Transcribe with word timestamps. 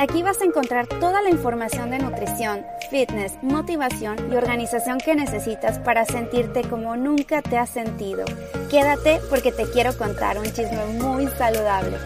Aquí 0.00 0.22
vas 0.22 0.40
a 0.40 0.46
encontrar 0.46 0.86
toda 0.86 1.20
la 1.20 1.28
información 1.28 1.90
de 1.90 1.98
nutrición, 1.98 2.64
fitness, 2.90 3.34
motivación 3.42 4.16
y 4.32 4.34
organización 4.34 4.96
que 4.96 5.14
necesitas 5.14 5.78
para 5.78 6.06
sentirte 6.06 6.62
como 6.62 6.96
nunca 6.96 7.42
te 7.42 7.58
has 7.58 7.68
sentido. 7.68 8.24
Quédate 8.70 9.20
porque 9.28 9.52
te 9.52 9.64
quiero 9.64 9.94
contar 9.98 10.38
un 10.38 10.46
chisme 10.46 10.86
muy 10.98 11.26
saludable. 11.36 11.98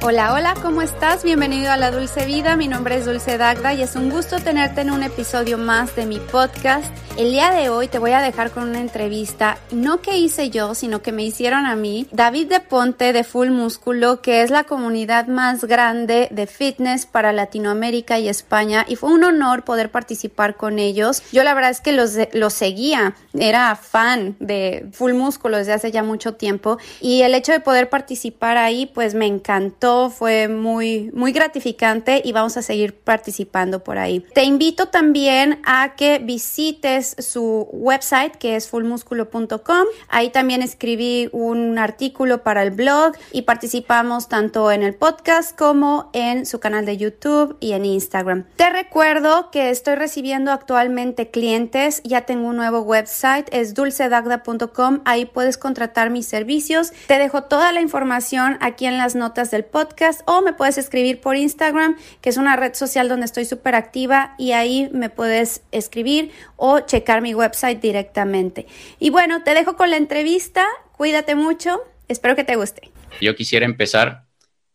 Hola, 0.00 0.32
hola, 0.32 0.54
¿cómo 0.62 0.80
estás? 0.80 1.22
Bienvenido 1.22 1.70
a 1.70 1.76
La 1.76 1.90
Dulce 1.90 2.24
Vida. 2.24 2.56
Mi 2.56 2.66
nombre 2.66 2.96
es 2.96 3.04
Dulce 3.04 3.36
Dagda 3.36 3.74
y 3.74 3.82
es 3.82 3.94
un 3.94 4.10
gusto 4.10 4.38
tenerte 4.38 4.80
en 4.80 4.90
un 4.90 5.02
episodio 5.02 5.58
más 5.58 5.94
de 5.96 6.06
mi 6.06 6.18
podcast. 6.18 6.86
El 7.18 7.32
día 7.32 7.50
de 7.50 7.68
hoy 7.68 7.88
te 7.88 7.98
voy 7.98 8.12
a 8.12 8.22
dejar 8.22 8.52
con 8.52 8.68
una 8.68 8.80
entrevista, 8.80 9.58
no 9.72 10.00
que 10.00 10.16
hice 10.16 10.50
yo, 10.50 10.76
sino 10.76 11.02
que 11.02 11.10
me 11.10 11.24
hicieron 11.24 11.66
a 11.66 11.74
mí, 11.74 12.06
David 12.12 12.48
de 12.48 12.60
Ponte 12.60 13.12
de 13.12 13.24
Full 13.24 13.50
Músculo, 13.50 14.22
que 14.22 14.42
es 14.42 14.50
la 14.50 14.62
comunidad 14.62 15.26
más 15.26 15.64
grande 15.64 16.28
de 16.30 16.46
fitness 16.46 17.06
para 17.06 17.27
Latinoamérica 17.32 18.18
y 18.18 18.28
España, 18.28 18.84
y 18.88 18.96
fue 18.96 19.10
un 19.10 19.24
honor 19.24 19.64
poder 19.64 19.90
participar 19.90 20.56
con 20.56 20.78
ellos. 20.78 21.22
Yo 21.32 21.42
la 21.42 21.54
verdad 21.54 21.70
es 21.70 21.80
que 21.80 21.92
los, 21.92 22.12
los 22.32 22.52
seguía, 22.52 23.14
era 23.34 23.74
fan 23.76 24.36
de 24.40 24.88
Full 24.92 25.12
Músculo 25.14 25.58
desde 25.58 25.72
hace 25.72 25.90
ya 25.90 26.02
mucho 26.02 26.34
tiempo, 26.34 26.78
y 27.00 27.22
el 27.22 27.34
hecho 27.34 27.52
de 27.52 27.60
poder 27.60 27.88
participar 27.88 28.56
ahí, 28.56 28.86
pues 28.86 29.14
me 29.14 29.26
encantó, 29.26 30.10
fue 30.10 30.48
muy, 30.48 31.10
muy 31.12 31.32
gratificante 31.32 32.22
y 32.24 32.32
vamos 32.32 32.56
a 32.56 32.62
seguir 32.62 32.94
participando 32.94 33.82
por 33.82 33.98
ahí. 33.98 34.24
Te 34.34 34.44
invito 34.44 34.88
también 34.88 35.60
a 35.64 35.94
que 35.96 36.18
visites 36.18 37.16
su 37.18 37.68
website 37.72 38.36
que 38.36 38.56
es 38.56 38.68
fullmusculo.com. 38.68 39.86
Ahí 40.08 40.30
también 40.30 40.62
escribí 40.62 41.28
un 41.32 41.78
artículo 41.78 42.42
para 42.42 42.62
el 42.62 42.70
blog 42.70 43.12
y 43.32 43.42
participamos 43.42 44.28
tanto 44.28 44.70
en 44.70 44.82
el 44.82 44.94
podcast 44.94 45.56
como 45.56 46.10
en 46.12 46.46
su 46.46 46.60
canal 46.60 46.86
de 46.86 46.96
YouTube 46.96 47.17
y 47.60 47.72
en 47.72 47.84
Instagram. 47.84 48.44
Te 48.56 48.70
recuerdo 48.70 49.50
que 49.50 49.70
estoy 49.70 49.96
recibiendo 49.96 50.52
actualmente 50.52 51.30
clientes, 51.30 52.00
ya 52.04 52.22
tengo 52.22 52.48
un 52.48 52.56
nuevo 52.56 52.80
website, 52.80 53.48
es 53.50 53.74
dulcedagda.com, 53.74 55.00
ahí 55.04 55.24
puedes 55.24 55.58
contratar 55.58 56.10
mis 56.10 56.26
servicios. 56.26 56.92
Te 57.08 57.18
dejo 57.18 57.42
toda 57.44 57.72
la 57.72 57.80
información 57.80 58.56
aquí 58.60 58.86
en 58.86 58.98
las 58.98 59.16
notas 59.16 59.50
del 59.50 59.64
podcast 59.64 60.20
o 60.26 60.42
me 60.42 60.52
puedes 60.52 60.78
escribir 60.78 61.20
por 61.20 61.36
Instagram, 61.36 61.96
que 62.20 62.30
es 62.30 62.36
una 62.36 62.54
red 62.54 62.74
social 62.74 63.08
donde 63.08 63.26
estoy 63.26 63.44
súper 63.44 63.74
activa 63.74 64.34
y 64.38 64.52
ahí 64.52 64.88
me 64.92 65.10
puedes 65.10 65.62
escribir 65.72 66.30
o 66.56 66.80
checar 66.80 67.20
mi 67.20 67.34
website 67.34 67.80
directamente. 67.80 68.66
Y 69.00 69.10
bueno, 69.10 69.42
te 69.42 69.54
dejo 69.54 69.76
con 69.76 69.90
la 69.90 69.96
entrevista. 69.96 70.64
Cuídate 70.96 71.34
mucho. 71.34 71.80
Espero 72.06 72.36
que 72.36 72.44
te 72.44 72.56
guste. 72.56 72.90
Yo 73.20 73.34
quisiera 73.34 73.66
empezar, 73.66 74.27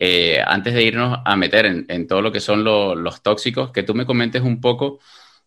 eh, 0.05 0.41
antes 0.45 0.73
de 0.73 0.83
irnos 0.83 1.19
a 1.23 1.35
meter 1.35 1.65
en, 1.65 2.07
todo 2.07 2.21
lo 2.21 2.31
que 2.31 2.39
son 2.39 2.63
los 2.63 3.23
tóxicos, 3.23 3.71
que 3.71 3.83
tú 3.83 3.95
me 3.95 4.05
comentes 4.05 4.41
un 4.41 4.59
poco 4.59 4.99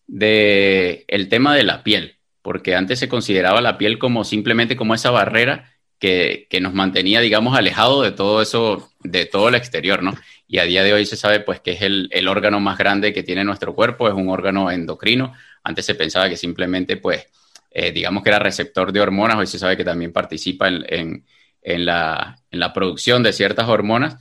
de 0.07 1.05
el 1.09 1.29
tema 1.29 1.55
de 1.55 1.65
la 1.65 1.83
piel, 1.83 2.17
porque 2.41 2.75
antes 2.75 2.99
se 2.99 3.09
consideraba 3.09 3.61
la 3.61 3.77
piel 3.77 3.99
como 3.99 4.25
simplemente 4.25 4.77
como 4.77 4.95
esa 4.95 5.11
barrera 5.11 5.73
que, 5.99 6.49
nos 6.61 6.73
mantenía, 6.73 7.21
digamos, 7.21 7.57
alejado 7.57 8.03
de 8.03 8.13
todo 8.13 8.41
eso, 8.41 8.91
de 9.01 9.27
todo 9.27 9.49
el 9.49 9.57
exterior, 9.57 10.03
¿no? 10.03 10.15
Y 10.49 10.59
a 10.59 10.65
día 10.65 10.83
de 10.83 10.95
hoy 10.95 11.05
se 11.05 11.17
sabe, 11.17 11.41
pues, 11.41 11.61
que 11.61 11.73
es 11.73 11.83
el, 11.83 12.09
el 12.13 12.29
órgano 12.29 12.61
más 12.61 12.79
grande 12.79 13.13
que 13.13 13.23
tiene 13.23 13.45
nuestro 13.45 13.75
cuerpo, 13.75 14.09
es 14.09 14.15
un 14.15 14.29
órgano 14.29 14.71
endocrino, 14.71 15.35
antes 15.65 15.85
se 15.85 15.97
pensaba 15.97 16.29
que 16.29 16.37
simplemente, 16.37 16.97
pues, 16.97 17.27
eh, 17.71 17.93
digamos 17.93 18.23
que 18.23 18.31
era 18.31 18.39
receptor 18.39 18.93
de 18.93 19.01
hormonas, 19.01 19.37
hoy 19.37 19.47
se 19.47 19.59
sabe 19.59 19.77
que 19.77 19.85
también 19.85 20.13
participa 20.13 20.69
en, 20.69 21.25
la, 21.63 22.39
producción 22.73 23.23
de 23.23 23.35
ciertas 23.35 23.69
hormonas. 23.69 24.17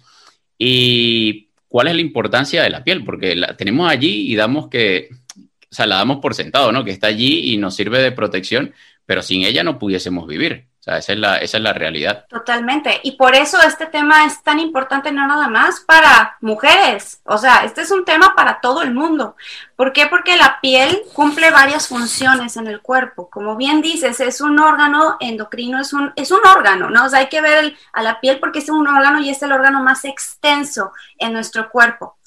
¿Y 0.58 1.50
cuál 1.68 1.88
es 1.88 1.96
la 1.96 2.02
importancia 2.02 2.64
de 2.64 2.70
la 2.70 2.84
piel? 2.84 3.04
Porque 3.04 3.36
la 3.36 3.56
tenemos 3.58 3.90
allí 3.90 4.32
y 4.32 4.36
damos 4.36 4.70
que, 4.70 5.10
o 5.40 5.76
sea, 5.76 5.86
la 5.86 5.96
damos 5.96 6.20
por 6.20 6.34
sentado, 6.34 6.72
¿no? 6.72 6.84
Que 6.84 6.92
está 6.92 7.08
allí 7.08 7.54
y 7.54 7.58
nos 7.58 7.76
sirve 7.76 8.02
de 8.02 8.12
protección, 8.12 8.74
pero 9.06 9.22
sin 9.22 9.44
ella 9.44 9.64
no 9.64 9.80
pudiésemos 9.80 10.28
vivir 10.28 10.68
sea, 10.86 10.98
esa 11.00 11.14
es, 11.14 11.20
la, 11.20 11.38
esa 11.38 11.58
es 11.58 11.64
la 11.64 11.74
realidad. 11.74 12.26
Totalmente. 12.30 13.00
Y 13.04 13.14
por 13.14 13.34
eso 13.34 13.60
este 13.62 13.88
tema 13.88 14.26
es 14.26 14.44
tan 14.44 14.60
importante, 14.60 15.12
no 15.12 15.28
nada 15.28 15.48
más 15.48 15.80
para 15.80 16.38
mujeres. 16.42 17.22
O 17.24 17.40
sea, 17.40 17.64
este 17.66 17.82
es 17.82 17.90
un 17.90 18.06
tema 18.06 18.36
para 18.36 18.62
todo 18.62 18.84
el 18.84 18.94
mundo. 18.94 19.36
¿Por 19.76 19.94
qué? 19.94 20.06
Porque 20.06 20.36
la 20.36 20.60
piel 20.62 21.02
cumple 21.14 21.50
varias 21.50 21.88
funciones 21.88 22.56
en 22.56 22.68
el 22.68 22.82
cuerpo. 22.82 23.30
Como 23.32 23.56
bien 23.56 23.82
dices, 23.82 24.20
es 24.20 24.42
un 24.42 24.60
órgano 24.60 25.18
endocrino, 25.20 25.82
es 25.82 25.92
un, 25.92 26.14
es 26.16 26.30
un 26.30 26.46
órgano, 26.46 26.90
¿no? 26.92 27.06
O 27.06 27.10
sea, 27.10 27.20
hay 27.20 27.30
que 27.30 27.42
ver 27.42 27.76
a 27.92 28.04
la 28.04 28.22
piel 28.22 28.40
porque 28.40 28.60
es 28.60 28.70
un 28.70 28.88
órgano 28.88 29.20
y 29.20 29.30
es 29.30 29.42
el 29.42 29.52
órgano 29.52 29.82
más 29.82 30.06
extenso 30.06 30.92
en 31.18 31.34
nuestro 31.34 31.72
cuerpo. 31.72 32.18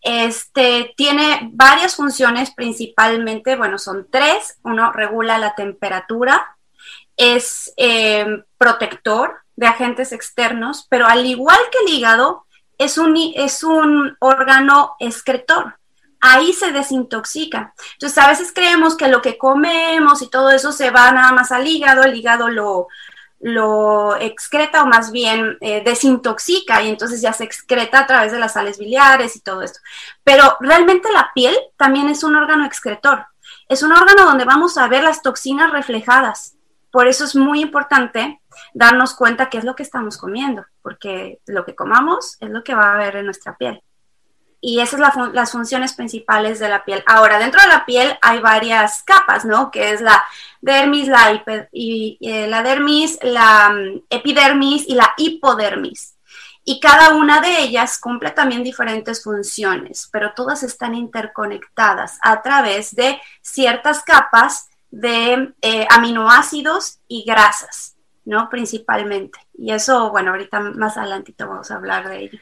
Este 0.00 0.94
tiene 0.96 1.50
varias 1.52 1.96
funciones, 1.96 2.50
principalmente, 2.50 3.56
bueno, 3.56 3.76
son 3.76 4.06
tres. 4.10 4.58
Uno 4.62 4.92
regula 4.92 5.36
la 5.36 5.54
temperatura, 5.54 6.55
es 7.16 7.72
eh, 7.76 8.44
protector 8.58 9.38
de 9.56 9.66
agentes 9.66 10.12
externos, 10.12 10.86
pero 10.88 11.06
al 11.06 11.24
igual 11.24 11.58
que 11.70 11.78
el 11.86 11.98
hígado, 11.98 12.46
es 12.78 12.98
un, 12.98 13.16
es 13.34 13.64
un 13.64 14.16
órgano 14.20 14.96
excretor. 14.98 15.78
Ahí 16.20 16.52
se 16.52 16.72
desintoxica. 16.72 17.74
Entonces, 17.92 18.18
a 18.18 18.28
veces 18.28 18.52
creemos 18.52 18.96
que 18.96 19.08
lo 19.08 19.22
que 19.22 19.38
comemos 19.38 20.22
y 20.22 20.28
todo 20.28 20.50
eso 20.50 20.72
se 20.72 20.90
va 20.90 21.10
nada 21.12 21.32
más 21.32 21.52
al 21.52 21.66
hígado, 21.66 22.02
el 22.02 22.14
hígado 22.14 22.48
lo, 22.48 22.88
lo 23.40 24.16
excreta 24.16 24.82
o 24.82 24.86
más 24.86 25.12
bien 25.12 25.58
eh, 25.60 25.82
desintoxica 25.84 26.82
y 26.82 26.88
entonces 26.88 27.20
ya 27.20 27.32
se 27.32 27.44
excreta 27.44 28.00
a 28.00 28.06
través 28.06 28.32
de 28.32 28.38
las 28.38 28.54
sales 28.54 28.78
biliares 28.78 29.36
y 29.36 29.40
todo 29.40 29.62
esto. 29.62 29.78
Pero 30.24 30.56
realmente 30.60 31.12
la 31.12 31.30
piel 31.34 31.56
también 31.76 32.08
es 32.08 32.24
un 32.24 32.34
órgano 32.34 32.64
excretor. 32.64 33.26
Es 33.68 33.82
un 33.82 33.92
órgano 33.92 34.24
donde 34.24 34.44
vamos 34.44 34.78
a 34.78 34.88
ver 34.88 35.04
las 35.04 35.22
toxinas 35.22 35.70
reflejadas. 35.70 36.55
Por 36.96 37.08
eso 37.08 37.26
es 37.26 37.36
muy 37.36 37.60
importante 37.60 38.40
darnos 38.72 39.12
cuenta 39.12 39.50
qué 39.50 39.58
es 39.58 39.64
lo 39.64 39.76
que 39.76 39.82
estamos 39.82 40.16
comiendo, 40.16 40.64
porque 40.80 41.40
lo 41.44 41.66
que 41.66 41.74
comamos 41.74 42.38
es 42.40 42.48
lo 42.48 42.64
que 42.64 42.74
va 42.74 42.86
a 42.86 42.94
haber 42.94 43.16
en 43.16 43.26
nuestra 43.26 43.54
piel. 43.54 43.82
Y 44.62 44.80
esas 44.80 45.12
son 45.12 45.34
las 45.34 45.52
funciones 45.52 45.92
principales 45.92 46.58
de 46.58 46.70
la 46.70 46.86
piel. 46.86 47.04
Ahora, 47.06 47.38
dentro 47.38 47.60
de 47.60 47.68
la 47.68 47.84
piel 47.84 48.16
hay 48.22 48.38
varias 48.40 49.02
capas, 49.02 49.44
¿no? 49.44 49.70
Que 49.70 49.90
es 49.90 50.00
la 50.00 50.24
dermis, 50.62 51.06
la, 51.06 51.44
y, 51.70 52.16
eh, 52.22 52.46
la 52.48 52.62
dermis, 52.62 53.18
la 53.20 53.68
mm, 53.68 54.04
epidermis 54.08 54.88
y 54.88 54.94
la 54.94 55.12
hipodermis. 55.18 56.16
Y 56.64 56.80
cada 56.80 57.10
una 57.10 57.42
de 57.42 57.60
ellas 57.60 57.98
cumple 57.98 58.30
también 58.30 58.64
diferentes 58.64 59.22
funciones, 59.22 60.08
pero 60.10 60.32
todas 60.32 60.62
están 60.62 60.94
interconectadas 60.94 62.18
a 62.22 62.40
través 62.40 62.96
de 62.96 63.20
ciertas 63.42 64.02
capas 64.02 64.70
de 64.96 65.52
eh, 65.60 65.86
aminoácidos 65.90 67.00
y 67.06 67.24
grasas, 67.26 67.96
¿no? 68.24 68.48
Principalmente. 68.48 69.38
Y 69.58 69.70
eso, 69.72 70.10
bueno, 70.10 70.30
ahorita 70.30 70.60
más 70.60 70.96
adelantito 70.96 71.46
vamos 71.46 71.70
a 71.70 71.76
hablar 71.76 72.08
de 72.08 72.24
ello. 72.24 72.38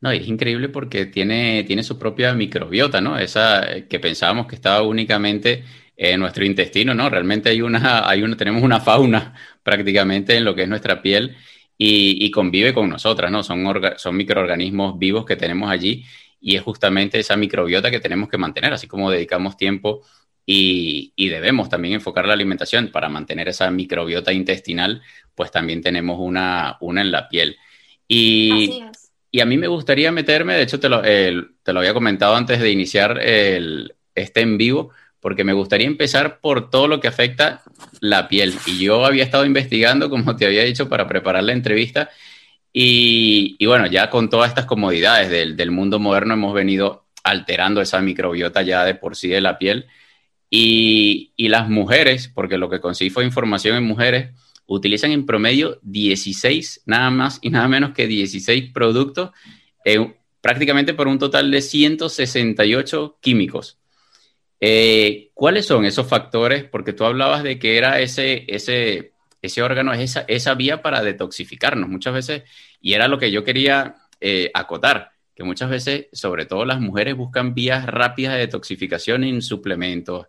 No, 0.00 0.12
es 0.12 0.28
increíble 0.28 0.68
porque 0.68 1.06
tiene, 1.06 1.64
tiene 1.64 1.82
su 1.82 1.98
propia 1.98 2.32
microbiota, 2.34 3.00
¿no? 3.00 3.18
Esa 3.18 3.72
eh, 3.72 3.88
que 3.88 3.98
pensábamos 3.98 4.46
que 4.46 4.54
estaba 4.54 4.82
únicamente 4.82 5.64
en 5.96 6.20
nuestro 6.20 6.44
intestino, 6.44 6.94
¿no? 6.94 7.10
Realmente 7.10 7.48
hay 7.48 7.62
una, 7.62 8.08
hay 8.08 8.22
una, 8.22 8.36
tenemos 8.36 8.62
una 8.62 8.78
fauna 8.80 9.34
prácticamente 9.64 10.36
en 10.36 10.44
lo 10.44 10.54
que 10.54 10.62
es 10.62 10.68
nuestra 10.68 11.02
piel 11.02 11.36
y, 11.76 12.30
convive 12.30 12.72
con 12.72 12.88
nosotras, 12.88 13.30
¿no? 13.32 13.42
Son, 13.42 13.64
son 13.96 14.16
microorganismos 14.16 14.98
vivos 14.98 15.24
que 15.24 15.36
tenemos 15.36 15.68
allí 15.68 16.04
y 16.40 16.54
es 16.54 16.62
justamente 16.62 17.18
esa 17.18 17.36
microbiota 17.36 17.90
que 17.90 17.98
tenemos 17.98 18.28
que 18.28 18.38
mantener, 18.38 18.72
así 18.72 18.86
como 18.86 19.10
dedicamos 19.10 19.56
tiempo 19.56 20.02
y, 20.50 21.28
debemos 21.28 21.68
también 21.68 21.92
enfocar 21.92 22.26
la 22.26 22.32
alimentación 22.32 22.88
para 22.88 23.10
mantener 23.10 23.48
esa 23.48 23.70
microbiota 23.70 24.32
intestinal, 24.32 25.02
pues 25.34 25.50
también 25.50 25.82
tenemos 25.82 26.18
una, 26.18 26.78
una 26.80 27.02
en 27.02 27.10
la 27.10 27.28
piel. 27.28 27.58
Y, 28.08 28.82
y, 29.30 29.40
a 29.40 29.44
mí 29.44 29.58
me 29.58 29.66
gustaría 29.66 30.10
meterme, 30.10 30.54
de 30.54 30.62
hecho 30.62 30.80
te 30.80 30.88
lo, 30.88 31.02
te 31.02 31.72
lo 31.72 31.80
había 31.80 31.92
comentado 31.92 32.34
antes 32.34 32.60
de 32.60 32.70
iniciar 32.70 33.18
el, 33.20 33.94
este 34.14 34.40
en 34.40 34.56
vivo, 34.56 34.90
porque 35.20 35.44
me 35.44 35.52
gustaría 35.52 35.86
empezar 35.86 36.40
por 36.40 36.70
todo 36.70 36.88
lo 36.88 36.98
que 36.98 37.08
afecta 37.08 37.62
la 38.00 38.26
piel. 38.26 38.54
Y 38.64 38.78
yo 38.78 39.04
había 39.04 39.24
estado 39.24 39.44
investigando, 39.44 40.08
como 40.08 40.34
te 40.34 40.46
había 40.46 40.64
dicho, 40.64 40.88
para 40.88 41.06
preparar 41.06 41.44
la 41.44 41.52
entrevista. 41.52 42.08
Y, 42.72 43.54
y 43.58 43.66
bueno, 43.66 43.86
ya 43.86 44.08
con 44.08 44.30
todas 44.30 44.48
estas 44.48 44.64
comodidades 44.64 45.28
del, 45.28 45.56
del 45.56 45.70
mundo 45.70 45.98
moderno 45.98 46.32
hemos 46.32 46.54
venido 46.54 47.04
alterando 47.22 47.82
esa 47.82 48.00
microbiota 48.00 48.62
ya 48.62 48.84
de 48.84 48.94
por 48.94 49.14
sí 49.14 49.28
de 49.28 49.42
la 49.42 49.58
piel. 49.58 49.86
Y, 50.50 51.32
las 51.48 51.68
mujeres, 51.68 52.30
porque 52.34 52.58
lo 52.58 52.68
que 52.68 52.80
conseguí 52.80 53.10
fue 53.10 53.24
información 53.24 53.76
en 53.76 53.84
mujeres, 53.84 54.34
utilizan 54.66 55.12
en 55.12 55.26
promedio 55.26 55.78
16, 55.82 56.82
nada 56.86 57.10
más 57.10 57.38
y 57.42 57.50
nada 57.50 57.68
menos 57.68 57.92
que 57.92 58.06
16 58.06 58.70
productos, 58.72 59.30
prácticamente 60.40 60.94
por 60.94 61.08
un 61.08 61.18
total 61.18 61.50
de 61.50 61.62
168 61.62 63.18
químicos. 63.20 63.78
Eh, 64.60 65.30
¿Cuáles 65.34 65.66
son 65.66 65.84
esos 65.84 66.06
factores? 66.06 66.64
Porque 66.64 66.92
tú 66.92 67.04
hablabas 67.04 67.42
de 67.42 67.58
que 67.58 67.78
era 67.78 68.00
ese, 68.00 68.44
ese, 68.48 69.12
ese 69.40 69.62
órgano 69.62 69.92
es 69.92 70.00
esa, 70.00 70.24
esa 70.28 70.54
vía 70.54 70.82
para 70.82 71.02
detoxificarnos 71.02 71.88
muchas 71.88 72.14
veces, 72.14 72.42
y 72.80 72.94
era 72.94 73.08
lo 73.08 73.18
que 73.18 73.30
yo 73.30 73.44
quería 73.44 73.96
eh, 74.20 74.50
acotar, 74.54 75.12
que 75.38 75.44
muchas 75.44 75.70
veces, 75.70 76.08
sobre 76.12 76.46
todo 76.46 76.64
las 76.64 76.80
mujeres, 76.80 77.16
buscan 77.16 77.54
vías 77.54 77.86
rápidas 77.86 78.32
de 78.34 78.40
detoxificación 78.40 79.22
en 79.22 79.40
suplementos, 79.40 80.26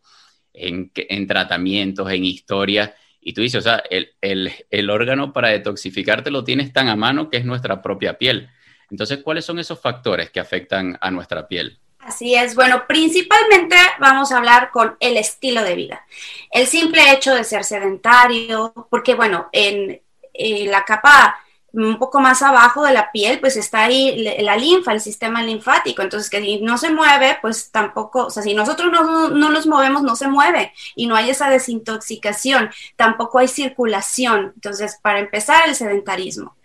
en, 0.54 0.92
en 0.94 1.26
tratamientos, 1.26 2.12
en 2.12 2.26
historias, 2.26 2.92
y 3.20 3.34
tú 3.34 3.42
dices, 3.42 3.66
o 3.66 3.70
sea, 3.70 3.82
el 3.90 4.90
órgano 4.92 5.34
para 5.34 5.50
detoxificarte 5.50 6.30
lo 6.30 6.44
tienes 6.44 6.72
tan 6.72 6.90
a 6.90 6.96
mano 6.96 7.28
que 7.32 7.38
es 7.38 7.46
nuestra 7.46 7.82
propia 7.82 8.20
piel. 8.20 8.52
Entonces, 8.92 9.24
¿cuáles 9.24 9.46
son 9.46 9.58
esos 9.58 9.82
factores 9.82 10.30
que 10.30 10.40
afectan 10.40 10.96
a 11.02 11.10
nuestra 11.10 11.48
piel? 11.48 11.80
Así 11.98 12.36
es, 12.36 12.54
bueno, 12.54 12.86
principalmente 12.88 13.76
vamos 14.00 14.32
a 14.32 14.38
hablar 14.38 14.70
con 14.70 14.96
el 15.00 15.18
estilo 15.18 15.64
de 15.64 15.74
vida. 15.74 16.06
El 16.52 16.68
simple 16.68 17.12
hecho 17.12 17.34
de 17.34 17.44
ser 17.44 17.64
sedentario, 17.64 18.74
porque 18.92 19.16
bueno, 19.16 19.50
en, 19.52 20.00
la 20.70 20.86
capa 20.86 21.40
un 21.74 22.00
poco 22.00 22.20
más 22.20 22.42
abajo 22.42 22.84
de 22.84 22.94
la 22.94 23.12
piel, 23.12 23.40
pues 23.40 23.56
está 23.56 23.84
ahí 23.84 24.24
la 24.40 24.56
linfa, 24.56 24.92
el 24.94 25.02
sistema 25.02 25.44
linfático. 25.44 26.02
Entonces, 26.02 26.30
que 26.30 26.42
si 26.42 26.62
no 26.62 26.78
se 26.78 26.92
mueve, 26.92 27.38
pues 27.42 27.72
tampoco, 27.72 28.26
o 28.26 28.30
sea, 28.30 28.44
si 28.44 28.54
nosotros 28.54 28.92
no, 28.92 29.30
no, 29.30 29.50
nos 29.50 29.68
movemos, 29.68 30.04
no 30.04 30.16
se 30.16 30.28
mueve 30.28 30.74
y 30.96 31.08
no 31.08 31.16
hay 31.16 31.30
esa 31.30 31.50
desintoxicación, 31.50 32.70
tampoco 32.96 33.40
hay 33.40 33.48
circulación. 33.48 34.52
Entonces, 34.56 35.00
para 35.02 35.20
empezar, 35.20 35.68
el 35.68 35.76
sedentarismo. 35.76 36.56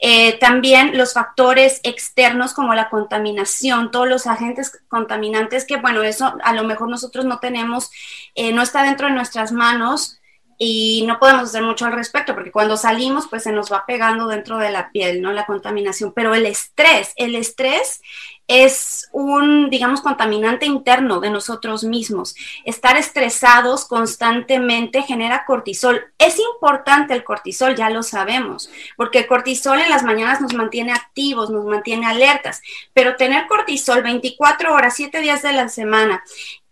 Eh, 0.00 0.38
también 0.38 0.98
los 0.98 1.14
factores 1.14 1.80
externos 1.82 2.52
como 2.52 2.74
la 2.74 2.90
contaminación, 2.90 3.90
todos 3.90 4.08
los 4.08 4.26
agentes 4.26 4.82
contaminantes 4.88 5.64
que, 5.64 5.76
bueno, 5.76 6.02
eso 6.02 6.34
a 6.42 6.52
lo 6.52 6.64
mejor 6.64 6.90
nosotros 6.90 7.24
no 7.24 7.38
tenemos, 7.38 7.90
eh, 8.34 8.52
no 8.52 8.62
está 8.62 8.82
dentro 8.82 9.06
de 9.06 9.14
nuestras 9.14 9.52
manos 9.52 10.20
y 10.58 11.04
no 11.06 11.18
podemos 11.18 11.44
hacer 11.44 11.62
mucho 11.62 11.86
al 11.86 11.92
respecto 11.92 12.34
porque 12.34 12.52
cuando 12.52 12.76
salimos 12.76 13.26
pues 13.28 13.42
se 13.42 13.52
nos 13.52 13.72
va 13.72 13.84
pegando 13.86 14.28
dentro 14.28 14.58
de 14.58 14.70
la 14.70 14.90
piel, 14.90 15.22
¿no? 15.22 15.32
La 15.32 15.46
contaminación, 15.46 16.12
pero 16.14 16.34
el 16.34 16.46
estrés, 16.46 17.12
el 17.16 17.34
estrés 17.34 18.00
es 18.46 19.08
un, 19.12 19.70
digamos, 19.70 20.02
contaminante 20.02 20.66
interno 20.66 21.20
de 21.20 21.30
nosotros 21.30 21.84
mismos. 21.84 22.34
Estar 22.64 22.96
estresados 22.96 23.86
constantemente 23.86 25.02
genera 25.02 25.44
cortisol. 25.46 26.02
Es 26.18 26.38
importante 26.38 27.14
el 27.14 27.24
cortisol, 27.24 27.74
ya 27.74 27.88
lo 27.90 28.02
sabemos, 28.02 28.70
porque 28.96 29.20
el 29.20 29.26
cortisol 29.26 29.80
en 29.80 29.88
las 29.88 30.02
mañanas 30.02 30.40
nos 30.40 30.52
mantiene 30.54 30.92
activos, 30.92 31.50
nos 31.50 31.64
mantiene 31.64 32.06
alertas, 32.06 32.60
pero 32.92 33.16
tener 33.16 33.46
cortisol 33.46 34.02
24 34.02 34.74
horas, 34.74 34.94
7 34.96 35.20
días 35.20 35.42
de 35.42 35.52
la 35.52 35.68
semana 35.68 36.22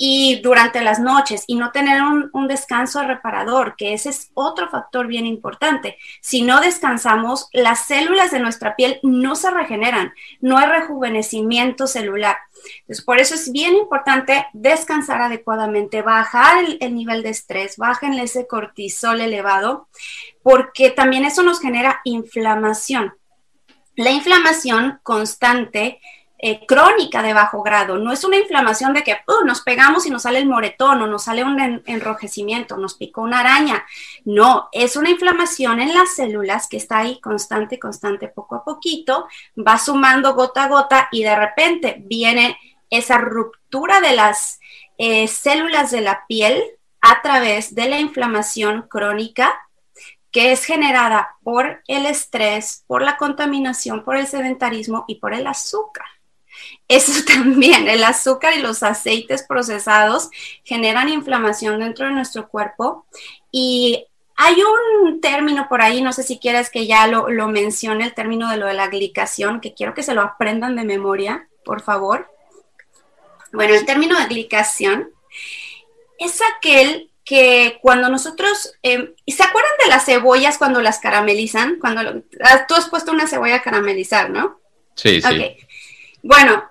y 0.05 0.41
durante 0.43 0.83
las 0.83 0.99
noches 0.99 1.45
y 1.47 1.55
no 1.55 1.71
tener 1.71 2.03
un, 2.03 2.49
descanso 2.49 3.03
reparador, 3.05 3.77
que 3.77 3.93
ese 3.93 4.11
es 4.11 4.33
otro 4.35 4.69
factor 4.69 5.07
bien 5.07 5.27
importante. 5.27 5.97
Si 6.21 6.43
no 6.43 6.61
descansamos, 6.61 7.49
las 7.53 7.87
células 7.87 8.33
de 8.33 8.41
nuestra 8.41 8.75
piel 8.75 8.99
no 9.05 9.37
se 9.37 9.51
regeneran, 9.51 10.13
no 10.41 10.59
hay 10.59 10.67
rejuvenecimiento 10.67 11.62
celular. 11.87 12.37
Entonces, 12.81 13.05
por 13.05 13.19
eso 13.19 13.35
es 13.35 13.50
bien 13.53 13.75
importante 13.75 14.47
descansar 14.53 15.20
adecuadamente, 15.20 16.03
bajar 16.03 16.64
el, 16.81 16.94
nivel 16.94 17.23
de 17.23 17.31
estrés, 17.31 17.76
bajen 17.76 18.14
ese 18.14 18.47
cortisol 18.47 19.20
elevado, 19.20 19.88
porque 20.43 20.91
también 20.91 21.25
eso 21.25 21.43
nos 21.43 21.61
genera 21.61 22.00
inflamación. 22.05 23.14
La 23.97 24.11
inflamación 24.11 25.00
constante 25.03 26.00
eh, 26.44 26.67
crónica 26.67 27.23
de 27.23 27.35
bajo 27.35 27.62
grado. 27.62 27.99
No 27.99 28.12
es 28.12 28.25
una 28.25 28.37
inflamación 28.37 28.93
de 28.93 29.05
que 29.05 29.12
uh, 29.12 29.47
nos 29.47 29.61
pegamos 29.61 30.06
y 30.06 30.11
nos 30.11 30.23
sale 30.23 30.41
el 30.41 30.49
moretón 30.49 31.00
o 31.00 31.06
nos 31.06 31.23
sale 31.23 31.44
un 31.44 31.83
enrojecimiento, 31.87 32.77
nos 32.77 32.94
picó 32.94 33.21
una 33.23 33.39
araña. 33.39 33.87
No, 34.25 34.69
es 34.73 34.97
una 34.97 35.11
inflamación 35.11 35.81
en 35.81 35.94
las 35.94 36.17
células 36.17 36.67
que 36.67 36.79
está 36.79 36.99
ahí 36.99 37.21
constante, 37.21 37.79
constante, 37.79 38.27
poco 38.27 38.56
a 38.56 38.65
poquito, 38.65 39.29
va 39.56 39.79
sumando 39.79 40.35
gota 40.35 40.65
a 40.65 40.69
gota 40.69 41.09
y 41.12 41.23
de 41.23 41.37
repente 41.37 42.03
viene 42.06 42.59
esa 42.91 43.19
ruptura 43.19 44.00
de 44.00 44.17
las 44.17 44.59
eh, 44.99 45.29
células 45.29 45.93
de 45.93 46.00
la 46.00 46.27
piel 46.27 46.61
a 47.00 47.23
través 47.23 47.77
de 47.77 47.88
la 47.88 48.00
inflamación 48.00 48.83
crónica 48.88 49.55
que 50.33 50.50
es 50.50 50.65
generada 50.65 51.37
por 51.45 51.83
el 51.87 52.06
estrés, 52.06 52.83
por 52.88 53.03
la 53.03 53.17
contaminación, 53.17 54.03
por 54.03 54.17
el 54.17 54.27
sedentarismo 54.27 55.05
y 55.06 55.17
por 55.17 55.35
el 55.35 55.47
azúcar. 55.47 56.06
Eso 56.88 57.12
también, 57.26 57.88
el 57.88 58.05
azúcar 58.05 58.55
y 58.55 58.61
los 58.61 58.82
aceites 58.82 59.44
procesados 59.44 60.31
generan 60.64 61.09
inflamación 61.09 61.81
dentro 61.81 62.06
de 62.06 62.12
nuestro 62.12 62.49
cuerpo 62.49 63.06
y 63.50 64.06
hay 64.37 64.56
un 64.62 65.20
término 65.20 65.69
por 65.69 65.82
ahí, 65.82 66.03
no 66.03 66.12
sé 66.12 66.23
si 66.23 66.38
quieres 66.38 66.70
que 66.70 66.87
ya 66.87 67.06
lo, 67.06 67.29
lo 67.29 67.49
mencione, 67.49 68.05
el 68.05 68.14
término 68.14 68.50
de 68.50 68.56
lo 68.56 68.67
de 68.67 68.75
la 68.75 68.88
glicación, 68.88 69.61
que 69.61 69.75
quiero 69.75 69.94
que 69.94 70.03
se 70.03 70.14
lo 70.14 70.23
aprendan 70.23 70.75
de 70.75 70.85
memoria, 70.85 71.49
por 71.64 71.82
favor. 71.82 72.29
Bueno, 73.53 73.75
el 73.75 73.85
término 73.85 74.19
de 74.19 74.26
glicación 74.26 75.11
es 76.19 76.41
aquel 76.56 77.11
que 77.25 77.79
cuando 77.82 78.09
nosotros, 78.09 78.75
eh, 78.82 79.14
¿se 79.26 79.43
acuerdan 79.43 79.73
de 79.82 79.91
las 79.91 80.06
cebollas 80.06 80.59
cuando 80.59 80.81
las 80.81 80.99
caramelizan? 80.99 81.79
Cuando 81.79 82.23
ah, 82.43 82.67
tú 82.67 82.75
has 82.75 82.88
puesto 82.88 83.12
una 83.12 83.29
cebolla 83.29 83.56
a 83.56 83.62
caramelizar, 83.62 84.31
¿no? 84.31 84.61
Sí, 84.97 85.20
sí. 85.23 85.56
Bueno, 86.23 86.65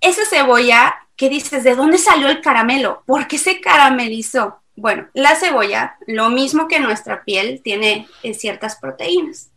esa 0.00 0.24
cebolla 0.24 0.94
¿qué 1.20 1.28
dices, 1.28 1.64
¿de 1.64 1.74
dónde 1.74 1.98
salió 1.98 2.30
el 2.30 2.40
caramelo? 2.40 3.02
¿Por 3.04 3.28
qué 3.28 3.36
se 3.36 3.60
caramelizó? 3.60 4.62
Bueno, 4.74 5.06
la 5.12 5.34
cebolla, 5.34 5.98
lo 6.06 6.30
mismo 6.30 6.66
que 6.66 6.80
nuestra 6.80 7.24
piel, 7.24 7.60
tiene 7.62 8.08
eh, 8.22 8.32
ciertas 8.32 8.76
proteínas. 8.76 9.50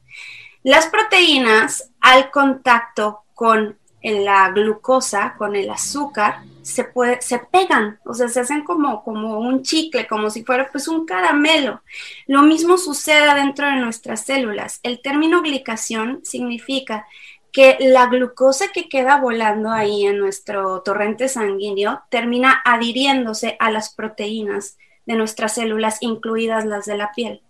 Las 0.63 0.87
proteínas, 0.87 1.89
al 2.01 2.31
contacto 2.31 3.21
con 3.33 3.77
la 4.01 4.49
glucosa, 4.49 5.35
con 5.37 5.55
el 5.55 5.69
azúcar, 5.69 6.41
se, 6.63 6.91
se 7.21 7.39
pegan, 7.39 7.97
o 8.03 8.13
sea, 8.13 8.27
se 8.27 8.41
hacen 8.41 8.65
como, 8.65 9.01
como 9.01 9.39
un 9.39 9.63
chicle, 9.63 10.05
como 10.05 10.29
si 10.29 10.43
fuera 10.43 10.67
pues 10.69 10.89
un 10.89 11.05
caramelo. 11.05 11.81
Lo 12.27 12.41
mismo 12.41 12.77
sucede 12.77 13.33
dentro 13.35 13.67
de 13.67 13.77
nuestras 13.77 14.25
células. 14.25 14.81
El 14.83 15.01
término 15.01 15.41
glicación 15.41 16.19
significa 16.25 17.07
que 17.53 17.77
la 17.79 18.07
glucosa 18.07 18.67
que 18.73 18.89
queda 18.89 19.21
volando 19.21 19.71
ahí 19.71 20.05
en 20.05 20.19
nuestro 20.19 20.81
torrente 20.81 21.29
sanguíneo 21.29 22.01
termina 22.09 22.61
adhiriéndose 22.65 23.55
a 23.59 23.71
las 23.71 23.93
proteínas 23.93 24.77
de 25.05 25.15
nuestras 25.15 25.55
células, 25.55 25.99
incluidas 26.01 26.65
las 26.65 26.85
de 26.85 26.97
la 26.97 27.11
piel. 27.13 27.41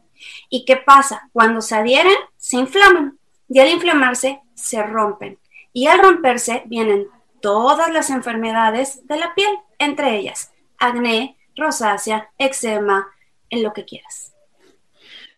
¿Y 0.50 0.65
qué 0.65 0.77
pasa? 0.77 1.29
Cuando 1.31 1.61
se 1.61 1.75
adhieren, 1.75 2.13
se 2.37 2.57
inflaman 2.57 3.18
y 3.49 3.59
al 3.59 3.69
inflamarse, 3.69 4.42
se 4.54 4.83
rompen. 4.83 5.39
Y 5.71 5.87
al 5.87 5.99
romperse 5.99 6.63
vienen 6.66 7.07
todas 7.42 7.92
las 7.92 8.11
enfermedades 8.11 9.07
de 9.07 9.18
la 9.18 9.33
piel, 9.33 9.51
entre 9.80 10.18
ellas 10.18 10.54
acné, 10.83 11.37
rosácea, 11.56 12.30
eczema, 12.37 13.07
en 13.49 13.63
lo 13.63 13.73
que 13.73 13.85
quieras. 13.85 14.33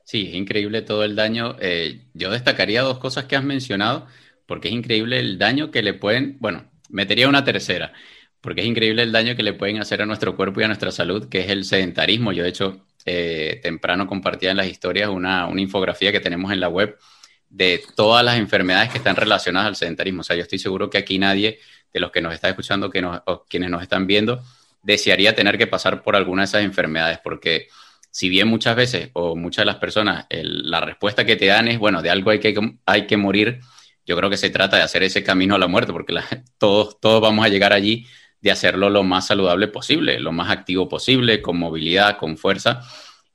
Sí, 0.04 0.28
es 0.30 0.36
increíble 0.36 0.82
todo 0.82 1.04
el 1.04 1.16
daño. 1.16 1.56
Eh, 1.60 2.02
yo 2.14 2.32
destacaría 2.32 2.82
dos 2.82 3.00
cosas 3.00 3.26
que 3.26 3.36
has 3.36 3.44
mencionado 3.44 4.08
porque 4.46 4.68
es 4.70 4.74
increíble 4.74 5.20
el 5.20 5.38
daño 5.38 5.72
que 5.72 5.82
le 5.82 5.94
pueden, 5.94 6.38
bueno, 6.40 6.72
metería 6.90 7.28
una 7.28 7.44
tercera, 7.44 7.94
porque 8.42 8.62
es 8.62 8.68
increíble 8.68 9.04
el 9.04 9.12
daño 9.12 9.36
que 9.36 9.44
le 9.44 9.54
pueden 9.54 9.80
hacer 9.80 10.02
a 10.02 10.06
nuestro 10.06 10.36
cuerpo 10.36 10.62
y 10.62 10.64
a 10.64 10.68
nuestra 10.68 10.92
salud, 10.92 11.30
que 11.30 11.40
es 11.40 11.50
el 11.50 11.66
sedentarismo. 11.66 12.32
Yo, 12.32 12.44
de 12.44 12.50
hecho, 12.50 12.86
eh, 13.06 13.60
temprano 13.64 14.08
compartía 14.08 14.52
en 14.52 14.58
las 14.58 14.68
historias 14.68 15.10
una, 15.10 15.48
una 15.48 15.62
infografía 15.62 16.12
que 16.12 16.20
tenemos 16.20 16.52
en 16.52 16.60
la 16.60 16.70
web 16.70 16.98
de 17.50 17.82
todas 17.96 18.24
las 18.24 18.38
enfermedades 18.38 18.92
que 18.92 18.98
están 18.98 19.16
relacionadas 19.16 19.68
al 19.68 19.76
sedentarismo. 19.76 20.22
O 20.22 20.24
sea, 20.24 20.36
yo 20.36 20.44
estoy 20.44 20.60
seguro 20.60 20.90
que 20.90 20.98
aquí 20.98 21.18
nadie 21.18 21.60
de 21.94 22.00
los 22.00 22.12
que 22.12 22.22
nos 22.22 22.34
está 22.34 22.50
escuchando 22.50 22.90
que 22.90 23.02
nos, 23.02 23.22
o 23.26 23.46
quienes 23.46 23.70
nos 23.70 23.82
están 23.82 24.06
viendo 24.06 24.44
desearía 24.84 25.34
tener 25.34 25.58
que 25.58 25.66
pasar 25.66 26.04
por 26.04 26.16
alguna 26.16 26.44
de 26.44 26.46
esas 26.46 26.64
enfermedades, 26.64 27.20
porque 27.24 27.70
si 28.12 28.30
bien 28.30 28.48
muchas 28.48 28.76
veces 28.76 29.10
o 29.14 29.36
muchas 29.36 29.64
de 29.64 29.66
las 29.66 29.78
personas 29.78 30.26
la 30.30 30.80
respuesta 30.80 31.26
que 31.26 31.36
te 31.36 31.48
dan 31.48 31.68
es, 31.68 31.80
bueno, 31.80 32.02
de 32.02 32.10
algo 32.10 32.30
hay 32.30 32.40
que, 32.40 32.56
hay 32.86 33.08
que 33.08 33.18
morir, 33.18 33.62
yo 34.06 34.16
creo 34.16 34.30
que 34.30 34.38
se 34.38 34.50
trata 34.50 34.78
de 34.78 34.84
hacer 34.84 35.04
ese 35.04 35.24
camino 35.24 35.56
a 35.56 35.60
la 35.60 35.68
muerte, 35.68 35.92
porque 35.92 36.14
todos, 36.58 37.00
todos 37.00 37.22
vamos 37.22 37.46
a 37.46 37.50
llegar 37.50 37.74
allí 37.74 38.06
de 38.42 38.52
hacerlo 38.52 38.90
lo 38.90 39.04
más 39.04 39.28
saludable 39.28 39.68
posible, 39.68 40.20
lo 40.20 40.32
más 40.32 40.52
activo 40.52 40.88
posible, 40.88 41.42
con 41.42 41.58
movilidad, 41.58 42.18
con 42.18 42.38
fuerza, 42.38 42.82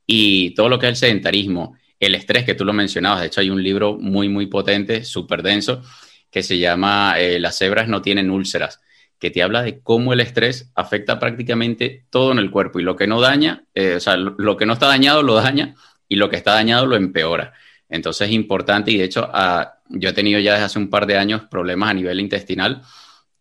y 0.05 0.53
todo 0.55 0.69
lo 0.69 0.79
que 0.79 0.87
es 0.87 0.91
el 0.91 0.95
sedentarismo, 0.95 1.75
el 1.99 2.15
estrés 2.15 2.45
que 2.45 2.55
tú 2.55 2.65
lo 2.65 2.73
mencionabas, 2.73 3.21
de 3.21 3.27
hecho 3.27 3.41
hay 3.41 3.49
un 3.49 3.61
libro 3.61 3.97
muy, 3.97 4.29
muy 4.29 4.47
potente, 4.47 5.03
súper 5.03 5.43
denso, 5.43 5.83
que 6.29 6.43
se 6.43 6.57
llama 6.57 7.15
eh, 7.19 7.39
Las 7.39 7.57
cebras 7.57 7.87
no 7.87 8.01
tienen 8.01 8.31
úlceras, 8.31 8.79
que 9.19 9.29
te 9.29 9.43
habla 9.43 9.61
de 9.61 9.81
cómo 9.81 10.13
el 10.13 10.21
estrés 10.21 10.71
afecta 10.75 11.19
prácticamente 11.19 12.05
todo 12.09 12.31
en 12.31 12.39
el 12.39 12.49
cuerpo 12.49 12.79
y 12.79 12.83
lo 12.83 12.95
que 12.95 13.05
no 13.05 13.21
daña, 13.21 13.65
eh, 13.75 13.95
o 13.95 13.99
sea, 13.99 14.15
lo 14.17 14.57
que 14.57 14.65
no 14.65 14.73
está 14.73 14.87
dañado 14.87 15.21
lo 15.21 15.35
daña 15.35 15.75
y 16.07 16.15
lo 16.15 16.29
que 16.29 16.37
está 16.37 16.53
dañado 16.53 16.85
lo 16.85 16.95
empeora. 16.95 17.53
Entonces 17.87 18.29
es 18.29 18.33
importante 18.33 18.91
y 18.91 18.97
de 18.97 19.03
hecho 19.03 19.29
ah, 19.31 19.80
yo 19.93 20.09
he 20.09 20.13
tenido 20.13 20.39
ya 20.39 20.53
desde 20.53 20.65
hace 20.65 20.79
un 20.79 20.89
par 20.89 21.05
de 21.05 21.17
años 21.17 21.43
problemas 21.49 21.89
a 21.89 21.93
nivel 21.93 22.19
intestinal 22.19 22.81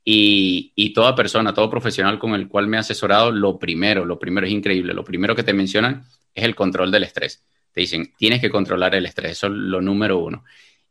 y, 0.05 0.93
toda 0.95 1.15
persona, 1.15 1.55
todo 1.55 1.71
profesional 1.71 2.19
con 2.19 2.35
el 2.35 2.49
cual 2.49 2.67
me 2.67 2.77
he 2.77 2.81
asesorado, 2.81 3.31
lo 3.31 3.59
primero, 3.59 4.05
lo 4.05 4.19
primero 4.19 4.47
es 4.47 4.53
increíble, 4.53 4.95
lo 4.95 5.05
primero 5.05 5.37
que 5.37 5.43
te 5.43 5.53
mencionan 5.53 6.05
es 6.35 6.45
el 6.45 6.55
control 6.55 6.91
del 6.91 7.05
estrés. 7.05 7.45
te 7.73 7.83
dicen, 7.83 8.13
tienes 8.19 8.41
que 8.41 8.51
controlar 8.51 8.95
el 8.95 9.07
estrés, 9.07 9.33
eso 9.33 9.47
es 9.47 9.53
lo 9.53 9.81
número 9.81 10.19
uno. 10.19 10.45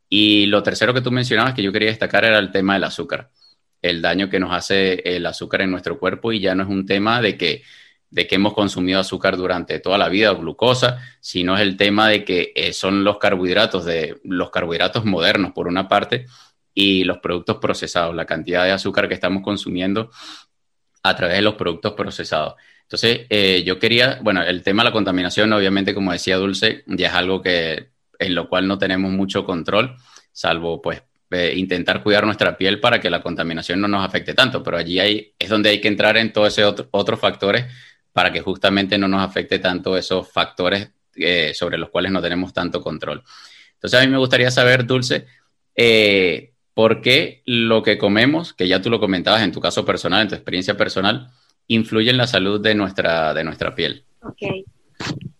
Y 0.08 0.46
lo 0.46 0.62
tercero 0.62 0.94
que 0.94 1.02
tú 1.02 1.10
mencionabas 1.10 1.54
que 1.54 1.62
yo 1.62 1.72
quería 1.72 1.90
destacar 1.90 2.24
era 2.24 2.38
el 2.38 2.50
tema 2.50 2.74
del 2.74 2.84
azúcar, 2.84 3.30
el 3.82 4.00
daño 4.02 4.28
que 4.30 4.40
nos 4.40 4.52
hace 4.52 5.02
el 5.04 5.26
azúcar 5.26 5.62
en 5.62 5.70
nuestro 5.70 5.98
cuerpo 5.98 6.32
y 6.32 6.40
ya 6.40 6.54
no 6.54 6.62
es 6.62 6.68
un 6.68 6.86
tema 6.86 7.20
de 7.20 7.36
que, 7.36 7.62
de 8.10 8.26
que 8.26 8.34
hemos 8.34 8.54
consumido 8.54 9.00
azúcar 9.00 9.36
durante 9.36 9.78
toda 9.78 9.96
la 9.96 10.08
vida 10.08 10.32
o 10.32 10.38
glucosa, 10.38 10.98
sino 11.20 11.54
es 11.54 11.62
el 11.62 11.76
tema 11.76 12.08
de 12.08 12.24
que 12.24 12.52
eh, 12.54 12.72
son 12.72 13.04
los 13.04 13.18
carbohidratos, 13.18 13.84
de 13.84 14.20
los 14.24 14.50
carbohidratos 14.50 15.04
modernos 15.04 15.52
por 15.52 15.68
una 15.68 15.88
parte 15.88 16.26
y 16.74 17.04
los 17.04 17.18
productos 17.18 17.58
procesados, 17.58 18.14
la 18.14 18.26
cantidad 18.26 18.64
de 18.64 18.72
azúcar 18.72 19.08
que 19.08 19.14
estamos 19.14 19.42
consumiendo 19.42 20.10
a 21.02 21.16
través 21.16 21.36
de 21.36 21.42
los 21.42 21.54
productos 21.54 21.92
procesados. 21.94 22.54
Entonces, 22.82 23.26
eh, 23.30 23.62
yo 23.64 23.78
quería, 23.78 24.18
bueno, 24.22 24.42
el 24.42 24.62
tema 24.62 24.82
de 24.82 24.88
la 24.88 24.92
contaminación, 24.92 25.52
obviamente, 25.52 25.94
como 25.94 26.12
decía 26.12 26.36
Dulce, 26.36 26.82
ya 26.86 27.08
es 27.08 27.14
algo 27.14 27.40
que 27.40 27.90
en 28.18 28.34
lo 28.34 28.48
cual 28.48 28.66
no 28.66 28.76
tenemos 28.78 29.10
mucho 29.12 29.44
control, 29.44 29.96
salvo 30.32 30.82
pues 30.82 31.02
eh, 31.30 31.54
intentar 31.56 32.02
cuidar 32.02 32.24
nuestra 32.24 32.56
piel 32.56 32.80
para 32.80 33.00
que 33.00 33.08
la 33.08 33.22
contaminación 33.22 33.80
no 33.80 33.86
nos 33.86 34.04
afecte 34.04 34.34
tanto, 34.34 34.62
pero 34.62 34.76
allí 34.76 34.98
hay, 34.98 35.32
es 35.38 35.48
donde 35.48 35.70
hay 35.70 35.80
que 35.80 35.88
entrar 35.88 36.16
en 36.16 36.32
todos 36.32 36.58
esos 36.58 36.86
otros 36.90 37.20
factores 37.20 37.66
para 38.12 38.32
que 38.32 38.40
justamente 38.40 38.98
no 38.98 39.08
nos 39.08 39.22
afecte 39.22 39.58
tanto 39.58 39.96
esos 39.96 40.30
factores 40.30 40.90
eh, 41.16 41.52
sobre 41.54 41.78
los 41.78 41.90
cuales 41.90 42.12
no 42.12 42.22
tenemos 42.22 42.52
tanto 42.52 42.80
control. 42.80 43.22
Entonces, 43.74 44.00
a 44.00 44.04
mí 44.04 44.10
me 44.10 44.18
gustaría 44.18 44.50
saber, 44.50 44.86
Dulce, 44.86 45.26
por 46.74 47.00
qué 47.00 47.42
lo 47.46 47.82
que 47.82 47.98
comemos, 47.98 48.52
que 48.52 48.68
ya 48.68 48.80
tú 48.80 48.90
lo 48.90 49.00
comentabas 49.00 49.42
en 49.42 49.52
tu 49.52 49.60
caso 49.60 49.84
personal, 49.84 50.22
en 50.22 50.28
tu 50.28 50.34
experiencia 50.34 50.76
personal, 50.76 51.30
influye 51.66 52.10
en 52.10 52.16
la 52.16 52.26
salud 52.26 52.60
de 52.60 52.74
nuestra, 52.74 53.34
de 53.34 53.44
nuestra 53.44 53.74
piel. 53.74 54.04
Ok, 54.22 54.66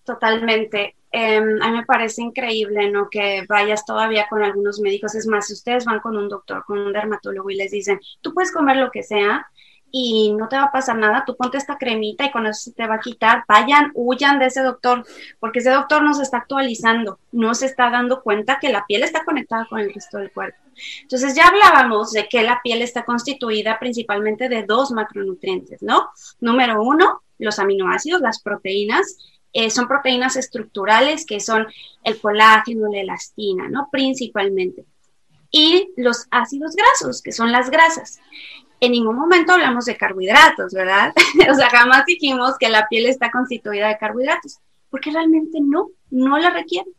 totalmente. 0.04 0.96
Em, 1.10 1.60
a 1.60 1.70
mí 1.70 1.78
me 1.78 1.84
parece 1.84 2.22
increíble, 2.22 2.90
¿no? 2.90 3.08
Que 3.10 3.44
vayas 3.48 3.84
todavía 3.84 4.26
con 4.28 4.42
algunos 4.42 4.80
médicos. 4.80 5.14
Es 5.14 5.26
más, 5.26 5.48
si 5.48 5.54
ustedes 5.54 5.84
van 5.84 6.00
con 6.00 6.16
un 6.16 6.28
doctor, 6.28 6.64
con 6.64 6.78
un 6.78 6.92
dermatólogo 6.92 7.50
y 7.50 7.56
les 7.56 7.72
dicen, 7.72 7.98
tú 8.20 8.32
puedes 8.32 8.52
comer 8.52 8.76
lo 8.76 8.90
que 8.90 9.02
sea, 9.02 9.46
y 9.92 10.32
no 10.32 10.48
te 10.48 10.56
va 10.56 10.64
a 10.64 10.72
pasar 10.72 10.96
nada, 10.96 11.24
tú 11.26 11.36
ponte 11.36 11.58
esta 11.58 11.76
cremita 11.76 12.24
y 12.24 12.30
con 12.30 12.46
eso 12.46 12.70
se 12.70 12.72
te 12.72 12.86
va 12.86 12.96
a 12.96 13.00
quitar. 13.00 13.44
Vayan, 13.48 13.90
huyan 13.94 14.38
de 14.38 14.46
ese 14.46 14.62
doctor, 14.62 15.04
porque 15.38 15.60
ese 15.60 15.70
doctor 15.70 16.02
no 16.02 16.14
se 16.14 16.22
está 16.22 16.38
actualizando, 16.38 17.18
no 17.32 17.54
se 17.54 17.66
está 17.66 17.90
dando 17.90 18.22
cuenta 18.22 18.58
que 18.60 18.70
la 18.70 18.86
piel 18.86 19.02
está 19.02 19.24
conectada 19.24 19.66
con 19.66 19.80
el 19.80 19.92
resto 19.92 20.18
del 20.18 20.30
cuerpo. 20.30 20.58
Entonces 21.02 21.34
ya 21.34 21.48
hablábamos 21.48 22.12
de 22.12 22.28
que 22.28 22.42
la 22.42 22.60
piel 22.62 22.82
está 22.82 23.04
constituida 23.04 23.78
principalmente 23.78 24.48
de 24.48 24.64
dos 24.64 24.92
macronutrientes, 24.92 25.82
¿no? 25.82 26.10
Número 26.40 26.82
uno, 26.82 27.22
los 27.38 27.58
aminoácidos, 27.58 28.20
las 28.20 28.40
proteínas, 28.40 29.18
eh, 29.52 29.70
son 29.70 29.88
proteínas 29.88 30.36
estructurales 30.36 31.26
que 31.26 31.40
son 31.40 31.66
el 32.04 32.20
colágeno, 32.20 32.88
la 32.90 33.00
elastina, 33.00 33.68
¿no? 33.68 33.88
Principalmente. 33.90 34.84
Y 35.50 35.92
los 35.96 36.28
ácidos 36.30 36.76
grasos, 36.76 37.22
que 37.22 37.32
son 37.32 37.50
las 37.50 37.70
grasas 37.70 38.20
en 38.80 38.92
ningún 38.92 39.16
momento 39.16 39.52
hablamos 39.52 39.84
de 39.84 39.96
carbohidratos, 39.96 40.72
¿verdad? 40.72 41.12
o 41.50 41.54
sea, 41.54 41.68
jamás 41.68 42.04
dijimos 42.06 42.56
que 42.58 42.68
la 42.68 42.88
piel 42.88 43.06
está 43.06 43.30
constituida 43.30 43.88
de 43.88 43.98
carbohidratos, 43.98 44.58
porque 44.90 45.10
realmente 45.10 45.58
no, 45.60 45.90
no 46.10 46.38
la 46.38 46.50
requiere. 46.50 46.90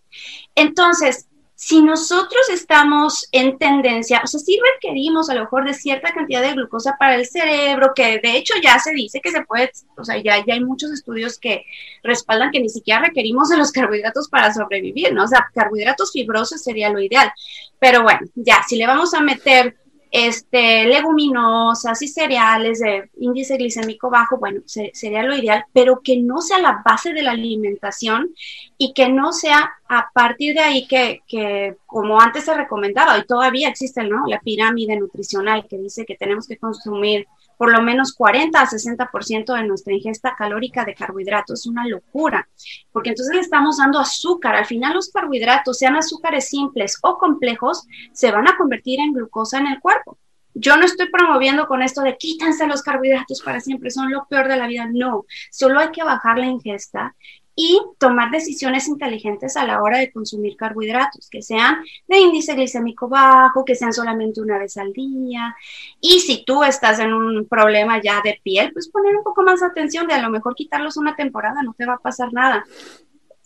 Entonces, 0.56 1.28
si 1.64 1.80
nosotros 1.84 2.50
estamos 2.52 3.28
en 3.32 3.60
tendencia, 3.60 4.22
o 4.24 4.28
sea, 4.28 4.40
sí 4.40 4.60
requerimos 4.74 5.30
a 5.30 5.36
lo 5.36 5.42
mejor 5.42 5.64
de 5.64 5.76
cierta 5.76 6.12
cantidad 6.12 6.42
de 6.42 6.54
glucosa 6.54 6.98
para 6.98 7.14
el 7.14 7.28
cerebro, 7.28 7.94
que 7.96 8.18
de 8.18 8.36
hecho 8.36 8.56
ya 8.64 8.80
se 8.80 8.94
dice 8.94 9.22
que 9.22 9.30
se 9.30 9.44
puede, 9.44 9.72
o 9.96 10.04
sea, 10.04 10.18
ya, 10.18 10.44
ya 10.44 10.56
hay 10.56 10.64
muchos 10.64 10.90
estudios 10.92 11.38
que 11.38 11.64
respaldan 12.02 12.50
que 12.50 12.62
ni 12.62 12.70
siquiera 12.70 13.02
requerimos 13.02 13.50
de 13.50 13.58
los 13.58 13.72
carbohidratos 13.74 14.28
para 14.28 14.52
sobrevivir, 14.52 15.14
¿no? 15.14 15.26
O 15.26 15.28
sea, 15.28 15.52
carbohidratos 15.54 16.12
fibrosos 16.12 16.64
sería 16.64 16.90
lo 16.90 17.00
ideal. 17.00 17.32
Pero 17.78 18.02
bueno, 18.02 18.22
ya, 18.34 18.64
si 18.68 18.76
le 18.76 18.88
vamos 18.88 19.14
a 19.14 19.22
meter 19.22 19.78
este, 20.12 20.86
leguminosas 20.86 22.02
y 22.02 22.08
cereales 22.10 22.80
de 22.80 23.10
índice 23.18 23.56
glicémico 23.56 24.10
bajo, 24.10 24.38
bueno, 24.38 24.62
sería 24.66 25.24
lo 25.24 25.36
ideal, 25.36 25.64
pero 25.72 26.02
que 26.04 26.18
no 26.18 26.42
sea 26.42 26.60
la 26.60 26.82
base 26.86 27.14
de 27.14 27.24
la 27.24 27.32
alimentación 27.32 28.36
y 28.78 28.94
que 28.94 29.08
no 29.08 29.32
sea 29.32 29.72
a 29.88 30.10
partir 30.14 30.56
de 30.56 30.60
ahí 30.60 30.86
que, 30.86 31.22
que 31.28 31.78
como 31.86 32.20
antes 32.20 32.44
se 32.44 32.54
recomendaba, 32.54 33.18
y 33.18 33.26
todavía 33.26 33.70
existe 33.70 34.04
¿no? 34.04 34.26
la 34.28 34.40
pirámide 34.42 34.98
nutricional 34.98 35.66
que 35.68 35.78
dice 35.78 36.06
que 36.06 36.16
tenemos 36.16 36.46
que 36.46 36.58
consumir 36.58 37.26
por 37.62 37.72
lo 37.72 37.84
menos 37.84 38.16
40 38.16 38.60
a 38.60 38.66
60% 38.66 39.54
de 39.54 39.68
nuestra 39.68 39.94
ingesta 39.94 40.34
calórica 40.36 40.84
de 40.84 40.96
carbohidratos. 40.96 41.60
Es 41.60 41.66
una 41.68 41.86
locura, 41.86 42.50
porque 42.92 43.10
entonces 43.10 43.36
le 43.36 43.42
estamos 43.42 43.78
dando 43.78 44.00
azúcar. 44.00 44.56
Al 44.56 44.66
final 44.66 44.96
los 44.96 45.12
carbohidratos, 45.12 45.78
sean 45.78 45.96
azúcares 45.96 46.50
simples 46.50 46.98
o 47.04 47.20
complejos, 47.20 47.86
se 48.14 48.32
van 48.32 48.48
a 48.48 48.58
convertir 48.58 49.00
en 49.00 49.14
glucosa 49.14 49.60
en 49.60 49.68
el 49.68 49.80
cuerpo. 49.80 50.18
Yo 50.56 50.76
no 50.76 50.86
estoy 50.86 51.12
promoviendo 51.12 51.68
con 51.68 51.84
esto 51.84 52.02
de 52.02 52.18
quítanse 52.18 52.66
los 52.66 52.82
carbohidratos 52.82 53.44
para 53.44 53.60
siempre, 53.60 53.92
son 53.92 54.12
lo 54.12 54.26
peor 54.26 54.48
de 54.48 54.58
la 54.58 54.66
vida. 54.66 54.90
No, 54.92 55.26
solo 55.52 55.82
hay 55.82 55.92
que 55.92 56.04
bajar 56.04 56.40
la 56.40 56.48
ingesta 56.48 57.16
y 57.56 57.82
tomar 57.98 58.32
decisiones 58.32 58.88
inteligentes 58.88 59.58
a 59.58 59.66
la 59.66 59.82
hora 59.82 60.00
de 60.00 60.12
consumir 60.12 60.56
carbohidratos, 60.56 61.30
que 61.30 61.42
sean 61.42 61.84
de 62.08 62.20
índice 62.20 62.54
glicémico 62.56 63.10
bajo, 63.10 63.66
que 63.66 63.76
sean 63.76 63.94
solamente 63.94 64.42
una 64.42 64.58
vez 64.58 64.78
al 64.78 64.94
día. 64.94 65.56
Y 66.00 66.20
si 66.20 66.44
tú 66.46 66.64
estás 66.64 67.00
en 67.00 67.14
un 67.14 67.48
problema 67.48 68.02
ya 68.02 68.22
de 68.24 68.40
piel, 68.44 68.72
pues 68.74 68.90
poner 68.90 69.16
un 69.16 69.24
poco 69.24 69.44
más 69.44 69.62
atención 69.62 70.08
de 70.08 70.14
a 70.14 70.22
lo 70.22 70.30
mejor 70.30 70.56
quitarlos 70.56 70.98
una 70.98 71.16
temporada, 71.16 71.62
no 71.64 71.74
te 71.74 71.86
va 71.86 71.94
a 71.94 72.00
pasar 72.00 72.32
nada. 72.34 72.66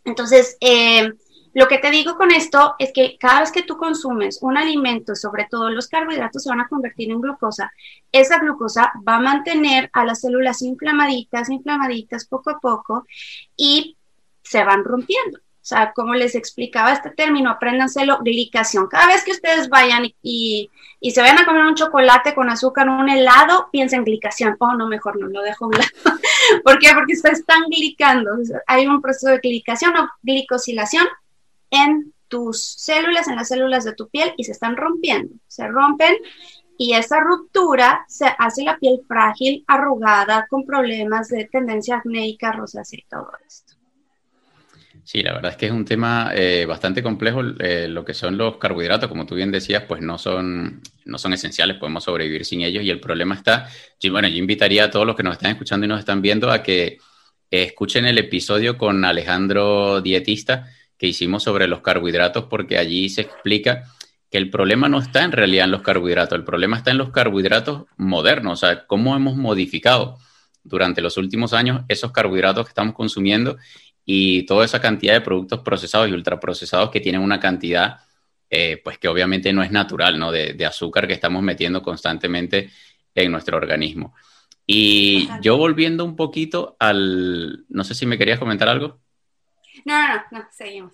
Entonces, 0.03 0.57
eh, 0.61 1.11
lo 1.55 1.69
que 1.69 1.77
te 1.77 1.89
digo 1.89 2.17
con 2.17 2.31
esto 2.31 2.75
es 2.79 2.91
que 2.93 3.17
cada 3.17 3.39
vez 3.39 3.49
que 3.49 3.63
tú 3.63 3.77
consumes 3.77 4.39
un 4.41 4.57
alimento, 4.57 5.15
sobre 5.15 5.47
todo 5.49 5.69
los 5.69 5.87
carbohidratos, 5.87 6.43
se 6.43 6.49
van 6.49 6.59
a 6.59 6.67
convertir 6.67 7.09
en 7.09 7.21
glucosa. 7.21 7.71
Esa 8.11 8.39
glucosa 8.39 8.91
va 9.07 9.15
a 9.15 9.21
mantener 9.21 9.89
a 9.93 10.03
las 10.03 10.19
células 10.19 10.61
inflamaditas, 10.61 11.49
inflamaditas 11.49 12.25
poco 12.25 12.49
a 12.49 12.59
poco 12.59 13.05
y 13.55 13.95
se 14.43 14.65
van 14.65 14.83
rompiendo. 14.83 15.39
O 15.39 15.67
sea, 15.67 15.93
como 15.93 16.13
les 16.13 16.35
explicaba 16.35 16.91
este 16.91 17.11
término, 17.11 17.51
apréndanselo, 17.51 18.19
glicación. 18.19 18.87
Cada 18.87 19.07
vez 19.07 19.23
que 19.23 19.31
ustedes 19.31 19.69
vayan 19.69 20.13
y, 20.21 20.69
se 21.09 21.21
vayan 21.21 21.39
a 21.39 21.45
comer 21.45 21.63
un 21.63 21.75
chocolate 21.75 22.35
con 22.35 22.49
azúcar 22.49 22.89
un 22.89 23.07
helado, 23.07 23.69
piensen 23.71 23.99
en 23.99 24.05
glicación. 24.05 24.57
Oh, 24.59 24.75
no, 24.75 24.87
mejor 24.87 25.17
no, 25.17 25.27
lo 25.27 25.41
dejo 25.41 25.63
a 25.63 25.67
un 25.69 25.73
lado. 25.75 25.87
¿Por 26.65 26.79
qué? 26.79 26.89
Porque 26.93 27.15
se 27.15 27.29
están 27.29 27.63
glicando. 27.69 28.31
Hay 28.67 28.87
un 28.87 29.01
proceso 29.01 29.29
de 29.29 29.39
glicación 29.39 29.95
o 29.95 30.09
glicosilación 30.21 31.07
en 31.75 32.13
tus 32.27 32.61
células, 32.63 33.27
en 33.27 33.35
las 33.35 33.47
células 33.47 33.83
de 33.83 33.93
tu 33.93 34.09
piel 34.09 34.33
y 34.37 34.43
se 34.43 34.51
están 34.51 34.75
rompiendo, 34.75 35.35
se 35.47 35.67
rompen 35.67 36.15
y 36.77 36.93
esa 36.93 37.19
ruptura 37.19 38.05
se 38.07 38.25
hace 38.37 38.63
la 38.63 38.77
piel 38.77 38.99
frágil, 39.07 39.63
arrugada, 39.67 40.45
con 40.49 40.65
problemas 40.65 41.29
de 41.29 41.45
tendencia 41.45 41.97
acnéica, 41.97 42.51
rosácea 42.51 42.99
y 42.99 43.09
todo 43.09 43.31
esto. 43.47 43.75
Sí, 45.05 45.21
la 45.21 45.33
verdad 45.33 45.51
es 45.51 45.57
que 45.57 45.67
es 45.67 45.71
un 45.71 45.85
tema 45.85 46.31
eh, 46.33 46.65
bastante 46.65 47.03
complejo. 47.03 47.41
Eh, 47.59 47.87
lo 47.87 48.03
que 48.03 48.15
son 48.15 48.37
los 48.37 48.57
carbohidratos, 48.57 49.07
como 49.07 49.27
tú 49.27 49.35
bien 49.35 49.51
decías, 49.51 49.83
pues 49.83 50.01
no 50.01 50.17
son, 50.17 50.81
no 51.05 51.17
son 51.19 51.33
esenciales, 51.33 51.77
podemos 51.77 52.03
sobrevivir 52.03 52.43
sin 52.43 52.61
ellos. 52.61 52.83
Y 52.83 52.89
el 52.89 52.99
problema 52.99 53.35
está, 53.35 53.69
bueno, 54.09 54.27
yo 54.27 54.37
invitaría 54.37 54.85
a 54.85 54.89
todos 54.89 55.05
los 55.05 55.15
que 55.15 55.21
nos 55.21 55.33
están 55.33 55.51
escuchando 55.51 55.85
y 55.85 55.89
nos 55.89 55.99
están 55.99 56.23
viendo 56.23 56.51
a 56.51 56.63
que 56.63 56.97
escuchen 57.51 58.05
el 58.05 58.17
episodio 58.17 58.79
con 58.79 59.05
Alejandro 59.05 60.01
Dietista, 60.01 60.71
que 60.97 61.07
hicimos 61.07 61.43
sobre 61.43 61.67
los 61.67 61.81
carbohidratos, 61.81 62.45
porque 62.45 62.77
allí 62.77 63.09
se 63.09 63.21
explica 63.21 63.83
que 64.29 64.37
el 64.37 64.49
problema 64.49 64.89
no 64.89 64.99
está 64.99 65.23
en 65.23 65.31
realidad 65.31 65.65
en 65.65 65.71
los 65.71 65.81
carbohidratos, 65.81 66.37
el 66.37 66.43
problema 66.43 66.77
está 66.77 66.91
en 66.91 66.97
los 66.97 67.11
carbohidratos 67.11 67.83
modernos, 67.97 68.63
o 68.63 68.67
sea, 68.67 68.85
cómo 68.87 69.15
hemos 69.15 69.35
modificado 69.35 70.17
durante 70.63 71.01
los 71.01 71.17
últimos 71.17 71.53
años 71.53 71.81
esos 71.87 72.11
carbohidratos 72.11 72.65
que 72.65 72.69
estamos 72.69 72.95
consumiendo 72.95 73.57
y 74.03 74.43
toda 74.45 74.65
esa 74.65 74.81
cantidad 74.81 75.13
de 75.13 75.21
productos 75.21 75.61
procesados 75.61 76.09
y 76.09 76.13
ultraprocesados 76.13 76.91
que 76.91 76.99
tienen 76.99 77.21
una 77.21 77.39
cantidad, 77.39 77.99
eh, 78.49 78.81
pues 78.83 78.97
que 78.97 79.07
obviamente 79.07 79.51
no 79.53 79.63
es 79.63 79.71
natural, 79.71 80.19
¿no? 80.19 80.31
De, 80.31 80.53
de, 80.53 80.65
azúcar 80.65 81.07
que 81.07 81.13
estamos 81.13 81.41
metiendo 81.41 81.81
constantemente 81.81 82.69
en 83.15 83.31
nuestro 83.31 83.57
organismo. 83.57 84.13
Y 84.67 85.27
yo 85.41 85.57
volviendo 85.57 86.05
un 86.05 86.15
poquito 86.15 86.75
al, 86.79 87.65
no 87.69 87.83
sé 87.83 87.93
si 87.95 88.05
me 88.05 88.17
querías 88.17 88.39
comentar 88.39 88.67
algo. 88.67 88.99
No, 89.85 90.07
no, 90.07 90.23
no, 90.31 90.47
seguimos. 90.51 90.93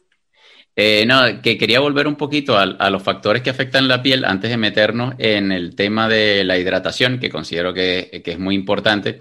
Eh, 0.76 1.06
no, 1.06 1.42
que 1.42 1.58
quería 1.58 1.80
volver 1.80 2.08
un 2.08 2.16
poquito 2.16 2.58
a, 2.58 2.90
los 2.90 3.04
factores 3.04 3.42
que 3.42 3.50
afectan 3.50 3.88
la 3.88 4.02
piel 4.02 4.24
antes 4.24 4.50
de 4.50 4.58
meternos 4.58 5.16
en 5.18 5.52
el 5.52 5.76
tema 5.76 6.08
de 6.08 6.44
la 6.44 6.58
hidratación, 6.58 7.20
que 7.20 7.30
considero 7.30 7.74
que, 7.74 8.22
es 8.26 8.40
muy 8.40 8.56
importante, 8.56 9.20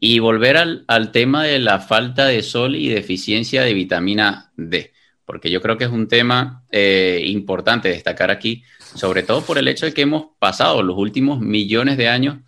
y 0.00 0.18
volver 0.18 0.56
al, 0.56 1.12
tema 1.12 1.44
de 1.44 1.58
la 1.58 1.80
falta 1.80 2.26
de 2.26 2.42
sol 2.42 2.76
y 2.76 2.88
deficiencia 2.88 3.62
de 3.62 3.72
vitamina 3.72 4.52
D, 4.56 4.92
porque 5.24 5.50
yo 5.50 5.62
creo 5.62 5.78
que 5.78 5.84
es 5.84 5.90
un 5.90 6.08
tema 6.08 6.64
eh, 6.70 7.22
importante 7.24 7.88
destacar 7.88 8.30
aquí, 8.30 8.62
sobre 8.78 9.22
todo 9.22 9.42
por 9.42 9.56
el 9.58 9.68
hecho 9.68 9.86
de 9.86 9.94
que 9.94 10.02
hemos 10.02 10.36
pasado 10.38 10.82
los 10.82 10.96
últimos 10.98 11.40
millones 11.40 11.96
de 11.96 12.08
años 12.08 12.38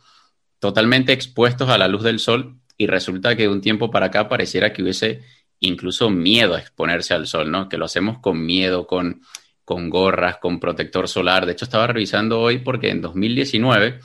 totalmente 0.58 1.12
expuestos 1.12 1.70
a 1.70 1.78
la 1.78 1.88
luz 1.88 2.02
del 2.02 2.18
sol 2.18 2.58
y 2.76 2.86
resulta 2.86 3.36
que 3.36 3.44
de 3.44 3.48
un 3.48 3.60
tiempo 3.60 3.90
para 3.90 4.06
acá 4.06 4.28
pareciera 4.28 4.72
que 4.72 4.82
hubiese 4.82 5.22
incluso 5.60 6.10
miedo 6.10 6.54
a 6.54 6.60
exponerse 6.60 7.14
al 7.14 7.26
sol, 7.26 7.50
¿no? 7.50 7.68
Que 7.68 7.78
lo 7.78 7.84
hacemos 7.84 8.18
con 8.18 8.44
miedo, 8.44 8.86
con, 8.86 9.22
con 9.64 9.90
gorras, 9.90 10.38
con 10.38 10.60
protector 10.60 11.08
solar. 11.08 11.46
De 11.46 11.52
hecho, 11.52 11.64
estaba 11.64 11.86
revisando 11.86 12.40
hoy 12.40 12.58
porque 12.58 12.90
en 12.90 13.00
2019 13.00 14.00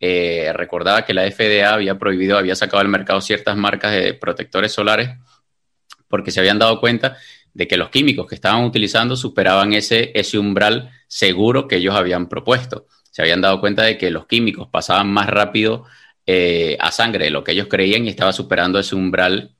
eh, 0.00 0.52
recordaba 0.54 1.04
que 1.04 1.14
la 1.14 1.30
FDA 1.30 1.74
había 1.74 1.98
prohibido, 1.98 2.38
había 2.38 2.56
sacado 2.56 2.80
al 2.80 2.88
mercado 2.88 3.20
ciertas 3.20 3.56
marcas 3.56 3.92
de 3.92 4.14
protectores 4.14 4.72
solares 4.72 5.10
porque 6.08 6.30
se 6.30 6.40
habían 6.40 6.58
dado 6.58 6.80
cuenta 6.80 7.16
de 7.54 7.68
que 7.68 7.76
los 7.76 7.90
químicos 7.90 8.26
que 8.26 8.34
estaban 8.34 8.64
utilizando 8.64 9.16
superaban 9.16 9.72
ese, 9.72 10.10
ese 10.14 10.38
umbral 10.38 10.90
seguro 11.06 11.68
que 11.68 11.76
ellos 11.76 11.94
habían 11.94 12.28
propuesto. 12.28 12.86
Se 13.10 13.22
habían 13.22 13.40
dado 13.40 13.60
cuenta 13.60 13.82
de 13.82 13.98
que 13.98 14.10
los 14.10 14.26
químicos 14.26 14.68
pasaban 14.68 15.12
más 15.12 15.28
rápido 15.28 15.84
eh, 16.26 16.76
a 16.80 16.92
sangre 16.92 17.26
de 17.26 17.30
lo 17.30 17.42
que 17.42 17.52
ellos 17.52 17.66
creían 17.68 18.04
y 18.04 18.08
estaba 18.08 18.32
superando 18.32 18.78
ese 18.78 18.94
umbral 18.94 19.56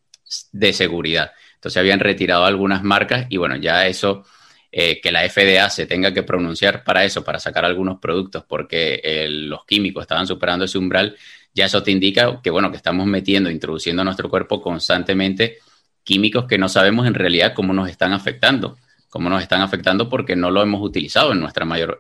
de 0.53 0.73
seguridad. 0.73 1.33
Entonces 1.55 1.79
habían 1.79 2.01
retirado 2.01 2.45
algunas 2.45 2.83
marcas 2.83 3.27
y 3.29 3.37
bueno, 3.37 3.57
ya 3.57 3.87
eso, 3.87 4.25
eh, 4.73 5.01
que 5.01 5.13
la 5.13 5.29
FDA 5.29 5.69
se 5.69 5.87
tenga 5.87 6.15
que 6.15 6.23
pronunciar 6.23 6.85
para 6.85 7.05
eso, 7.05 7.25
para 7.25 7.39
sacar 7.39 7.65
algunos 7.65 7.99
productos, 7.99 8.45
porque 8.49 9.01
eh, 9.03 9.29
los 9.29 9.65
químicos 9.67 10.03
estaban 10.03 10.27
superando 10.27 10.65
ese 10.65 10.79
umbral, 10.79 11.17
ya 11.53 11.67
eso 11.67 11.83
te 11.83 11.91
indica 11.91 12.41
que 12.43 12.51
bueno, 12.51 12.71
que 12.71 12.77
estamos 12.77 13.07
metiendo, 13.07 13.51
introduciendo 13.51 14.03
a 14.03 14.05
nuestro 14.05 14.31
cuerpo 14.31 14.63
constantemente 14.63 15.59
químicos 16.05 16.47
que 16.47 16.59
no 16.59 16.69
sabemos 16.69 17.07
en 17.07 17.15
realidad 17.15 17.53
cómo 17.55 17.73
nos 17.73 17.91
están 17.91 18.13
afectando, 18.13 18.79
cómo 19.09 19.29
nos 19.29 19.43
están 19.43 19.61
afectando 19.61 20.09
porque 20.09 20.37
no 20.37 20.51
lo 20.51 20.63
hemos 20.63 20.81
utilizado 20.81 21.33
en 21.33 21.41
nuestra 21.41 21.65
mayor, 21.65 21.99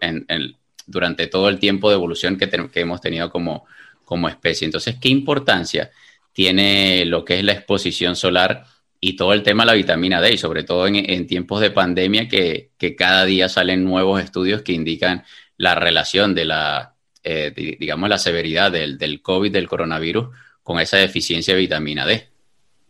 durante 0.86 1.26
todo 1.26 1.48
el 1.48 1.58
tiempo 1.58 1.90
de 1.90 1.96
evolución 1.96 2.38
que, 2.38 2.48
que 2.48 2.80
hemos 2.80 3.00
tenido 3.00 3.30
como, 3.30 3.66
como 4.04 4.28
especie. 4.28 4.64
Entonces, 4.64 4.96
¿qué 5.00 5.08
importancia 5.08 5.90
tiene 6.32 7.04
lo 7.06 7.24
que 7.24 7.38
es 7.38 7.44
la 7.44 7.52
exposición 7.52 8.16
solar 8.16 8.64
y 9.00 9.16
todo 9.16 9.32
el 9.32 9.42
tema 9.42 9.62
de 9.62 9.68
la 9.68 9.72
vitamina 9.74 10.20
D, 10.20 10.32
y 10.32 10.38
sobre 10.38 10.62
todo 10.62 10.86
en, 10.86 11.26
tiempos 11.26 11.60
de 11.60 11.70
pandemia 11.70 12.28
que, 12.28 12.70
cada 12.96 13.24
día 13.24 13.48
salen 13.48 13.84
nuevos 13.84 14.22
estudios 14.22 14.62
que 14.62 14.72
indican 14.72 15.24
la 15.56 15.74
relación 15.74 16.34
de 16.34 16.44
la, 16.44 16.94
eh, 17.22 17.52
digamos, 17.54 18.08
la 18.08 18.18
severidad 18.18 18.70
del, 18.70 18.98
del 18.98 19.22
COVID, 19.22 19.52
del 19.52 19.68
coronavirus, 19.68 20.28
con 20.62 20.80
esa 20.80 20.98
deficiencia 20.98 21.54
de 21.54 21.60
vitamina 21.60 22.04
D. 22.04 22.28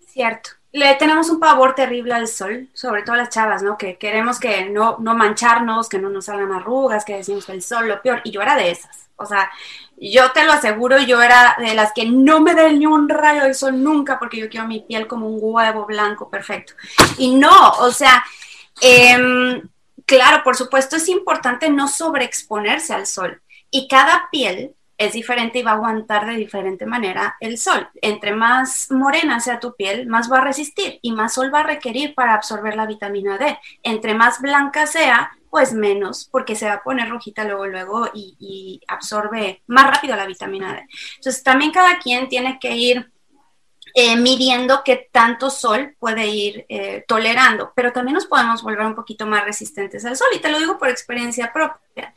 Cierto 0.06 0.50
le 0.72 0.94
tenemos 0.94 1.28
un 1.30 1.40
pavor 1.40 1.74
terrible 1.74 2.14
al 2.14 2.28
sol, 2.28 2.68
sobre 2.74 3.02
todo 3.02 3.16
las 3.16 3.30
chavas, 3.30 3.62
¿no? 3.62 3.76
Que 3.76 3.98
queremos 3.98 4.38
que 4.38 4.70
no, 4.70 4.98
no 5.00 5.14
mancharnos, 5.14 5.88
que 5.88 5.98
no 5.98 6.10
nos 6.10 6.26
salgan 6.26 6.52
arrugas, 6.52 7.04
que 7.04 7.16
decimos 7.16 7.44
que 7.44 7.52
el 7.52 7.62
sol 7.62 7.88
lo 7.88 8.00
peor. 8.00 8.20
Y 8.24 8.30
yo 8.30 8.40
era 8.40 8.56
de 8.56 8.70
esas. 8.70 9.08
O 9.16 9.26
sea, 9.26 9.50
yo 10.00 10.32
te 10.32 10.44
lo 10.44 10.52
aseguro, 10.52 10.98
yo 11.00 11.20
era 11.22 11.56
de 11.58 11.74
las 11.74 11.92
que 11.92 12.06
no 12.06 12.40
me 12.40 12.54
dé 12.54 12.72
ni 12.72 12.86
un 12.86 13.08
rayo 13.08 13.42
del 13.42 13.54
sol 13.54 13.82
nunca 13.82 14.18
porque 14.18 14.38
yo 14.38 14.48
quiero 14.48 14.66
mi 14.66 14.80
piel 14.80 15.06
como 15.06 15.28
un 15.28 15.38
huevo 15.40 15.84
blanco 15.84 16.30
perfecto. 16.30 16.72
Y 17.18 17.34
no, 17.34 17.70
o 17.80 17.90
sea, 17.92 18.24
em, 18.80 19.62
claro, 20.06 20.42
por 20.42 20.56
supuesto 20.56 20.96
es 20.96 21.08
importante 21.08 21.68
no 21.68 21.86
sobreexponerse 21.86 22.94
al 22.94 23.06
sol. 23.06 23.42
Y 23.70 23.88
cada 23.88 24.28
piel 24.32 24.74
es 24.96 25.12
diferente 25.12 25.58
y 25.58 25.62
va 25.62 25.72
a 25.72 25.74
aguantar 25.74 26.26
de 26.26 26.36
diferente 26.36 26.86
manera 26.86 27.36
el 27.40 27.58
sol. 27.58 27.88
Entre 28.02 28.34
más 28.34 28.90
morena 28.90 29.40
sea 29.40 29.60
tu 29.60 29.74
piel, 29.74 30.06
más 30.06 30.30
va 30.30 30.38
a 30.38 30.44
resistir 30.44 30.98
y 31.02 31.12
más 31.12 31.34
sol 31.34 31.52
va 31.52 31.60
a 31.60 31.64
requerir 31.64 32.14
para 32.14 32.34
absorber 32.34 32.76
la 32.76 32.86
vitamina 32.86 33.38
D. 33.38 33.58
Entre 33.82 34.14
más 34.14 34.40
blanca 34.42 34.86
sea, 34.86 35.30
pues 35.50 35.72
menos, 35.72 36.28
porque 36.30 36.54
se 36.54 36.66
va 36.66 36.74
a 36.74 36.82
poner 36.82 37.08
rojita 37.08 37.44
luego, 37.44 37.66
luego 37.66 38.10
y, 38.14 38.80
absorbe 38.88 39.62
más 39.66 39.86
rápido 39.86 40.16
la 40.16 40.26
vitamina 40.26 40.72
D. 40.72 40.86
Entonces, 41.16 41.42
también 41.42 41.72
cada 41.72 41.98
quien 41.98 42.28
tiene 42.28 42.58
que 42.60 42.76
ir 42.76 43.12
eh, 43.94 44.16
midiendo 44.16 44.82
qué 44.84 45.08
tanto 45.12 45.50
sol 45.50 45.96
puede 45.98 46.26
ir 46.28 46.66
eh, 46.68 47.04
tolerando, 47.08 47.72
pero 47.74 47.92
también 47.92 48.14
nos 48.14 48.26
podemos 48.26 48.62
volver 48.62 48.86
un 48.86 48.94
poquito 48.94 49.26
más 49.26 49.44
resistentes 49.44 50.04
al 50.04 50.16
sol, 50.16 50.28
y 50.34 50.38
te 50.38 50.50
lo 50.50 50.58
digo 50.58 50.78
por 50.78 50.88
experiencia 50.88 51.52
propia. 51.52 52.14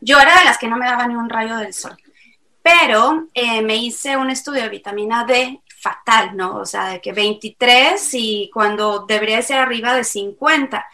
Yo 0.00 0.18
era 0.20 0.38
de 0.38 0.44
las 0.44 0.58
que 0.58 0.68
no 0.68 0.76
me 0.76 0.86
daba 0.86 1.06
ni 1.06 1.16
un 1.16 1.28
rayo 1.28 1.56
del 1.56 1.74
sol 1.74 1.96
pero 2.66 3.28
eh, 3.32 3.62
me 3.62 3.76
hice 3.76 4.16
un 4.16 4.28
estudio 4.28 4.62
de 4.62 4.68
vitamina 4.68 5.24
D 5.24 5.62
fatal, 5.78 6.36
¿no? 6.36 6.56
O 6.56 6.66
sea, 6.66 6.88
de 6.88 7.00
que 7.00 7.12
23 7.12 8.10
y 8.14 8.50
cuando 8.52 9.06
debería 9.06 9.40
ser 9.40 9.58
arriba 9.58 9.94
de 9.94 10.02
50. 10.02 10.84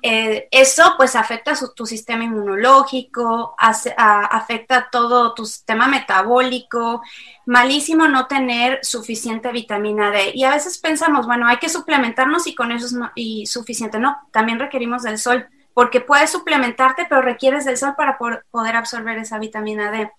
Eh, 0.00 0.46
eso 0.52 0.94
pues 0.96 1.16
afecta 1.16 1.54
tu 1.74 1.84
sistema 1.84 2.22
inmunológico, 2.22 3.56
afecta 3.58 4.88
todo 4.92 5.34
tu 5.34 5.44
sistema 5.44 5.88
metabólico, 5.88 7.02
malísimo 7.46 8.06
no 8.06 8.26
tener 8.26 8.78
suficiente 8.82 9.50
vitamina 9.50 10.10
D. 10.10 10.32
Y 10.34 10.44
a 10.44 10.50
veces 10.50 10.78
pensamos, 10.78 11.26
bueno, 11.26 11.48
hay 11.48 11.56
que 11.56 11.68
suplementarnos 11.68 12.46
y 12.46 12.54
con 12.54 12.70
eso 12.70 12.86
es 12.86 12.94
y 13.16 13.46
suficiente. 13.46 13.98
No, 13.98 14.16
también 14.30 14.60
requerimos 14.60 15.02
del 15.02 15.18
sol, 15.18 15.48
porque 15.74 16.00
puedes 16.00 16.30
suplementarte, 16.30 17.06
pero 17.08 17.22
requieres 17.22 17.64
del 17.64 17.76
sol 17.76 17.94
para 17.96 18.18
poder 18.18 18.76
absorber 18.76 19.18
esa 19.18 19.38
vitamina 19.38 19.90
D. 19.90 20.10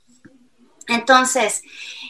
Entonces, 0.90 1.64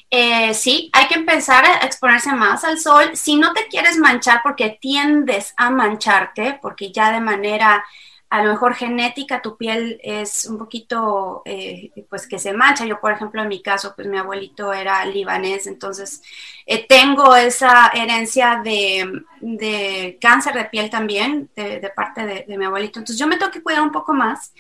eh, 0.10 0.54
sí, 0.56 0.90
hay 0.94 1.08
que 1.08 1.16
empezar 1.16 1.64
a 1.66 1.86
exponerse 1.86 2.34
más 2.34 2.64
al 2.64 2.80
sol. 2.80 3.12
Si 3.16 3.36
no 3.36 3.54
te 3.54 3.68
quieres 3.68 3.98
manchar 3.98 4.42
porque 4.44 4.78
tiendes 4.82 5.54
a 5.58 5.70
mancharte, 5.70 6.58
porque 6.62 6.92
ya 6.92 7.12
de 7.12 7.22
manera 7.22 7.86
a 8.32 8.44
lo 8.44 8.52
mejor 8.52 8.76
genética 8.76 9.42
tu 9.42 9.58
piel 9.58 10.00
es 10.04 10.46
un 10.46 10.58
poquito, 10.60 11.42
eh, 11.46 11.92
pues 12.10 12.28
que 12.28 12.40
se 12.40 12.54
mancha. 12.54 12.86
Yo, 12.86 13.00
por 13.00 13.12
ejemplo, 13.12 13.42
en 13.42 13.48
mi 13.50 13.62
caso, 13.62 13.94
pues 13.96 14.08
mi 14.08 14.18
abuelito 14.18 14.72
era 14.74 15.04
libanés, 15.06 15.68
entonces 15.68 16.22
eh, 16.66 16.86
tengo 16.88 17.36
esa 17.36 17.90
herencia 17.90 18.62
de, 18.64 20.18
cáncer 20.22 20.54
de 20.56 20.66
piel 20.66 20.90
también 20.90 21.50
de, 21.56 21.92
parte 21.96 22.26
de, 22.26 22.46
de, 22.48 22.58
mi 22.58 22.66
abuelito. 22.66 23.00
Entonces 23.00 23.20
yo 23.20 23.28
me 23.28 23.38
tengo 23.38 23.52
que 23.52 23.64
cuidar 23.64 23.82
un 23.82 23.92
poco 23.92 24.14
más, 24.14 24.54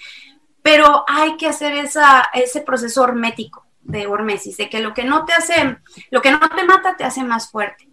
pero 0.63 1.03
hay 1.08 1.38
que 1.38 1.47
hacer 1.47 1.73
esa, 1.73 2.29
ese 2.34 2.62
proceso 2.62 3.03
hermético 3.03 3.68
de 3.89 4.08
hormesis, 4.08 4.58
de 4.58 4.69
que 4.69 4.80
lo 4.80 4.93
que 4.93 5.04
no 5.04 5.25
te 5.25 5.34
hace, 5.34 5.78
lo 6.12 6.21
que 6.21 6.32
no 6.32 6.39
te 6.39 6.63
mata 6.63 6.95
te 6.95 7.04
hace 7.04 7.23
más 7.23 7.52
fuerte. 7.52 7.89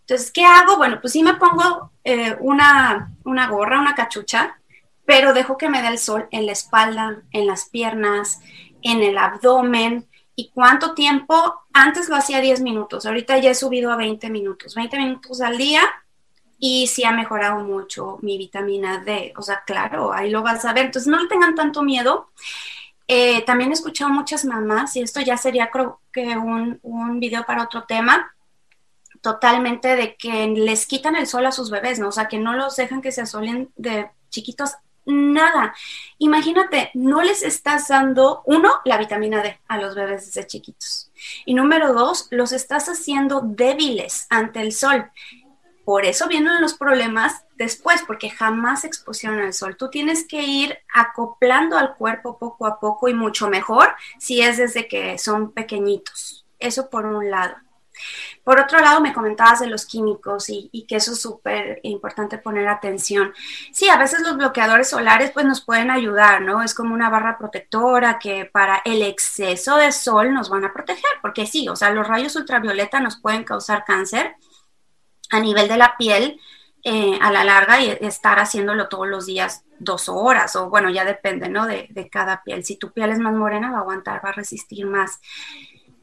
Entonces, 0.00 0.30
¿qué 0.30 0.44
hago? 0.44 0.76
Bueno, 0.76 0.98
pues 1.00 1.12
sí 1.12 1.22
me 1.22 1.34
pongo 1.34 1.92
eh, 2.04 2.36
una, 2.40 3.12
una 3.24 3.48
gorra, 3.48 3.80
una 3.80 3.94
cachucha, 3.94 4.58
pero 5.04 5.32
dejo 5.32 5.56
que 5.56 5.68
me 5.68 5.82
dé 5.82 5.88
el 5.88 5.98
sol 5.98 6.28
en 6.30 6.46
la 6.46 6.52
espalda, 6.52 7.22
en 7.32 7.46
las 7.46 7.68
piernas, 7.68 8.40
en 8.82 9.02
el 9.02 9.18
abdomen. 9.18 10.06
¿Y 10.34 10.50
cuánto 10.50 10.94
tiempo? 10.94 11.54
Antes 11.72 12.08
lo 12.08 12.16
hacía 12.16 12.40
10 12.40 12.60
minutos, 12.60 13.06
ahorita 13.06 13.38
ya 13.38 13.50
he 13.50 13.54
subido 13.54 13.90
a 13.90 13.96
20 13.96 14.30
minutos, 14.30 14.74
20 14.74 14.96
minutos 14.98 15.40
al 15.40 15.58
día 15.58 15.82
y 16.58 16.88
sí 16.88 17.04
ha 17.04 17.12
mejorado 17.12 17.60
mucho 17.60 18.18
mi 18.20 18.36
vitamina 18.36 18.98
D. 19.04 19.32
O 19.36 19.42
sea, 19.42 19.62
claro, 19.64 20.12
ahí 20.12 20.30
lo 20.30 20.42
vas 20.42 20.64
a 20.64 20.72
ver. 20.72 20.86
Entonces, 20.86 21.08
no 21.08 21.20
le 21.20 21.28
tengan 21.28 21.54
tanto 21.54 21.82
miedo. 21.82 22.30
Eh, 23.08 23.42
también 23.44 23.70
he 23.70 23.74
escuchado 23.74 24.10
muchas 24.10 24.44
mamás, 24.44 24.94
y 24.94 25.00
esto 25.00 25.20
ya 25.20 25.36
sería 25.36 25.70
creo 25.70 26.00
que 26.12 26.36
un, 26.36 26.78
un 26.82 27.18
video 27.18 27.44
para 27.44 27.64
otro 27.64 27.84
tema, 27.84 28.34
totalmente 29.22 29.96
de 29.96 30.14
que 30.16 30.46
les 30.48 30.86
quitan 30.86 31.16
el 31.16 31.26
sol 31.26 31.46
a 31.46 31.52
sus 31.52 31.70
bebés, 31.70 31.98
¿no? 31.98 32.08
O 32.08 32.12
sea, 32.12 32.28
que 32.28 32.38
no 32.38 32.52
los 32.54 32.76
dejan 32.76 33.02
que 33.02 33.10
se 33.10 33.22
asolen 33.22 33.70
de 33.76 34.10
chiquitos, 34.28 34.74
nada. 35.06 35.74
Imagínate, 36.18 36.90
no 36.94 37.22
les 37.22 37.42
estás 37.42 37.88
dando, 37.88 38.42
uno, 38.44 38.74
la 38.84 38.98
vitamina 38.98 39.42
D 39.42 39.58
a 39.66 39.78
los 39.78 39.94
bebés 39.94 40.26
desde 40.26 40.46
chiquitos. 40.46 41.10
Y 41.46 41.54
número 41.54 41.94
dos, 41.94 42.28
los 42.30 42.52
estás 42.52 42.88
haciendo 42.88 43.40
débiles 43.42 44.26
ante 44.28 44.60
el 44.60 44.72
sol. 44.72 45.10
Por 45.88 46.04
eso 46.04 46.28
vienen 46.28 46.60
los 46.60 46.74
problemas 46.74 47.46
después, 47.56 48.02
porque 48.06 48.28
jamás 48.28 48.84
expusieron 48.84 49.38
al 49.38 49.54
sol. 49.54 49.74
Tú 49.78 49.88
tienes 49.88 50.28
que 50.28 50.42
ir 50.42 50.76
acoplando 50.92 51.78
al 51.78 51.94
cuerpo 51.94 52.36
poco 52.36 52.66
a 52.66 52.78
poco 52.78 53.08
y 53.08 53.14
mucho 53.14 53.48
mejor 53.48 53.96
si 54.18 54.42
es 54.42 54.58
desde 54.58 54.86
que 54.86 55.16
son 55.16 55.50
pequeñitos. 55.52 56.44
Eso 56.58 56.90
por 56.90 57.06
un 57.06 57.30
lado. 57.30 57.54
Por 58.44 58.60
otro 58.60 58.80
lado, 58.80 59.00
me 59.00 59.14
comentabas 59.14 59.60
de 59.60 59.66
los 59.66 59.86
químicos 59.86 60.50
y, 60.50 60.84
que 60.86 60.96
eso 60.96 61.12
es 61.12 61.22
súper 61.22 61.80
importante 61.84 62.36
poner 62.36 62.68
atención. 62.68 63.32
Sí, 63.72 63.88
a 63.88 63.96
veces 63.96 64.20
los 64.20 64.36
bloqueadores 64.36 64.90
solares 64.90 65.30
pues 65.30 65.46
nos 65.46 65.64
pueden 65.64 65.90
ayudar, 65.90 66.42
¿no? 66.42 66.62
Es 66.62 66.74
como 66.74 66.92
una 66.92 67.08
barra 67.08 67.38
protectora 67.38 68.18
que 68.18 68.44
para 68.44 68.82
el 68.84 69.00
exceso 69.00 69.76
de 69.76 69.90
sol 69.90 70.34
nos 70.34 70.50
van 70.50 70.66
a 70.66 70.72
proteger, 70.74 71.12
porque 71.22 71.46
sí, 71.46 71.66
o 71.66 71.76
sea, 71.76 71.92
los 71.92 72.06
rayos 72.06 72.36
ultravioleta 72.36 73.00
nos 73.00 73.16
pueden 73.16 73.44
causar 73.44 73.86
cáncer, 73.86 74.36
a 75.30 75.40
nivel 75.40 75.68
de 75.68 75.76
la 75.76 75.96
piel 75.96 76.40
eh, 76.84 77.18
a 77.20 77.32
la 77.32 77.44
larga 77.44 77.80
y 77.80 77.90
estar 78.00 78.38
haciéndolo 78.38 78.88
todos 78.88 79.08
los 79.08 79.26
días 79.26 79.64
dos 79.80 80.08
horas 80.08 80.54
o 80.56 80.70
bueno, 80.70 80.90
ya 80.90 81.04
depende, 81.04 81.48
¿no? 81.48 81.66
De, 81.66 82.08
cada 82.10 82.42
piel. 82.42 82.64
Si 82.64 82.76
tu 82.76 82.92
piel 82.92 83.10
es 83.10 83.18
más 83.18 83.34
morena 83.34 83.70
va 83.70 83.78
a 83.78 83.80
aguantar, 83.80 84.24
va 84.24 84.30
a 84.30 84.32
resistir 84.32 84.86
más. 84.86 85.20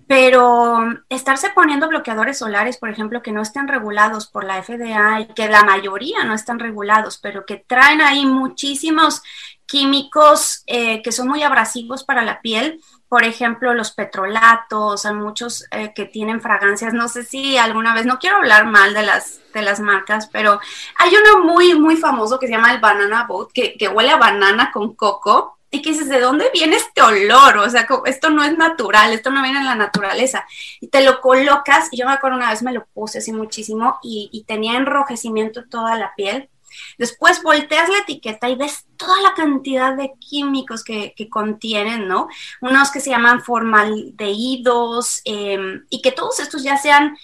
pero 0.08 0.78
estarse 1.10 1.50
poniendo 1.50 1.88
bloqueadores 1.88 2.38
solares, 2.38 2.78
por 2.78 2.90
ejemplo, 2.90 3.24
que 3.24 3.32
no 3.32 3.42
estén 3.42 3.68
regulados 3.68 4.28
por 4.28 4.44
la 4.44 4.62
FDA 4.62 5.22
y 5.22 5.28
que 5.28 5.50
la 5.50 5.64
mayoría 5.64 6.24
no 6.26 6.36
están 6.36 6.60
regulados, 6.60 7.18
pero 7.18 7.46
que 7.46 7.58
traen 7.58 8.02
ahí 8.02 8.26
muchísimos 8.26 9.24
químicos 9.66 10.64
eh, 10.68 11.02
que 11.02 11.12
son 11.12 11.28
muy 11.28 11.44
abrasivos 11.44 12.04
para 12.04 12.24
la 12.24 12.42
piel, 12.42 12.80
por 13.08 13.24
ejemplo, 13.24 13.74
los 13.74 13.92
petrolatos, 13.92 15.06
hay 15.06 15.14
muchos 15.14 15.66
eh, 15.72 15.94
que 15.96 16.06
tienen 16.06 16.42
fragancias, 16.42 16.94
no 16.94 17.08
sé 17.08 17.24
si 17.24 17.58
alguna 17.58 17.94
vez, 17.94 18.06
no 18.06 18.20
quiero 18.20 18.38
hablar 18.38 18.66
mal 18.66 18.94
de 18.94 19.04
las, 19.04 19.40
de 19.54 19.62
las 19.62 19.80
marcas, 19.80 20.28
pero 20.32 20.60
hay 20.98 21.12
uno 21.16 21.46
muy, 21.46 21.76
muy 21.76 21.98
famoso 21.98 22.40
que 22.40 22.48
se 22.48 22.54
llama 22.54 22.74
el 22.74 22.80
Banana 22.80 23.26
Boat, 23.28 23.52
que, 23.54 23.76
que 23.78 23.88
huele 23.88 24.12
a 24.12 24.18
banana 24.18 24.72
con 24.72 24.96
coco, 24.96 25.54
y 25.72 25.82
que 25.82 25.90
dices, 25.90 26.08
¿de 26.08 26.22
dónde 26.22 26.50
viene 26.54 26.78
este 26.78 27.02
olor? 27.02 27.58
O 27.58 27.70
sea, 27.70 27.86
esto 28.06 28.30
no 28.30 28.44
es 28.44 28.58
natural, 28.58 29.12
esto 29.12 29.30
no 29.30 29.44
viene 29.44 29.60
en 29.60 29.66
la 29.66 29.76
naturaleza. 29.76 30.46
Y 30.80 30.88
te 30.88 31.04
lo 31.04 31.20
colocas, 31.20 31.90
y 31.92 31.98
yo 31.98 32.06
me 32.06 32.14
acuerdo 32.14 32.38
una 32.38 32.50
vez 32.50 32.64
me 32.64 32.72
lo 32.72 32.86
puse 32.86 33.18
así 33.18 33.34
muchísimo 33.34 34.00
y 34.02 34.46
tenía 34.48 34.78
enrojecimiento 34.78 35.66
toda 35.70 35.98
la 35.98 36.14
piel 36.16 36.50
Después 36.98 37.42
volteas 37.44 37.90
la 37.90 38.00
etiqueta 38.00 38.50
y 38.50 38.56
ves 38.56 38.86
toda 38.98 39.22
la 39.22 39.34
cantidad 39.34 39.96
de 39.96 40.14
químicos 40.20 40.84
que, 40.84 41.14
contienen, 41.30 42.08
¿no? 42.08 42.28
Unos 42.62 42.92
que 42.92 43.00
se 43.00 43.10
llaman 43.10 43.42
formaldehídos 43.42 45.22
em, 45.26 45.86
y 45.90 46.02
que 46.02 46.12
todos 46.12 46.40
estos 46.40 46.64
ya 46.64 46.78
sean, 46.78 47.18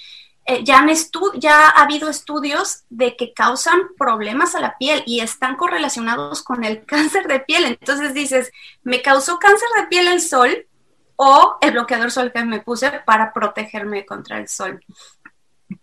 eh, 0.45 0.63
ya, 0.63 0.85
ya 1.35 1.69
ha 1.69 1.81
habido 1.83 2.09
estudios 2.09 2.83
de 2.89 3.15
que 3.15 3.33
causan 3.33 3.79
problemas 3.97 4.55
a 4.55 4.59
la 4.59 4.77
piel 4.77 5.03
y 5.05 5.19
están 5.19 5.55
correlacionados 5.55 6.43
con 6.43 6.63
el 6.63 6.85
cáncer 6.85 7.27
de 7.27 7.39
piel. 7.39 7.65
Entonces 7.65 8.13
dices, 8.13 8.51
me 8.83 9.01
causó 9.01 9.39
cáncer 9.39 9.69
de 9.77 9.87
piel 9.87 10.07
el 10.07 10.21
sol 10.21 10.67
o 11.15 11.57
el 11.61 11.71
bloqueador 11.71 12.09
sol 12.09 12.31
que 12.31 12.43
me 12.43 12.61
puse 12.61 12.89
para 13.05 13.31
protegerme 13.31 14.05
contra 14.05 14.39
el 14.39 14.47
sol. 14.47 14.83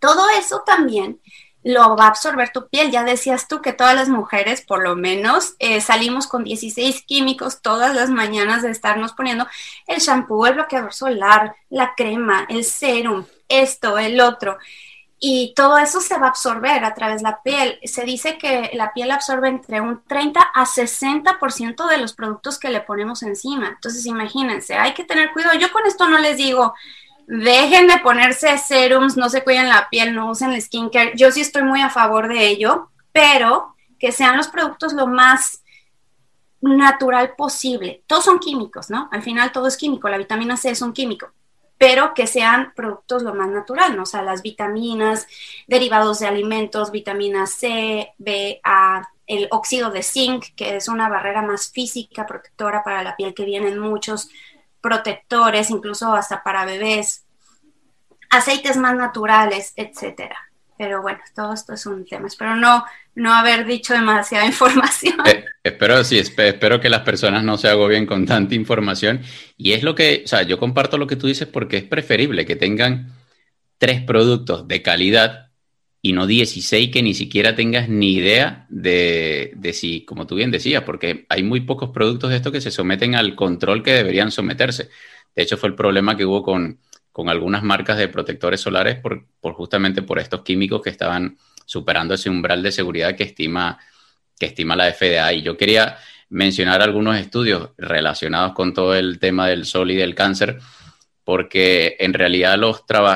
Todo 0.00 0.28
eso 0.30 0.62
también 0.66 1.20
lo 1.68 1.96
va 1.96 2.04
a 2.04 2.08
absorber 2.08 2.48
tu 2.48 2.66
piel. 2.68 2.90
Ya 2.90 3.04
decías 3.04 3.46
tú 3.46 3.60
que 3.60 3.74
todas 3.74 3.94
las 3.94 4.08
mujeres, 4.08 4.62
por 4.62 4.82
lo 4.82 4.96
menos, 4.96 5.54
eh, 5.58 5.82
salimos 5.82 6.26
con 6.26 6.44
16 6.44 7.02
químicos 7.02 7.60
todas 7.60 7.94
las 7.94 8.08
mañanas 8.08 8.62
de 8.62 8.70
estarnos 8.70 9.12
poniendo 9.12 9.46
el 9.86 9.98
shampoo, 9.98 10.46
el 10.46 10.54
bloqueador 10.54 10.94
solar, 10.94 11.54
la 11.68 11.92
crema, 11.94 12.46
el 12.48 12.64
serum, 12.64 13.26
esto, 13.48 13.98
el 13.98 14.18
otro. 14.22 14.56
Y 15.20 15.52
todo 15.54 15.76
eso 15.76 16.00
se 16.00 16.16
va 16.16 16.26
a 16.26 16.30
absorber 16.30 16.82
a 16.86 16.94
través 16.94 17.18
de 17.18 17.24
la 17.24 17.42
piel. 17.42 17.78
Se 17.84 18.04
dice 18.04 18.38
que 18.38 18.70
la 18.72 18.94
piel 18.94 19.10
absorbe 19.10 19.48
entre 19.48 19.82
un 19.82 20.02
30 20.04 20.40
a 20.40 20.64
60% 20.64 21.86
de 21.86 21.98
los 21.98 22.14
productos 22.14 22.58
que 22.58 22.70
le 22.70 22.80
ponemos 22.80 23.22
encima. 23.22 23.68
Entonces, 23.68 24.06
imagínense, 24.06 24.74
hay 24.76 24.94
que 24.94 25.04
tener 25.04 25.32
cuidado. 25.32 25.58
Yo 25.58 25.70
con 25.70 25.84
esto 25.86 26.08
no 26.08 26.18
les 26.18 26.38
digo, 26.38 26.72
dejen 27.28 27.86
de 27.88 27.98
ponerse 27.98 28.56
serums, 28.56 29.18
no 29.18 29.28
se 29.28 29.44
cuiden 29.44 29.68
la 29.68 29.88
piel, 29.90 30.14
no 30.14 30.30
usen 30.30 30.52
el 30.52 30.62
skincare. 30.62 31.12
Yo 31.14 31.30
sí 31.30 31.42
estoy 31.42 31.62
muy 31.62 31.82
a 31.82 31.90
favor 31.90 32.26
de 32.26 32.46
ello, 32.46 32.90
pero 33.12 33.74
que 33.98 34.12
sean 34.12 34.36
los 34.36 34.48
productos 34.48 34.94
lo 34.94 35.06
más 35.06 35.62
natural 36.62 37.34
posible. 37.36 38.02
Todos 38.06 38.24
son 38.24 38.38
químicos, 38.38 38.88
¿no? 38.88 39.10
Al 39.12 39.22
final 39.22 39.52
todo 39.52 39.66
es 39.66 39.76
químico, 39.76 40.08
la 40.08 40.16
vitamina 40.16 40.56
C 40.56 40.70
es 40.70 40.80
un 40.80 40.94
químico, 40.94 41.30
pero 41.76 42.14
que 42.14 42.26
sean 42.26 42.72
productos 42.74 43.22
lo 43.22 43.34
más 43.34 43.48
natural, 43.48 43.94
¿no? 43.94 44.04
O 44.04 44.06
sea, 44.06 44.22
las 44.22 44.40
vitaminas, 44.40 45.26
derivados 45.66 46.20
de 46.20 46.28
alimentos, 46.28 46.90
vitamina 46.90 47.46
C, 47.46 48.14
B, 48.16 48.58
A, 48.64 49.06
el 49.26 49.48
óxido 49.50 49.90
de 49.90 50.02
zinc, 50.02 50.46
que 50.56 50.76
es 50.76 50.88
una 50.88 51.10
barrera 51.10 51.42
más 51.42 51.70
física, 51.70 52.24
protectora 52.24 52.82
para 52.82 53.02
la 53.02 53.16
piel, 53.16 53.34
que 53.34 53.44
vienen 53.44 53.78
muchos 53.78 54.30
protectores, 54.80 55.70
incluso 55.70 56.12
hasta 56.12 56.42
para 56.42 56.64
bebés, 56.64 57.24
aceites 58.30 58.76
más 58.76 58.96
naturales, 58.96 59.72
etcétera. 59.76 60.36
Pero 60.76 61.02
bueno, 61.02 61.18
todo 61.34 61.54
esto 61.54 61.72
es 61.72 61.84
un 61.86 62.06
tema. 62.06 62.28
Espero 62.28 62.54
no, 62.54 62.84
no 63.16 63.34
haber 63.34 63.66
dicho 63.66 63.94
demasiada 63.94 64.46
información. 64.46 65.16
Eh, 65.26 65.44
espero, 65.64 66.04
sí, 66.04 66.18
espero 66.18 66.80
que 66.80 66.88
las 66.88 67.02
personas 67.02 67.42
no 67.42 67.58
se 67.58 67.68
agobien 67.68 68.06
con 68.06 68.26
tanta 68.26 68.54
información. 68.54 69.20
Y 69.56 69.72
es 69.72 69.82
lo 69.82 69.94
que, 69.94 70.22
o 70.24 70.28
sea, 70.28 70.42
yo 70.42 70.58
comparto 70.58 70.96
lo 70.96 71.08
que 71.08 71.16
tú 71.16 71.26
dices 71.26 71.48
porque 71.48 71.78
es 71.78 71.82
preferible 71.82 72.46
que 72.46 72.54
tengan 72.54 73.12
tres 73.78 74.02
productos 74.02 74.68
de 74.68 74.82
calidad 74.82 75.47
y 76.00 76.12
no 76.12 76.26
16 76.26 76.90
que 76.90 77.02
ni 77.02 77.14
siquiera 77.14 77.54
tengas 77.54 77.88
ni 77.88 78.14
idea 78.14 78.66
de, 78.68 79.52
de, 79.56 79.72
si, 79.72 80.04
como 80.04 80.26
tú 80.26 80.36
bien 80.36 80.50
decías, 80.50 80.84
porque 80.84 81.26
hay 81.28 81.42
muy 81.42 81.60
pocos 81.62 81.90
productos 81.90 82.30
de 82.30 82.36
estos 82.36 82.52
que 82.52 82.60
se 82.60 82.70
someten 82.70 83.14
al 83.14 83.34
control 83.34 83.82
que 83.82 83.92
deberían 83.92 84.30
someterse. 84.30 84.90
De 85.34 85.42
hecho, 85.42 85.56
fue 85.56 85.70
el 85.70 85.74
problema 85.74 86.16
que 86.16 86.24
hubo 86.24 86.42
con, 86.42 86.78
con 87.12 87.28
algunas 87.28 87.62
marcas 87.64 87.98
de 87.98 88.08
protectores 88.08 88.60
solares 88.60 89.00
por, 89.00 89.26
por, 89.40 89.54
justamente 89.54 90.02
por 90.02 90.20
estos 90.20 90.42
químicos 90.42 90.82
que 90.82 90.90
estaban 90.90 91.36
superando 91.64 92.14
ese 92.14 92.30
umbral 92.30 92.62
de 92.62 92.72
seguridad 92.72 93.16
que 93.16 93.24
estima, 93.24 93.78
que 94.38 94.46
estima 94.46 94.76
la 94.76 94.92
FDA. 94.92 95.32
Y 95.32 95.42
yo 95.42 95.56
quería 95.56 95.98
mencionar 96.30 96.80
algunos 96.80 97.16
estudios 97.16 97.70
relacionados 97.76 98.52
con 98.52 98.72
todo 98.72 98.94
el 98.94 99.18
tema 99.18 99.48
del 99.48 99.64
sol 99.64 99.90
y 99.90 99.96
del 99.96 100.14
cáncer 100.14 100.60
porque 101.28 101.94
en 101.98 102.14
realidad 102.14 102.58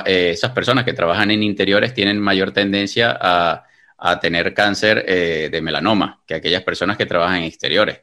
eh, 0.04 0.32
esas 0.34 0.50
personas 0.50 0.84
que 0.84 0.92
trabajan 0.92 1.30
en 1.30 1.42
interiores 1.42 1.94
tienen 1.94 2.20
mayor 2.20 2.52
tendencia 2.52 3.16
a, 3.18 3.64
tener 4.20 4.52
cáncer 4.52 5.02
eh, 5.08 5.48
de 5.50 5.62
melanoma 5.62 6.22
que 6.26 6.34
aquellas 6.34 6.62
personas 6.62 6.98
que 6.98 7.06
trabajan 7.06 7.38
en 7.38 7.44
exteriores. 7.44 8.00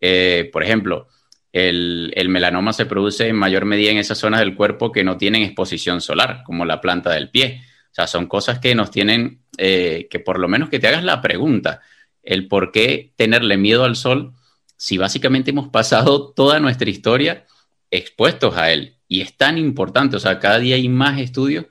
Eh, 0.00 0.50
por 0.52 0.64
ejemplo, 0.64 1.06
el, 1.52 2.12
melanoma 2.30 2.72
se 2.72 2.86
produce 2.86 3.28
en 3.28 3.36
mayor 3.36 3.64
medida 3.64 3.92
en 3.92 3.98
esas 3.98 4.18
zonas 4.18 4.40
del 4.40 4.56
cuerpo 4.56 4.90
que 4.90 5.04
no 5.04 5.16
tienen 5.16 5.44
exposición 5.44 6.00
solar, 6.00 6.42
como 6.44 6.64
la 6.64 6.80
planta 6.80 7.12
del 7.12 7.30
pie. 7.30 7.60
O 7.92 7.94
sea, 7.94 8.08
son 8.08 8.26
cosas 8.26 8.58
que 8.58 8.74
nos 8.74 8.90
tienen, 8.90 9.44
que 9.56 10.22
por 10.24 10.40
lo 10.40 10.48
menos 10.48 10.68
que 10.68 10.80
te 10.80 10.88
hagas 10.88 11.04
la 11.04 11.22
pregunta, 11.22 11.80
el 12.24 12.48
por 12.48 12.72
qué 12.72 13.12
tenerle 13.14 13.56
miedo 13.56 13.84
al 13.84 13.94
sol 13.94 14.32
si 14.76 14.98
básicamente 14.98 15.52
hemos 15.52 15.68
pasado 15.68 16.32
toda 16.32 16.58
nuestra 16.58 16.90
historia 16.90 17.46
expuestos 17.92 18.56
a 18.56 18.72
él. 18.72 18.93
Y 19.08 19.20
es 19.20 19.36
tan 19.36 19.58
importante, 19.58 20.16
o 20.16 20.20
sea, 20.20 20.38
cada 20.38 20.58
día 20.58 20.76
hay 20.76 20.88
más 20.88 21.20
estudios 21.20 21.66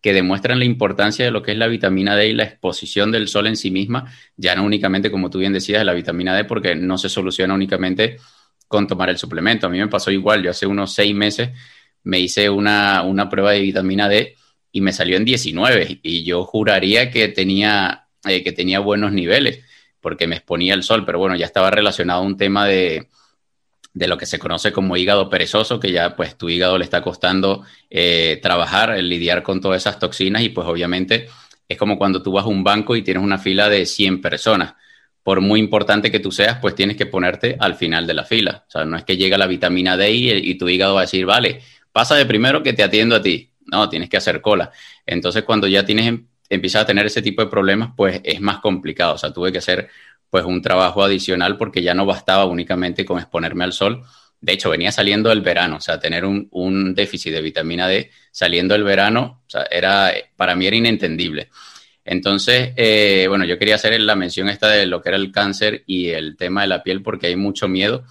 que 0.00 0.12
demuestran 0.12 0.58
la 0.58 0.66
importancia 0.66 1.24
de 1.24 1.30
lo 1.30 1.42
que 1.42 1.52
es 1.52 1.56
la 1.58 1.66
vitamina 1.66 2.14
D 2.14 2.28
y 2.28 2.32
la 2.34 2.44
exposición 2.44 3.10
del 3.10 3.26
sol 3.26 3.46
en 3.46 3.56
sí 3.56 3.70
misma, 3.70 4.12
ya 4.36 4.54
no 4.54 4.62
únicamente, 4.62 5.10
como 5.10 5.30
tú 5.30 5.38
bien 5.38 5.54
decías, 5.54 5.80
de 5.80 5.86
la 5.86 5.94
vitamina 5.94 6.36
D, 6.36 6.44
porque 6.44 6.74
no 6.74 6.98
se 6.98 7.08
soluciona 7.08 7.54
únicamente 7.54 8.18
con 8.68 8.86
tomar 8.86 9.08
el 9.08 9.16
suplemento. 9.16 9.66
A 9.66 9.70
mí 9.70 9.78
me 9.78 9.88
pasó 9.88 10.10
igual, 10.10 10.42
yo 10.42 10.50
hace 10.50 10.66
unos 10.66 10.92
seis 10.92 11.14
meses 11.14 11.50
me 12.02 12.20
hice 12.20 12.50
una, 12.50 13.28
prueba 13.30 13.52
de 13.52 13.60
vitamina 13.60 14.08
D 14.08 14.36
y 14.72 14.82
me 14.82 14.92
salió 14.92 15.16
en 15.16 15.24
19 15.24 16.00
y 16.02 16.22
yo 16.22 16.44
juraría 16.44 17.10
que 17.10 17.28
tenía, 17.28 18.08
eh, 18.26 18.42
que 18.44 18.52
tenía 18.52 18.80
buenos 18.80 19.12
niveles 19.12 19.64
porque 20.00 20.26
me 20.26 20.36
exponía 20.36 20.74
el 20.74 20.82
sol, 20.82 21.06
pero 21.06 21.18
bueno, 21.18 21.34
ya 21.34 21.46
estaba 21.46 21.70
relacionado 21.70 22.20
a 22.20 22.26
un 22.26 22.36
tema 22.36 22.66
de, 22.66 23.08
de 23.94 24.08
lo 24.08 24.18
que 24.18 24.26
se 24.26 24.40
conoce 24.40 24.72
como 24.72 24.96
hígado 24.96 25.30
perezoso, 25.30 25.78
que 25.80 25.92
ya 25.92 26.16
pues 26.16 26.36
tu 26.36 26.50
hígado 26.50 26.76
le 26.76 26.84
está 26.84 27.00
costando 27.00 27.62
eh, 27.88 28.40
trabajar, 28.42 28.98
lidiar 28.98 29.44
con 29.44 29.60
todas 29.60 29.82
esas 29.82 30.00
toxinas 30.00 30.42
y 30.42 30.48
pues 30.48 30.66
obviamente 30.66 31.28
es 31.68 31.78
como 31.78 31.96
cuando 31.96 32.20
tú 32.22 32.32
vas 32.32 32.44
a 32.44 32.48
un 32.48 32.64
banco 32.64 32.96
y 32.96 33.02
tienes 33.02 33.22
una 33.22 33.38
fila 33.38 33.68
de 33.68 33.86
100 33.86 34.20
personas. 34.20 34.74
Por 35.22 35.40
muy 35.40 35.60
importante 35.60 36.10
que 36.10 36.20
tú 36.20 36.30
seas, 36.30 36.58
pues 36.60 36.74
tienes 36.74 36.96
que 36.96 37.06
ponerte 37.06 37.56
al 37.58 37.76
final 37.76 38.06
de 38.06 38.14
la 38.14 38.24
fila. 38.24 38.64
O 38.66 38.70
sea, 38.70 38.84
no 38.84 38.96
es 38.96 39.04
que 39.04 39.16
llega 39.16 39.38
la 39.38 39.46
vitamina 39.46 39.96
D 39.96 40.10
y, 40.10 40.54
tu 40.56 40.68
hígado 40.68 40.94
va 40.94 41.00
a 41.00 41.04
decir, 41.04 41.24
vale, 41.24 41.62
pasa 41.92 42.14
de 42.14 42.26
primero 42.26 42.62
que 42.62 42.74
te 42.74 42.82
atiendo 42.82 43.16
a 43.16 43.22
ti. 43.22 43.50
No, 43.66 43.88
tienes 43.88 44.10
que 44.10 44.18
hacer 44.18 44.42
cola. 44.42 44.70
Entonces, 45.06 45.44
cuando 45.44 45.66
ya 45.66 45.86
tienes, 45.86 46.20
empiezas 46.50 46.82
a 46.82 46.86
tener 46.86 47.06
ese 47.06 47.22
tipo 47.22 47.42
de 47.42 47.48
problemas, 47.48 47.92
pues 47.96 48.20
es 48.22 48.40
más 48.42 48.58
complicado. 48.58 49.14
O 49.14 49.18
sea, 49.18 49.32
tuve 49.32 49.50
que 49.50 49.58
hacer 49.58 49.88
pues 50.34 50.46
un 50.46 50.60
trabajo 50.62 51.04
adicional 51.04 51.56
porque 51.56 51.80
ya 51.80 51.94
no 51.94 52.06
bastaba 52.06 52.44
únicamente 52.46 53.04
con 53.04 53.20
exponerme 53.20 53.62
al 53.62 53.72
sol. 53.72 54.02
De 54.40 54.52
hecho, 54.52 54.68
venía 54.68 54.90
saliendo 54.90 55.30
el 55.30 55.42
verano, 55.42 55.76
o 55.76 55.80
sea, 55.80 56.00
tener 56.00 56.24
un, 56.24 56.92
déficit 56.92 57.32
de 57.32 57.40
vitamina 57.40 57.86
D 57.86 58.10
saliendo 58.32 58.74
el 58.74 58.82
verano, 58.82 59.42
o 59.46 59.48
sea, 59.48 59.62
era, 59.70 60.12
para 60.34 60.56
mí 60.56 60.66
era 60.66 60.74
inentendible. 60.74 61.50
Entonces, 62.04 62.72
eh, 62.74 63.26
bueno, 63.28 63.44
yo 63.44 63.60
quería 63.60 63.76
hacer 63.76 64.00
la 64.00 64.16
mención 64.16 64.48
esta 64.48 64.70
de 64.70 64.86
lo 64.86 65.00
que 65.00 65.10
era 65.10 65.18
el 65.18 65.30
cáncer 65.30 65.84
y 65.86 66.08
el 66.08 66.36
tema 66.36 66.62
de 66.62 66.66
la 66.66 66.82
piel 66.82 67.00
porque 67.00 67.28
hay 67.28 67.36
mucho 67.36 67.68
miedo 67.68 68.02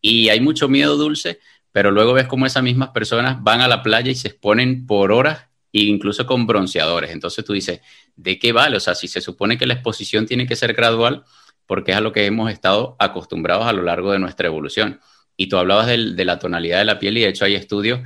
y 0.00 0.30
hay 0.30 0.40
mucho 0.40 0.70
miedo 0.70 0.96
dulce, 0.96 1.38
pero 1.70 1.90
luego 1.90 2.14
ves 2.14 2.28
cómo 2.28 2.46
esas 2.46 2.62
mismas 2.62 2.92
personas 2.92 3.42
van 3.42 3.60
a 3.60 3.68
la 3.68 3.82
playa 3.82 4.10
y 4.10 4.14
se 4.14 4.28
exponen 4.28 4.86
por 4.86 5.12
horas 5.12 5.48
incluso 5.72 6.24
con 6.24 6.46
bronceadores. 6.46 7.10
Entonces 7.10 7.44
tú 7.44 7.52
dices, 7.52 7.82
¿de 8.16 8.38
qué 8.38 8.52
vale? 8.52 8.78
O 8.78 8.80
sea, 8.80 8.94
si 8.94 9.06
se 9.06 9.20
supone 9.20 9.58
que 9.58 9.66
la 9.66 9.74
exposición 9.74 10.24
tiene 10.24 10.46
que 10.46 10.56
ser 10.56 10.72
gradual, 10.72 11.24
porque 11.68 11.92
es 11.92 11.98
a 11.98 12.00
lo 12.00 12.12
que 12.12 12.24
hemos 12.24 12.50
estado 12.50 12.96
acostumbrados 12.98 13.66
a 13.66 13.74
lo 13.74 13.82
largo 13.82 14.10
de 14.10 14.18
nuestra 14.18 14.48
evolución. 14.48 15.00
Y 15.36 15.48
tú 15.48 15.58
hablabas 15.58 15.86
de 15.86 16.24
la 16.24 16.38
tonalidad 16.38 16.78
de 16.78 16.86
la 16.86 16.98
piel 16.98 17.18
y 17.18 17.20
de 17.20 17.28
hecho 17.28 17.44
hay 17.44 17.54
estudios 17.54 18.00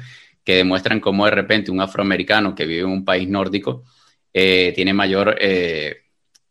que 0.45 0.57
demuestran 0.57 0.99
cómo 0.99 1.25
de 1.27 1.31
repente 1.31 1.71
un 1.71 1.81
afroamericano 1.81 2.57
que 2.57 2.67
vive 2.67 2.81
en 2.81 2.89
un 2.89 3.05
país 3.05 3.29
nórdico 3.29 3.85
eh, 4.35 4.73
tiene, 4.75 4.93
mayor, 4.93 5.37
eh, 5.41 6.03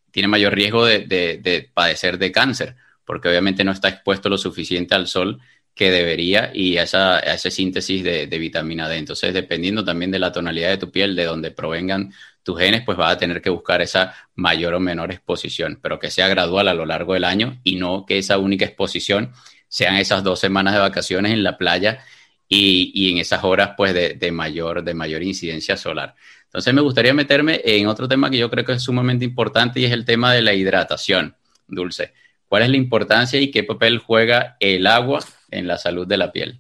tiene 0.10 0.30
mayor 0.30 0.56
riesgo 0.56 0.86
de, 0.86 1.70
padecer 1.74 2.18
de 2.18 2.32
cáncer, 2.32 2.78
porque 3.04 3.28
obviamente 3.28 3.66
no 3.66 3.74
está 3.74 3.90
expuesto 3.90 4.30
lo 4.30 4.38
suficiente 4.38 4.96
al 4.96 5.08
sol 5.08 5.42
que 5.76 5.92
debería 5.92 6.52
y 6.54 6.78
a 6.78 6.84
esa, 6.84 7.38
síntesis 7.50 8.04
de, 8.06 8.28
de, 8.28 8.38
vitamina 8.38 8.88
D. 8.88 8.98
Entonces, 8.98 9.34
dependiendo 9.34 9.84
también 9.84 10.12
de 10.12 10.20
la 10.20 10.32
tonalidad 10.32 10.70
de 10.70 10.78
tu 10.78 10.92
piel, 10.92 11.14
de 11.16 11.26
donde 11.26 11.52
provengan 11.52 12.14
tus 12.44 12.60
genes, 12.60 12.84
pues 12.86 12.98
vas 12.98 13.14
a 13.14 13.18
tener 13.18 13.42
que 13.42 13.50
buscar 13.50 13.82
esa 13.82 14.14
mayor 14.36 14.74
o 14.74 14.80
menor 14.80 15.12
exposición, 15.12 15.80
pero 15.82 16.00
que 16.00 16.10
sea 16.10 16.28
gradual 16.28 16.68
a 16.68 16.74
lo 16.74 16.86
largo 16.86 17.14
del 17.14 17.24
año 17.24 17.60
y 17.64 17.76
no 17.76 18.06
que 18.06 18.18
esa 18.18 18.38
única 18.38 18.66
exposición 18.66 19.32
sean 19.68 19.96
esas 19.96 20.24
dos 20.24 20.40
semanas 20.40 20.74
de 20.74 20.80
vacaciones 20.80 21.32
en 21.32 21.44
la 21.44 21.58
playa 21.58 22.04
y, 22.48 22.92
y 22.94 23.12
en 23.12 23.20
esas 23.20 23.44
horas 23.44 23.72
pues 23.78 23.94
de, 23.94 24.16
de, 24.16 24.32
mayor, 24.32 24.84
de 24.84 24.94
mayor 24.94 25.24
incidencia 25.24 25.78
solar. 25.78 26.16
Entonces 26.46 26.74
me 26.74 26.82
gustaría 26.82 27.14
meterme 27.14 27.62
en 27.64 27.88
otro 27.88 28.08
tema 28.08 28.30
que 28.30 28.38
yo 28.38 28.50
creo 28.50 28.66
que 28.66 28.74
es 28.74 28.84
sumamente 28.84 29.24
importante 29.24 29.80
y 29.80 29.86
es 29.86 29.92
el 29.92 30.04
tema 30.04 30.34
de 30.34 30.42
la 30.42 30.54
hidratación, 30.54 31.36
Dulce. 31.68 32.14
¿Cuál 32.48 32.64
es 32.64 32.70
la 32.70 32.76
importancia 32.76 33.40
y 33.40 33.50
qué 33.50 33.64
papel 33.64 34.00
juega 34.00 34.58
el 34.60 34.86
agua 34.86 35.24
en 35.52 35.68
la 35.68 35.78
salud 35.78 36.06
de 36.06 36.18
la 36.18 36.34
piel? 36.34 36.60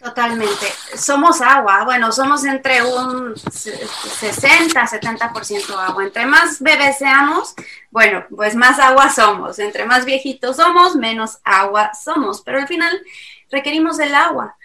Totalmente. 0.00 0.66
Somos 0.96 1.42
agua, 1.42 1.84
bueno, 1.84 2.10
somos 2.10 2.42
entre 2.46 2.82
un 2.82 3.36
60, 3.36 4.86
70% 4.86 5.78
agua. 5.78 6.04
Entre 6.04 6.24
más 6.24 6.58
bebés 6.58 6.96
seamos, 6.96 7.54
bueno, 7.90 8.24
pues 8.34 8.56
más 8.56 8.78
agua 8.78 9.10
somos. 9.10 9.58
Entre 9.58 9.84
más 9.84 10.06
viejitos 10.06 10.56
somos, 10.56 10.96
menos 10.96 11.38
agua 11.44 11.92
somos. 11.92 12.40
Pero 12.40 12.58
al 12.60 12.66
final 12.66 12.98
requerimos 13.50 13.98
del 13.98 14.14
agua. 14.14 14.56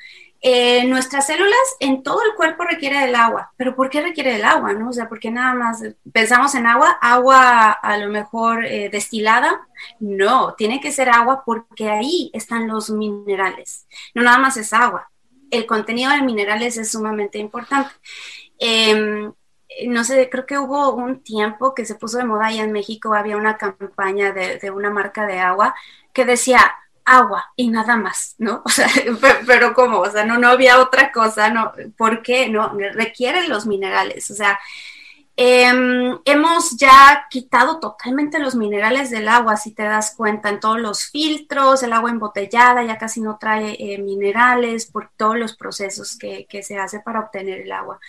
Eh, 0.41 0.85
nuestras 0.85 1.27
células 1.27 1.75
en 1.81 2.01
todo 2.01 2.21
el 2.23 2.33
cuerpo 2.35 2.63
requiere 2.63 2.99
del 2.99 3.15
agua. 3.15 3.51
¿Pero 3.57 3.75
por 3.75 3.89
qué 3.89 4.01
requiere 4.01 4.33
del 4.33 4.45
agua? 4.45 4.71
No? 4.71 4.89
O 4.89 4.93
sea, 4.93 5.09
porque 5.09 5.31
nada 5.31 5.53
más 5.53 5.83
pensamos 6.13 6.55
en 6.55 6.65
agua, 6.65 6.97
agua 7.01 7.71
a 7.71 7.97
lo 7.97 8.07
mejor 8.09 8.63
eh, 8.65 8.89
destilada. 8.89 9.67
No, 9.99 10.53
tiene 10.53 10.79
que 10.79 10.93
ser 10.93 11.09
agua 11.09 11.43
porque 11.45 11.89
ahí 11.89 12.29
están 12.33 12.69
los 12.69 12.89
minerales. 12.89 13.85
No 14.13 14.23
nada 14.23 14.37
más 14.37 14.55
es 14.55 14.71
agua 14.71 15.09
el 15.55 15.65
contenido 15.65 16.11
de 16.11 16.21
minerales 16.21 16.77
es 16.77 16.91
sumamente 16.91 17.37
importante. 17.37 17.91
Em, 18.59 19.33
no 19.87 20.03
sé, 20.03 20.29
creo 20.29 20.45
que 20.45 20.57
hubo 20.57 20.93
un 20.93 21.21
tiempo 21.23 21.73
que 21.73 21.85
se 21.85 21.95
puso 21.95 22.17
de 22.17 22.25
moda 22.25 22.51
y 22.51 22.59
en 22.59 22.71
México, 22.71 23.13
había 23.13 23.37
una 23.37 23.57
campaña 23.57 24.31
de, 24.31 24.71
una 24.71 24.89
marca 24.89 25.25
de 25.25 25.39
agua 25.39 25.75
que 26.13 26.25
decía 26.25 26.59
agua 27.03 27.51
y 27.55 27.69
nada 27.69 27.97
más, 27.97 28.35
¿no? 28.37 28.61
O 28.65 28.69
sea, 28.69 28.87
pero, 29.47 29.73
¿cómo? 29.73 29.99
O 29.99 30.09
sea, 30.09 30.25
no, 30.25 30.37
no 30.37 30.49
había 30.49 30.79
otra 30.79 31.11
cosa, 31.11 31.49
¿no? 31.49 31.73
¿Por 31.97 32.21
qué? 32.21 32.49
No, 32.49 32.73
requieren 32.93 33.49
los 33.49 33.65
minerales, 33.65 34.31
o 34.31 34.35
sea, 34.35 34.59
Em, 35.37 36.17
hemos 36.23 36.77
ya 36.77 37.27
quitado 37.29 37.81
totalmente 37.81 38.39
los 38.39 38.55
minerales 38.55 39.09
del 39.09 39.27
agua, 39.27 39.57
si 39.57 39.73
te 39.73 39.83
das 39.83 40.15
cuenta, 40.15 40.47
en 40.47 40.61
todos 40.61 40.79
los 40.79 41.07
filtros, 41.07 41.83
el 41.83 41.91
agua 41.91 42.09
embotellada 42.09 42.83
ya 42.83 42.97
casi 42.97 43.19
no 43.19 43.37
trae 43.37 43.75
eh, 43.77 43.97
minerales 43.97 44.85
por 44.85 45.11
todos 45.17 45.37
los 45.37 45.57
procesos 45.57 46.17
que, 46.17 46.47
se 46.63 46.79
hace 46.79 47.01
para 47.01 47.19
obtener 47.19 47.61
el 47.61 47.71
agua. 47.73 47.99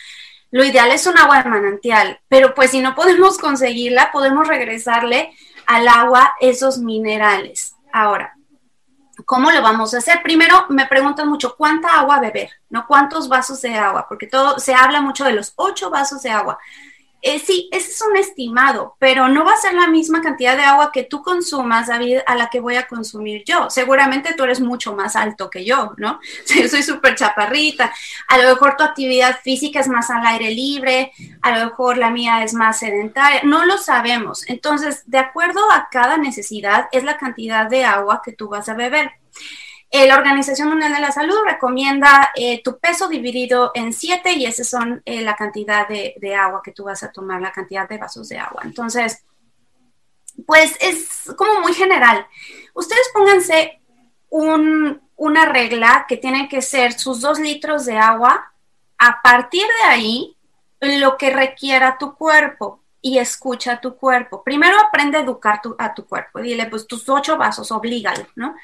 Lo 0.52 0.64
ideal 0.64 0.92
es 0.92 1.08
un 1.08 1.18
agua 1.18 1.42
de 1.42 1.50
manantial, 1.50 2.20
pero 2.28 2.54
pues 2.54 2.70
si 2.70 2.80
no 2.80 2.94
podemos 2.94 3.38
conseguirla, 3.40 4.12
podemos 4.12 4.46
regresarle 4.46 5.32
al 5.66 5.88
agua 5.88 6.34
esos 6.40 6.78
minerales. 6.78 7.74
Ahora, 7.92 8.32
¿Cómo 9.24 9.50
lo 9.50 9.62
vamos 9.62 9.94
a 9.94 9.98
hacer? 9.98 10.22
Primero 10.22 10.66
me 10.68 10.84
preguntan 10.84 11.26
mucho 11.26 11.56
cuánta 11.56 11.98
agua 11.98 12.20
beber, 12.20 12.50
¿no? 12.68 12.86
¿Cuántos 12.86 13.30
vasos 13.30 13.62
de 13.62 13.74
agua? 13.74 14.04
Porque 14.06 14.26
todo 14.26 14.58
se 14.58 14.74
habla 14.74 15.00
mucho 15.00 15.24
de 15.24 15.32
los 15.32 15.54
ocho 15.56 15.88
vasos 15.88 16.22
de 16.22 16.28
agua. 16.28 16.58
Eh, 17.22 17.40
sí, 17.40 17.68
ese 17.72 17.90
es 17.90 18.02
un 18.02 18.16
estimado, 18.16 18.94
pero 19.00 19.28
no 19.28 19.44
va 19.44 19.54
a 19.54 19.56
ser 19.56 19.74
la 19.74 19.88
misma 19.88 20.20
cantidad 20.20 20.56
de 20.56 20.62
agua 20.62 20.92
que 20.92 21.02
tú 21.02 21.22
consumas, 21.22 21.88
David, 21.88 22.18
a 22.26 22.36
la 22.36 22.50
que 22.50 22.60
voy 22.60 22.76
a 22.76 22.86
consumir 22.86 23.42
yo. 23.44 23.68
Seguramente 23.68 24.34
tú 24.34 24.44
eres 24.44 24.60
mucho 24.60 24.94
más 24.94 25.16
alto 25.16 25.50
que 25.50 25.64
yo, 25.64 25.94
¿no? 25.96 26.20
Yo 26.46 26.68
soy 26.68 26.82
súper 26.82 27.16
chaparrita. 27.16 27.92
A 28.28 28.38
lo 28.38 28.48
mejor 28.50 28.76
tu 28.76 28.84
actividad 28.84 29.40
física 29.42 29.80
es 29.80 29.88
más 29.88 30.10
al 30.10 30.24
aire 30.26 30.50
libre, 30.50 31.12
a 31.42 31.58
lo 31.58 31.64
mejor 31.66 31.98
la 31.98 32.10
mía 32.10 32.44
es 32.44 32.54
más 32.54 32.78
sedentaria. 32.78 33.40
No 33.44 33.64
lo 33.64 33.78
sabemos. 33.78 34.48
Entonces, 34.48 35.02
de 35.06 35.18
acuerdo 35.18 35.60
a 35.72 35.88
cada 35.90 36.18
necesidad, 36.18 36.88
es 36.92 37.02
la 37.02 37.16
cantidad 37.16 37.68
de 37.68 37.84
agua 37.84 38.22
que 38.24 38.32
tú 38.32 38.48
vas 38.48 38.68
a 38.68 38.74
beber. 38.74 39.10
Eh, 39.90 40.06
la 40.06 40.16
Organización 40.16 40.68
Mundial 40.68 40.92
de 40.92 41.00
la 41.00 41.12
Salud 41.12 41.36
recomienda 41.44 42.32
eh, 42.34 42.60
tu 42.62 42.78
peso 42.78 43.08
dividido 43.08 43.70
en 43.74 43.92
7 43.92 44.32
y 44.32 44.44
esa 44.44 44.64
son 44.64 45.00
eh, 45.04 45.22
la 45.22 45.36
cantidad 45.36 45.86
de, 45.86 46.34
agua 46.34 46.60
que 46.62 46.72
tú 46.72 46.84
vas 46.84 47.02
a 47.02 47.12
tomar, 47.12 47.40
la 47.40 47.52
cantidad 47.52 47.88
de 47.88 47.98
vasos 47.98 48.28
de 48.28 48.38
agua. 48.38 48.62
Entonces, 48.64 49.24
pues 50.44 50.76
es 50.80 51.32
como 51.36 51.60
muy 51.60 51.72
general. 51.72 52.26
Ustedes 52.74 53.08
pónganse 53.14 53.80
una 54.28 55.46
regla 55.46 56.04
que 56.08 56.16
tiene 56.16 56.48
que 56.48 56.62
ser 56.62 56.92
sus 56.92 57.20
2 57.20 57.38
litros 57.38 57.86
de 57.86 57.96
agua. 57.96 58.52
A 58.98 59.22
partir 59.22 59.62
de 59.62 59.88
ahí, 59.88 60.36
lo 60.80 61.16
que 61.16 61.30
requiera 61.30 61.96
tu 61.96 62.14
cuerpo 62.16 62.82
y 63.00 63.18
escucha 63.18 63.74
a 63.74 63.80
tu 63.80 63.96
cuerpo. 63.96 64.42
Primero 64.42 64.78
aprende 64.80 65.18
a 65.18 65.20
educar 65.20 65.62
a 65.78 65.94
tu 65.94 66.06
cuerpo. 66.06 66.40
Dile, 66.40 66.66
pues 66.66 66.86
tus 66.86 67.08
8 67.08 67.38
vasos, 67.38 67.70
oblígalo, 67.70 68.26
¿no? 68.34 68.56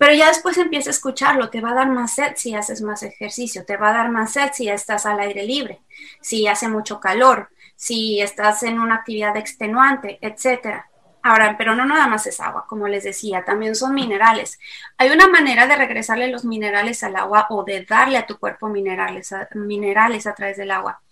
Pero 0.00 0.14
ya 0.14 0.28
después 0.28 0.56
empieza 0.56 0.88
a 0.88 0.92
escucharlo, 0.92 1.50
te 1.50 1.60
va 1.60 1.72
a 1.72 1.74
dar 1.74 1.90
más 1.90 2.14
sed 2.14 2.32
si 2.34 2.54
haces 2.54 2.80
más 2.80 3.02
ejercicio, 3.02 3.66
te 3.66 3.76
va 3.76 3.90
a 3.90 3.92
dar 3.92 4.10
más 4.10 4.32
sed 4.32 4.48
si 4.54 4.66
estás 4.66 5.04
al 5.04 5.20
aire 5.20 5.44
libre, 5.44 5.82
si 6.22 6.46
hace 6.46 6.68
mucho 6.68 7.00
calor, 7.00 7.50
si 7.76 8.18
estás 8.22 8.62
en 8.62 8.80
una 8.80 8.94
actividad 8.94 9.36
extenuante, 9.36 10.18
etcétera. 10.22 10.88
Ahora, 11.22 11.54
pero 11.58 11.74
no 11.74 11.84
nada 11.84 12.06
más 12.06 12.26
es 12.26 12.40
agua, 12.40 12.64
como 12.66 12.88
les 12.88 13.04
decía, 13.04 13.44
también 13.44 13.74
son 13.74 13.92
minerales. 13.92 14.58
Hay 14.96 15.10
una 15.10 15.28
manera 15.28 15.66
de 15.66 15.76
regresarle 15.76 16.28
los 16.28 16.46
minerales 16.46 17.04
al 17.04 17.16
agua 17.16 17.48
o 17.50 17.62
de 17.62 17.84
darle 17.84 18.16
a 18.16 18.24
tu 18.24 18.38
cuerpo 18.38 18.70
minerales 18.70 19.34
a, 19.34 19.50
minerales 19.54 20.26
a 20.26 20.34
través 20.34 20.56
del 20.56 20.70
agua. 20.70 21.02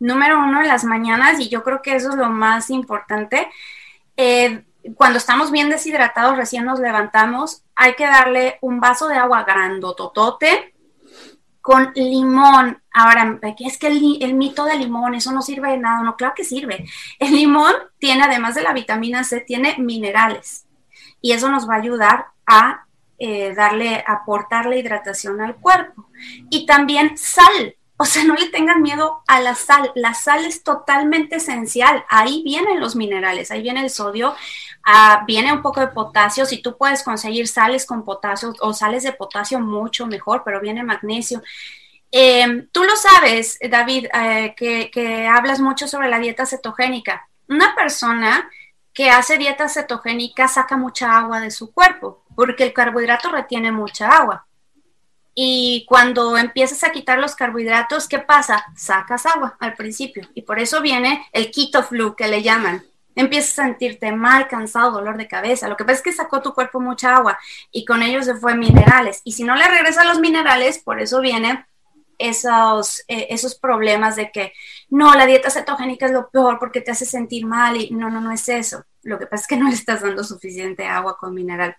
Número 0.00 0.38
uno, 0.38 0.60
en 0.60 0.68
las 0.68 0.84
mañanas, 0.84 1.40
y 1.40 1.48
yo 1.48 1.62
creo 1.62 1.80
que 1.80 1.96
eso 1.96 2.10
es 2.10 2.16
lo 2.16 2.28
más 2.28 2.68
importante, 2.68 3.48
eh, 4.18 4.64
cuando 4.96 5.18
estamos 5.18 5.50
bien 5.50 5.70
deshidratados, 5.70 6.36
recién 6.36 6.64
nos 6.64 6.80
levantamos, 6.80 7.62
hay 7.74 7.94
que 7.94 8.06
darle 8.06 8.58
un 8.60 8.80
vaso 8.80 9.08
de 9.08 9.16
agua 9.16 9.44
grandototote 9.44 10.74
con 11.64 11.92
limón. 11.94 12.82
Ahora, 12.92 13.40
es 13.58 13.78
que 13.78 13.86
el, 13.86 14.34
mito 14.34 14.66
del 14.66 14.80
limón, 14.80 15.14
eso 15.14 15.32
no 15.32 15.40
sirve 15.40 15.70
de 15.70 15.78
nada. 15.78 16.02
No, 16.02 16.14
claro 16.14 16.34
que 16.36 16.44
sirve. 16.44 16.84
El 17.18 17.34
limón 17.34 17.72
tiene, 17.98 18.22
además 18.24 18.54
de 18.54 18.60
la 18.62 18.74
vitamina 18.74 19.24
C, 19.24 19.40
tiene 19.40 19.76
minerales. 19.78 20.66
Y 21.22 21.32
eso 21.32 21.48
nos 21.50 21.66
va 21.66 21.76
a 21.76 21.78
ayudar 21.78 22.26
a 22.44 22.84
eh, 23.18 23.54
darle, 23.54 24.04
aportarle 24.06 24.78
hidratación 24.78 25.40
al 25.40 25.56
cuerpo. 25.56 26.10
Y 26.50 26.66
también 26.66 27.16
sal. 27.16 27.76
O 27.96 28.04
sea, 28.04 28.24
no 28.24 28.34
le 28.34 28.50
tengan 28.50 28.82
miedo 28.82 29.22
a 29.26 29.40
la 29.40 29.54
sal. 29.54 29.90
La 29.94 30.12
sal 30.12 30.44
es 30.44 30.64
totalmente 30.64 31.36
esencial. 31.36 32.04
Ahí 32.10 32.42
vienen 32.44 32.78
los 32.78 32.94
minerales, 32.94 33.50
ahí 33.50 33.62
viene 33.62 33.80
el 33.80 33.88
sodio, 33.88 34.34
ah, 34.84 35.24
viene 35.26 35.52
un 35.52 35.62
poco 35.62 35.80
de 35.80 35.88
potasio. 35.88 36.46
Si 36.46 36.62
tú 36.62 36.76
puedes 36.76 37.02
conseguir 37.02 37.48
sales 37.48 37.86
con 37.86 38.04
potasio 38.04 38.54
o 38.60 38.72
sales 38.72 39.02
de 39.02 39.12
potasio, 39.12 39.60
mucho 39.60 40.06
mejor, 40.06 40.42
pero 40.44 40.60
viene 40.60 40.82
magnesio. 40.82 41.42
Em, 42.10 42.68
tú 42.70 42.84
lo 42.84 42.94
sabes, 42.96 43.58
David, 43.68 44.06
eh, 44.14 44.54
que, 44.56 44.90
que 44.90 45.26
hablas 45.26 45.60
mucho 45.60 45.88
sobre 45.88 46.08
la 46.08 46.18
dieta 46.18 46.46
cetogénica. 46.46 47.28
Una 47.48 47.74
persona 47.74 48.48
que 48.92 49.10
hace 49.10 49.36
dieta 49.36 49.68
cetogénica 49.68 50.46
saca 50.46 50.76
mucha 50.76 51.18
agua 51.18 51.40
de 51.40 51.50
su 51.50 51.72
cuerpo, 51.72 52.24
porque 52.36 52.62
el 52.62 52.72
carbohidrato 52.72 53.30
retiene 53.30 53.72
mucha 53.72 54.08
agua. 54.08 54.46
Y 55.34 55.84
cuando 55.88 56.38
empiezas 56.38 56.84
a 56.84 56.92
quitar 56.92 57.18
los 57.18 57.34
carbohidratos, 57.34 58.06
¿qué 58.06 58.20
pasa? 58.20 58.64
Sacas 58.76 59.26
agua 59.26 59.56
al 59.58 59.74
principio. 59.74 60.28
Y 60.34 60.42
por 60.42 60.60
eso 60.60 60.80
viene 60.80 61.26
el 61.32 61.50
keto 61.50 61.82
flu 61.82 62.14
que 62.14 62.28
le 62.28 62.42
llaman. 62.42 62.84
Empiezas 63.14 63.58
a 63.58 63.64
sentirte 63.64 64.12
mal, 64.12 64.48
cansado, 64.48 64.92
dolor 64.92 65.16
de 65.16 65.28
cabeza. 65.28 65.68
Lo 65.68 65.76
que 65.76 65.84
pasa 65.84 65.98
es 65.98 66.02
que 66.02 66.12
sacó 66.12 66.42
tu 66.42 66.54
cuerpo 66.54 66.80
mucha 66.80 67.16
agua 67.16 67.38
y 67.70 67.84
con 67.84 68.02
ello 68.02 68.22
se 68.22 68.34
fue 68.34 68.56
minerales. 68.56 69.20
Y 69.24 69.32
si 69.32 69.44
no 69.44 69.54
le 69.54 69.66
regresan 69.66 70.08
los 70.08 70.20
minerales, 70.20 70.78
por 70.78 71.00
eso 71.00 71.20
vienen 71.20 71.64
esos, 72.18 73.00
eh, 73.08 73.28
esos 73.30 73.54
problemas 73.54 74.16
de 74.16 74.30
que 74.30 74.52
no, 74.88 75.14
la 75.14 75.26
dieta 75.26 75.50
cetogénica 75.50 76.06
es 76.06 76.12
lo 76.12 76.30
peor 76.30 76.58
porque 76.58 76.80
te 76.80 76.90
hace 76.90 77.06
sentir 77.06 77.46
mal. 77.46 77.76
Y 77.76 77.90
no, 77.90 78.10
no, 78.10 78.20
no 78.20 78.32
es 78.32 78.48
eso. 78.48 78.84
Lo 79.02 79.18
que 79.18 79.26
pasa 79.26 79.42
es 79.42 79.48
que 79.48 79.56
no 79.56 79.68
le 79.68 79.74
estás 79.74 80.02
dando 80.02 80.24
suficiente 80.24 80.86
agua 80.86 81.16
con 81.16 81.34
mineral. 81.34 81.76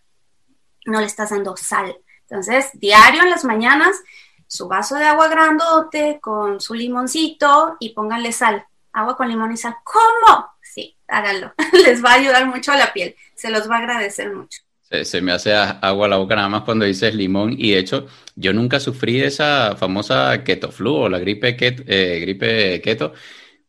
No 0.85 0.99
le 0.99 1.07
estás 1.07 1.31
dando 1.31 1.57
sal 1.57 1.97
entonces, 2.27 2.71
diario 2.73 3.21
en 3.21 3.29
las 3.29 3.45
mañanas, 3.45 4.01
su 4.47 4.67
vaso 4.67 4.95
de 4.95 5.05
agua 5.05 5.27
grandote 5.27 6.19
con 6.19 6.59
su 6.59 6.73
limoncito 6.73 7.77
y 7.79 7.93
pónganle 7.93 8.31
sal. 8.31 8.65
Agua 8.93 9.15
con 9.15 9.27
limón 9.27 9.51
y 9.51 9.57
sal. 9.57 9.77
¿Cómo? 9.83 10.54
Sí, 10.75 10.97
háganlo. 11.07 11.53
Les 11.85 12.03
va 12.03 12.11
a 12.11 12.15
ayudar 12.15 12.45
mucho 12.47 12.73
a 12.73 12.77
la 12.77 12.91
piel. 12.91 13.15
Se 13.33 13.49
los 13.49 13.69
va 13.69 13.77
a 13.77 13.79
agradecer 13.79 14.33
mucho. 14.33 14.59
Se, 14.81 15.21
me 15.21 15.31
hace 15.31 15.53
agua 15.53 16.07
la 16.09 16.17
boca 16.17 16.35
nada 16.35 16.49
más 16.49 16.63
cuando 16.63 16.83
dices 16.83 17.15
limón. 17.15 17.55
Y 17.57 17.71
de 17.71 17.79
hecho, 17.79 18.07
yo 18.35 18.51
nunca 18.51 18.81
sufrí 18.81 19.21
esa 19.21 19.77
famosa 19.77 20.43
keto 20.43 20.71
flu 20.71 20.93
o 20.93 21.09
la 21.09 21.17
gripe, 21.19 21.55
keto, 21.55 21.83
eh, 21.87 22.81
keto. 22.83 23.13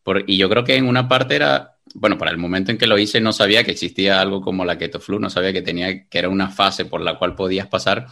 Por, 0.03 0.29
y 0.29 0.37
yo 0.37 0.49
creo 0.49 0.65
que 0.65 0.75
en 0.75 0.85
una 0.85 1.07
parte 1.07 1.35
era 1.37 1.77
bueno, 1.95 2.17
para 2.17 2.31
el 2.31 2.37
momento 2.37 2.71
en 2.71 2.77
que 2.77 2.87
lo 2.87 2.97
hice 2.97 3.21
no 3.21 3.31
sabía 3.31 3.63
que 3.63 3.71
existía 3.71 4.21
algo 4.21 4.41
como 4.41 4.65
la 4.65 4.77
keto 4.77 4.99
flu, 4.99 5.19
no 5.19 5.29
sabía 5.29 5.53
que 5.53 5.61
tenía 5.61 6.07
que 6.07 6.19
era 6.19 6.29
una 6.29 6.49
fase 6.49 6.85
por 6.85 7.01
la 7.01 7.17
cual 7.17 7.35
podías 7.35 7.67
pasar 7.67 8.07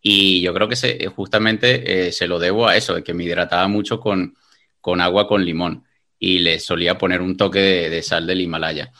Y 0.00 0.40
yo 0.42 0.54
creo 0.54 0.68
que 0.68 0.76
se, 0.76 1.06
justamente 1.08 2.08
eh, 2.08 2.12
se 2.12 2.26
lo 2.26 2.38
debo 2.38 2.68
a 2.68 2.76
eso, 2.76 2.94
de 2.94 3.04
que 3.04 3.14
me 3.14 3.24
hidrataba 3.24 3.68
mucho 3.68 4.00
con, 4.00 4.36
con 4.80 5.00
agua 5.00 5.28
con 5.28 5.44
limón 5.44 5.84
y 6.20 6.40
le 6.40 6.60
solía 6.60 6.98
poner 6.98 7.22
un 7.22 7.36
toque 7.36 7.58
de, 7.58 8.02
sal 8.02 8.26
del 8.26 8.42
Himalaya. 8.42 8.92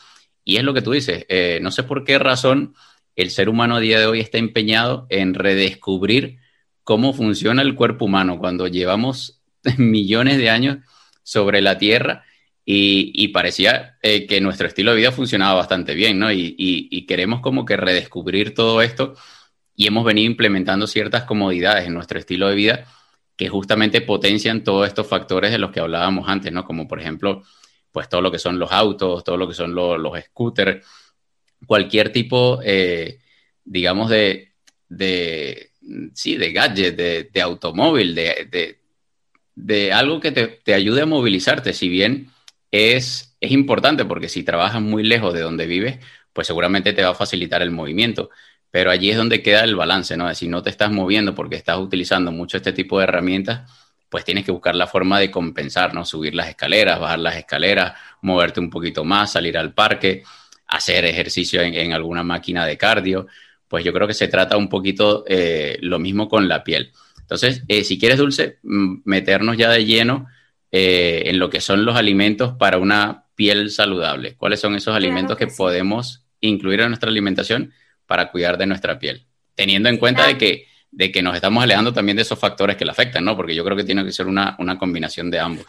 Y 0.43 0.57
es 0.57 0.63
lo 0.63 0.73
que 0.73 0.81
tú 0.81 0.91
dices, 0.91 1.25
eh, 1.29 1.59
no 1.61 1.71
sé 1.71 1.83
por 1.83 2.03
qué 2.03 2.17
razón 2.19 2.73
el 3.15 3.29
ser 3.29 3.47
humano 3.47 3.75
a 3.75 3.79
día 3.79 3.99
de 3.99 4.07
hoy 4.07 4.19
está 4.19 4.39
empeñado 4.39 5.05
en 5.09 5.35
redescubrir 5.35 6.39
cómo 6.83 7.13
funciona 7.13 7.61
el 7.61 7.75
cuerpo 7.75 8.05
humano 8.05 8.39
cuando 8.39 8.67
llevamos 8.67 9.41
millones 9.77 10.39
de 10.39 10.49
años 10.49 10.79
sobre 11.23 11.61
la 11.61 11.77
Tierra 11.77 12.25
y, 12.65 13.27
parecía 13.29 13.97
eh, 14.01 14.25
que 14.27 14.39
nuestro 14.39 14.67
estilo 14.67 14.91
de 14.91 14.97
vida 14.97 15.11
funcionaba 15.11 15.55
bastante 15.55 15.93
bien, 15.93 16.19
¿no? 16.19 16.31
Y, 16.31 17.05
queremos 17.07 17.41
como 17.41 17.65
que 17.65 17.75
redescubrir 17.75 18.53
todo 18.53 18.81
esto 18.81 19.15
y 19.75 19.87
hemos 19.87 20.05
venido 20.05 20.27
implementando 20.27 20.87
ciertas 20.87 21.23
comodidades 21.23 21.87
en 21.87 21.93
nuestro 21.93 22.17
estilo 22.19 22.47
de 22.47 22.55
vida 22.55 22.85
que 23.41 23.49
justamente 23.49 24.01
potencian 24.01 24.63
todos 24.63 24.87
estos 24.87 25.07
factores 25.07 25.49
de 25.51 25.57
los 25.57 25.71
que 25.71 25.79
hablábamos 25.79 26.29
antes, 26.29 26.51
¿no? 26.51 26.63
Como 26.63 26.87
por 26.87 26.99
ejemplo, 26.99 27.41
pues 27.91 28.07
todo 28.07 28.21
lo 28.21 28.31
que 28.31 28.37
son 28.37 28.59
los 28.59 28.71
autos, 28.71 29.23
todo 29.23 29.35
lo 29.35 29.47
que 29.47 29.55
son 29.55 29.73
los, 29.73 30.23
scooters, 30.25 30.85
cualquier 31.65 32.11
tipo, 32.11 32.59
eh, 32.63 33.17
digamos, 33.65 34.11
de, 34.11 34.53
sí, 36.13 36.37
de 36.37 36.51
gadget, 36.51 36.95
de, 37.31 37.41
automóvil, 37.41 38.13
de, 38.13 38.77
de, 39.55 39.91
algo 39.91 40.19
que 40.19 40.31
te, 40.31 40.45
te 40.63 40.75
ayude 40.75 41.01
a 41.01 41.07
movilizarte, 41.07 41.73
si 41.73 41.89
bien 41.89 42.27
es, 42.69 43.35
es 43.41 43.51
importante 43.51 44.05
porque 44.05 44.29
si 44.29 44.43
trabajas 44.43 44.83
muy 44.83 45.01
lejos 45.01 45.33
de 45.33 45.41
donde 45.41 45.65
vives, 45.65 45.97
pues 46.31 46.45
seguramente 46.45 46.93
te 46.93 47.01
va 47.01 47.09
a 47.09 47.15
facilitar 47.15 47.63
el 47.63 47.71
movimiento. 47.71 48.29
Pero 48.71 48.89
allí 48.89 49.11
es 49.11 49.17
donde 49.17 49.43
queda 49.43 49.63
el 49.63 49.75
balance, 49.75 50.15
¿no? 50.17 50.33
Si 50.33 50.47
no 50.47 50.63
te 50.63 50.69
estás 50.69 50.91
moviendo 50.91 51.35
porque 51.35 51.57
estás 51.57 51.77
utilizando 51.77 52.31
mucho 52.31 52.57
este 52.57 52.71
tipo 52.71 52.97
de 52.97 53.03
herramientas, 53.03 53.69
pues 54.09 54.25
tienes 54.25 54.45
que 54.45 54.51
buscar 54.51 54.75
la 54.75 54.87
forma 54.87 55.19
de 55.19 55.29
compensar, 55.29 55.93
¿no? 55.93 56.05
Subir 56.05 56.33
las 56.33 56.49
escaleras, 56.49 56.99
bajar 56.99 57.19
las 57.19 57.35
escaleras, 57.35 57.93
moverte 58.21 58.59
un 58.59 58.69
poquito 58.69 59.03
más, 59.03 59.33
salir 59.33 59.57
al 59.57 59.73
parque, 59.73 60.23
hacer 60.67 61.05
ejercicio 61.05 61.61
en, 61.61 61.93
alguna 61.93 62.23
máquina 62.23 62.65
de 62.65 62.77
cardio. 62.77 63.27
Pues 63.67 63.83
yo 63.83 63.93
creo 63.93 64.07
que 64.07 64.13
se 64.13 64.27
trata 64.27 64.57
un 64.57 64.69
poquito 64.69 65.23
eh, 65.27 65.77
lo 65.81 65.99
mismo 65.99 66.27
con 66.27 66.47
la 66.47 66.63
piel. 66.63 66.91
Entonces, 67.19 67.63
eh, 67.69 67.83
si 67.85 67.97
quieres, 67.97 68.17
Dulce, 68.17 68.59
meternos 68.61 69.55
ya 69.55 69.69
de 69.69 69.85
lleno 69.85 70.27
eh, 70.71 71.23
en 71.27 71.39
lo 71.39 71.49
que 71.49 71.61
son 71.61 71.85
los 71.85 71.95
alimentos 71.95 72.53
para 72.57 72.77
una 72.77 73.25
piel 73.35 73.69
saludable. 73.69 74.35
¿Cuáles 74.35 74.59
son 74.59 74.75
esos 74.75 74.95
alimentos 74.95 75.37
que, 75.37 75.47
podemos 75.47 76.25
incluir 76.41 76.81
en 76.81 76.89
nuestra 76.89 77.09
alimentación 77.09 77.73
para 78.11 78.29
cuidar 78.29 78.57
de 78.57 78.65
nuestra 78.65 78.99
piel? 78.99 79.25
Teniendo 79.55 79.87
en 79.87 79.95
cuenta 79.95 80.27
de 80.27 80.37
que, 80.37 80.67
de 80.91 81.13
que 81.13 81.21
nos 81.21 81.33
estamos 81.33 81.63
alejando 81.63 81.93
también 81.93 82.17
de 82.17 82.23
esos 82.23 82.37
factores 82.37 82.75
que 82.75 82.83
la 82.83 82.91
afectan, 82.91 83.23
¿no? 83.23 83.37
Porque 83.37 83.55
yo 83.55 83.63
creo 83.63 83.77
que 83.77 83.85
tiene 83.85 84.03
que 84.03 84.11
ser 84.11 84.27
una, 84.27 84.57
una 84.59 84.77
combinación 84.77 85.31
de 85.31 85.39
ambos. 85.39 85.65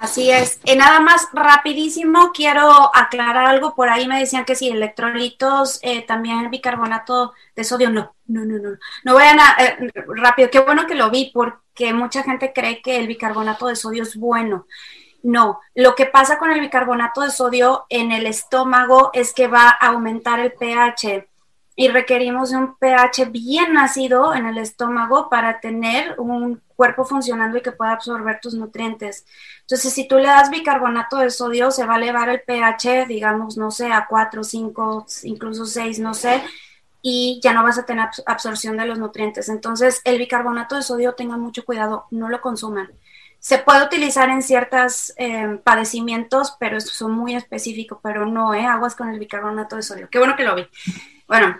Así 0.00 0.32
es. 0.32 0.58
Y 0.64 0.74
nada 0.74 0.98
más 0.98 1.28
rapidísimo, 1.32 2.32
quiero 2.34 2.90
aclarar 2.92 3.46
algo. 3.46 3.76
Por 3.76 3.88
ahí 3.88 4.08
me 4.08 4.18
decían 4.18 4.44
que 4.44 4.56
si 4.56 4.68
electrolitos, 4.68 5.78
eh, 5.82 6.02
también 6.02 6.40
el 6.40 6.48
bicarbonato 6.48 7.34
de 7.54 7.62
sodio, 7.62 7.88
no, 7.90 8.16
no, 8.26 8.44
no, 8.44 8.58
no. 8.58 8.78
No 9.04 9.14
vayan 9.14 9.38
a, 9.38 9.54
eh, 9.60 9.92
rápido, 10.16 10.50
qué 10.50 10.58
bueno 10.58 10.88
que 10.88 10.96
lo 10.96 11.08
vi, 11.08 11.30
porque 11.32 11.92
mucha 11.92 12.24
gente 12.24 12.52
cree 12.52 12.82
que 12.82 12.96
el 12.96 13.06
bicarbonato 13.06 13.68
de 13.68 13.76
sodio 13.76 14.02
es 14.02 14.16
bueno. 14.16 14.66
No, 15.22 15.60
lo 15.76 15.94
que 15.94 16.06
pasa 16.06 16.38
con 16.38 16.50
el 16.50 16.58
bicarbonato 16.58 17.20
de 17.20 17.30
sodio 17.30 17.86
en 17.88 18.10
el 18.10 18.26
estómago 18.26 19.10
es 19.12 19.32
que 19.32 19.46
va 19.46 19.68
a 19.68 19.88
aumentar 19.88 20.40
el 20.40 20.52
pH 20.52 21.27
y 21.80 21.86
requerimos 21.86 22.50
de 22.50 22.56
un 22.56 22.74
pH 22.74 23.26
bien 23.26 23.78
ácido 23.78 24.34
en 24.34 24.46
el 24.46 24.58
estómago 24.58 25.28
para 25.30 25.60
tener 25.60 26.18
un 26.18 26.60
cuerpo 26.74 27.04
funcionando 27.04 27.56
y 27.56 27.62
que 27.62 27.70
pueda 27.70 27.92
absorber 27.92 28.40
tus 28.42 28.54
nutrientes. 28.54 29.24
Entonces, 29.60 29.92
si 29.92 30.08
tú 30.08 30.16
le 30.16 30.26
das 30.26 30.50
bicarbonato 30.50 31.18
de 31.18 31.30
sodio, 31.30 31.70
se 31.70 31.86
va 31.86 31.94
a 31.94 31.98
elevar 31.98 32.30
el 32.30 32.40
pH, 32.40 33.06
digamos, 33.06 33.56
no 33.56 33.70
sé, 33.70 33.92
a 33.92 34.06
4, 34.08 34.42
5, 34.42 35.06
incluso 35.22 35.66
6, 35.66 36.00
no 36.00 36.14
sé, 36.14 36.42
y 37.00 37.38
ya 37.44 37.52
no 37.52 37.62
vas 37.62 37.78
a 37.78 37.86
tener 37.86 38.08
absorción 38.26 38.76
de 38.76 38.84
los 38.84 38.98
nutrientes. 38.98 39.48
Entonces, 39.48 40.00
el 40.02 40.18
bicarbonato 40.18 40.74
de 40.74 40.82
sodio, 40.82 41.14
tengan 41.14 41.40
mucho 41.40 41.64
cuidado, 41.64 42.06
no 42.10 42.28
lo 42.28 42.40
consuman. 42.40 42.90
Se 43.38 43.58
puede 43.58 43.84
utilizar 43.84 44.30
en 44.30 44.42
ciertos 44.42 45.14
em, 45.16 45.58
padecimientos, 45.58 46.56
pero 46.58 46.80
son 46.80 47.12
muy 47.12 47.36
específicos, 47.36 48.00
pero 48.02 48.26
no, 48.26 48.52
¿eh? 48.52 48.66
Aguas 48.66 48.96
con 48.96 49.10
el 49.10 49.20
bicarbonato 49.20 49.76
de 49.76 49.82
sodio. 49.82 50.08
Qué 50.10 50.18
bueno 50.18 50.34
que 50.34 50.42
lo 50.42 50.56
vi. 50.56 50.66
Bueno, 51.28 51.58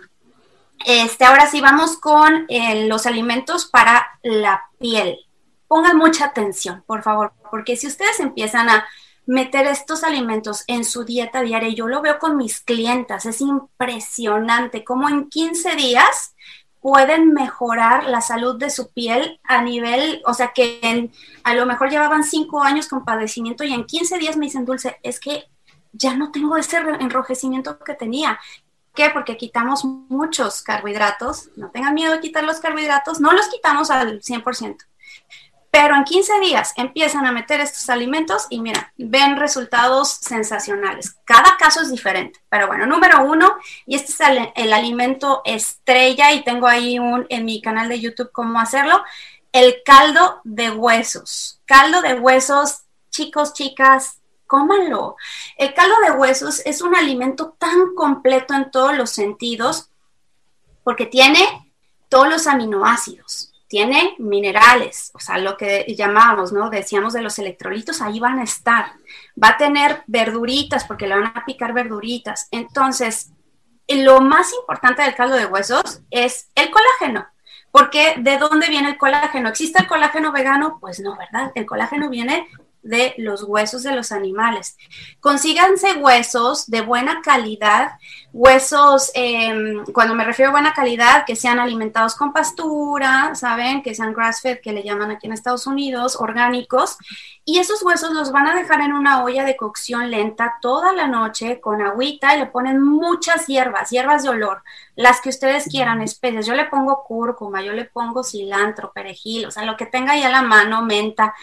este, 0.84 1.24
ahora 1.24 1.46
sí 1.46 1.60
vamos 1.60 1.96
con 1.96 2.46
eh, 2.48 2.86
los 2.86 3.06
alimentos 3.06 3.66
para 3.66 4.18
la 4.22 4.62
piel. 4.78 5.18
Pongan 5.66 5.96
mucha 5.96 6.26
atención, 6.26 6.82
por 6.86 7.02
favor, 7.02 7.32
porque 7.50 7.76
si 7.76 7.86
ustedes 7.86 8.20
empiezan 8.20 8.68
a 8.68 8.86
meter 9.26 9.66
estos 9.66 10.04
alimentos 10.04 10.64
en 10.66 10.84
su 10.84 11.04
dieta 11.04 11.42
diaria, 11.42 11.68
yo 11.68 11.86
lo 11.86 12.00
veo 12.00 12.18
con 12.18 12.36
mis 12.38 12.60
clientas, 12.60 13.26
es 13.26 13.42
impresionante 13.42 14.84
cómo 14.84 15.08
en 15.08 15.28
15 15.28 15.76
días 15.76 16.34
pueden 16.80 17.34
mejorar 17.34 18.04
la 18.04 18.22
salud 18.22 18.58
de 18.58 18.70
su 18.70 18.90
piel 18.92 19.40
a 19.44 19.60
nivel, 19.60 20.22
o 20.24 20.32
sea, 20.32 20.52
que 20.54 21.10
a 21.44 21.54
lo 21.54 21.66
mejor 21.66 21.90
llevaban 21.90 22.24
5 22.24 22.62
años 22.62 22.88
con 22.88 23.04
padecimiento 23.04 23.64
y 23.64 23.74
en 23.74 23.84
15 23.84 24.18
días 24.18 24.36
me 24.38 24.46
dicen, 24.46 24.64
Dulce, 24.64 24.98
es 25.02 25.20
que 25.20 25.44
ya 25.92 26.14
no 26.14 26.30
tengo 26.30 26.56
ese 26.56 26.78
enrojecimiento 26.78 27.78
que 27.80 27.94
tenía 27.94 28.38
qué? 28.94 29.10
Porque 29.10 29.36
quitamos 29.36 29.84
muchos 29.84 30.62
carbohidratos. 30.62 31.50
No 31.56 31.70
tengan 31.70 31.94
miedo 31.94 32.12
de 32.12 32.20
quitar 32.20 32.44
los 32.44 32.60
carbohidratos. 32.60 33.20
No 33.20 33.32
los 33.32 33.48
quitamos 33.48 33.90
al 33.90 34.20
100%. 34.20 34.76
Pero 35.70 35.94
en 35.94 36.04
15 36.04 36.40
días 36.40 36.72
empiezan 36.76 37.26
a 37.26 37.32
meter 37.32 37.60
estos 37.60 37.90
alimentos 37.90 38.46
y 38.48 38.60
mira, 38.60 38.92
ven 38.96 39.36
resultados 39.36 40.10
sensacionales. 40.10 41.16
Cada 41.24 41.56
caso 41.58 41.82
es 41.82 41.90
diferente. 41.90 42.40
Pero 42.48 42.66
bueno, 42.66 42.86
número 42.86 43.22
uno, 43.22 43.56
y 43.86 43.96
este 43.96 44.12
es 44.12 44.20
el, 44.20 44.52
el 44.56 44.72
alimento 44.72 45.42
estrella 45.44 46.32
y 46.32 46.42
tengo 46.42 46.66
ahí 46.66 46.98
un 46.98 47.26
en 47.28 47.44
mi 47.44 47.60
canal 47.60 47.88
de 47.88 48.00
YouTube 48.00 48.32
cómo 48.32 48.58
hacerlo, 48.58 49.02
el 49.52 49.82
caldo 49.84 50.40
de 50.44 50.70
huesos. 50.70 51.60
Caldo 51.66 52.00
de 52.00 52.14
huesos, 52.14 52.82
chicos, 53.10 53.52
chicas, 53.52 54.18
cómanlo. 54.48 55.14
El 55.56 55.72
caldo 55.74 55.94
de 56.04 56.10
huesos 56.10 56.60
es 56.66 56.82
un 56.82 56.96
alimento 56.96 57.54
tan 57.58 57.94
completo 57.94 58.54
en 58.54 58.72
todos 58.72 58.96
los 58.96 59.10
sentidos 59.10 59.90
porque 60.82 61.06
tiene 61.06 61.72
todos 62.08 62.28
los 62.28 62.48
aminoácidos, 62.48 63.52
tiene 63.68 64.16
minerales, 64.18 65.10
o 65.14 65.20
sea, 65.20 65.38
lo 65.38 65.56
que 65.56 65.84
llamábamos, 65.96 66.52
¿no? 66.52 66.70
Decíamos 66.70 67.12
de 67.12 67.20
los 67.20 67.38
electrolitos, 67.38 68.00
ahí 68.00 68.18
van 68.18 68.38
a 68.38 68.44
estar. 68.44 68.94
Va 69.40 69.50
a 69.50 69.56
tener 69.58 70.02
verduritas 70.06 70.84
porque 70.84 71.06
le 71.06 71.14
van 71.14 71.32
a 71.34 71.44
picar 71.44 71.74
verduritas. 71.74 72.48
Entonces, 72.50 73.30
lo 73.86 74.20
más 74.20 74.52
importante 74.54 75.02
del 75.02 75.14
caldo 75.14 75.36
de 75.36 75.46
huesos 75.46 76.00
es 76.10 76.50
el 76.54 76.70
colágeno. 76.70 77.26
Porque 77.70 78.14
¿de 78.18 78.38
dónde 78.38 78.68
viene 78.68 78.88
el 78.88 78.98
colágeno? 78.98 79.50
¿Existe 79.50 79.80
el 79.82 79.86
colágeno 79.86 80.32
vegano? 80.32 80.78
Pues 80.80 81.00
no, 81.00 81.16
¿verdad? 81.16 81.52
El 81.54 81.66
colágeno 81.66 82.08
viene 82.08 82.48
de 82.82 83.14
los 83.18 83.42
huesos 83.42 83.82
de 83.82 83.94
los 83.94 84.12
animales. 84.12 84.76
Consíganse 85.20 85.94
huesos 85.94 86.70
de 86.70 86.80
buena 86.80 87.20
calidad, 87.22 87.92
huesos, 88.32 89.10
em, 89.14 89.84
cuando 89.92 90.14
me 90.14 90.24
refiero 90.24 90.50
a 90.50 90.52
buena 90.52 90.74
calidad, 90.74 91.24
que 91.26 91.34
sean 91.34 91.58
alimentados 91.58 92.14
con 92.14 92.32
pastura, 92.32 93.34
¿saben? 93.34 93.82
Que 93.82 93.94
sean 93.94 94.12
grass-fed, 94.12 94.60
que 94.62 94.72
le 94.72 94.82
llaman 94.82 95.10
aquí 95.10 95.26
en 95.26 95.32
Estados 95.32 95.66
Unidos, 95.66 96.16
orgánicos. 96.20 96.98
Y 97.44 97.58
esos 97.58 97.82
huesos 97.82 98.12
los 98.12 98.30
van 98.30 98.46
a 98.46 98.54
dejar 98.54 98.82
en 98.82 98.92
una 98.92 99.24
olla 99.24 99.44
de 99.44 99.56
cocción 99.56 100.10
lenta 100.10 100.58
toda 100.60 100.92
la 100.92 101.06
noche 101.06 101.60
con 101.60 101.80
agüita 101.80 102.36
y 102.36 102.40
le 102.40 102.46
ponen 102.46 102.82
muchas 102.82 103.46
hierbas, 103.46 103.90
hierbas 103.90 104.22
de 104.22 104.28
olor, 104.28 104.62
las 104.94 105.20
que 105.20 105.30
ustedes 105.30 105.64
quieran, 105.64 106.02
especies. 106.02 106.46
Yo 106.46 106.54
le 106.54 106.66
pongo 106.66 107.04
cúrcuma, 107.04 107.62
yo 107.62 107.72
le 107.72 107.86
pongo 107.86 108.22
cilantro, 108.22 108.92
perejil, 108.92 109.46
o 109.46 109.50
sea, 109.50 109.64
lo 109.64 109.76
que 109.76 109.86
tenga 109.86 110.12
ahí 110.12 110.22
a 110.22 110.28
la 110.28 110.42
mano, 110.42 110.82
menta, 110.82 111.34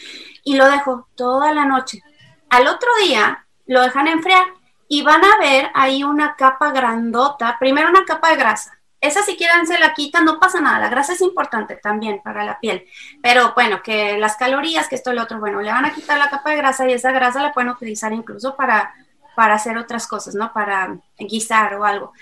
y 0.44 0.56
lo 0.56 0.70
dejo 0.70 1.08
toda 1.16 1.52
la 1.54 1.66
noche. 1.66 2.02
Al 2.50 2.68
otro 2.68 2.90
día 3.02 3.48
lo 3.66 3.82
dejan 3.82 4.08
enfriar 4.08 4.46
y 4.88 5.02
van 5.02 5.24
a 5.24 5.38
ver 5.40 5.70
ahí 5.74 6.04
una 6.04 6.36
capa 6.36 6.72
grandota, 6.72 7.58
primero 7.60 7.90
una 7.90 8.06
capa 8.06 8.30
de 8.30 8.38
grasa. 8.38 8.78
Esa 9.02 9.22
si 9.22 9.36
quieren 9.36 9.68
se 9.68 9.78
la 9.78 9.94
quitan, 9.94 10.26
no 10.26 10.40
pasa 10.40 10.62
nada. 10.62 10.80
La 10.80 10.90
grasa 10.90 11.14
es 11.14 11.22
importante 11.22 11.76
también 11.76 12.22
para 12.24 12.44
la 12.44 12.60
piel. 12.60 12.88
Pero 13.22 13.54
bueno, 13.54 13.84
que 13.84 14.18
las 14.18 14.36
calorías, 14.36 14.88
que 14.88 14.96
esto 14.96 15.12
y 15.12 15.16
lo 15.16 15.24
otro, 15.24 15.40
bueno, 15.40 15.62
le 15.62 15.72
van 15.72 15.86
a 15.86 15.94
quitar 15.94 16.18
la 16.18 16.30
capa 16.30 16.52
de 16.52 16.58
grasa 16.58 16.90
y 16.90 16.94
esa 16.94 17.12
grasa 17.12 17.42
la 17.42 17.54
pueden 17.54 17.70
utilizar 17.70 18.14
incluso 18.14 18.56
para, 18.56 18.94
para 19.36 19.56
hacer 19.56 19.78
otras 19.78 20.08
cosas, 20.08 20.34
¿no? 20.34 20.52
Para 20.54 20.98
guisar 21.20 21.76
o 21.76 21.86
algo. 21.86 22.14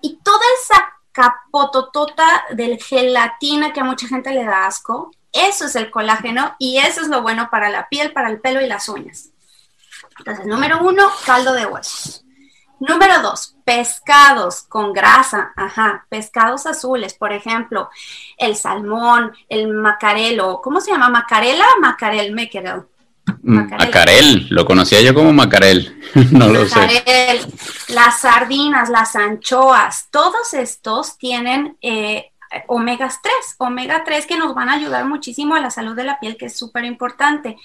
Y 0.00 0.18
toda 0.24 0.44
esa 0.60 0.92
capototota 1.12 2.44
del 2.52 2.82
gelatina 2.82 3.72
que 3.72 3.80
a 3.80 3.84
mucha 3.84 4.08
gente 4.08 4.32
le 4.32 4.44
da 4.44 4.66
asco, 4.66 5.12
eso 5.32 5.66
es 5.66 5.76
el 5.76 5.90
colágeno 5.90 6.56
y 6.58 6.78
eso 6.78 7.02
es 7.02 7.08
lo 7.08 7.22
bueno 7.22 7.48
para 7.50 7.70
la 7.70 7.88
piel, 7.88 8.12
para 8.12 8.28
el 8.28 8.40
pelo 8.40 8.60
y 8.60 8.66
las 8.66 8.88
uñas. 8.88 9.31
Entonces, 10.18 10.46
número 10.46 10.80
uno, 10.82 11.10
caldo 11.24 11.52
de 11.52 11.66
huesos. 11.66 12.24
Número 12.80 13.22
dos, 13.22 13.54
pescados 13.64 14.62
con 14.62 14.92
grasa, 14.92 15.52
ajá, 15.54 16.04
pescados 16.08 16.66
azules, 16.66 17.14
por 17.14 17.32
ejemplo, 17.32 17.88
el 18.36 18.56
salmón, 18.56 19.32
el 19.48 19.68
macarelo, 19.68 20.60
¿cómo 20.60 20.80
se 20.80 20.90
llama? 20.90 21.08
¿Macarela? 21.08 21.64
Macarel, 21.80 22.32
macarel. 22.32 22.82
Macarel, 23.42 24.48
lo 24.50 24.64
conocía 24.64 25.00
yo 25.00 25.14
como 25.14 25.32
macarel, 25.32 25.96
no 26.32 26.48
lo 26.48 26.66
sé. 26.66 27.04
Las 27.88 28.20
sardinas, 28.20 28.88
las 28.88 29.14
anchoas, 29.14 30.08
todos 30.10 30.52
estos 30.52 31.18
tienen 31.18 31.76
eh, 31.82 32.32
omegas 32.66 33.20
3, 33.22 33.34
omega 33.58 34.02
3 34.04 34.26
que 34.26 34.36
nos 34.36 34.54
van 34.54 34.68
a 34.68 34.74
ayudar 34.74 35.04
muchísimo 35.04 35.54
a 35.54 35.60
la 35.60 35.70
salud 35.70 35.94
de 35.94 36.04
la 36.04 36.18
piel, 36.18 36.36
que 36.36 36.46
es 36.46 36.58
súper 36.58 36.84
importante 36.84 37.56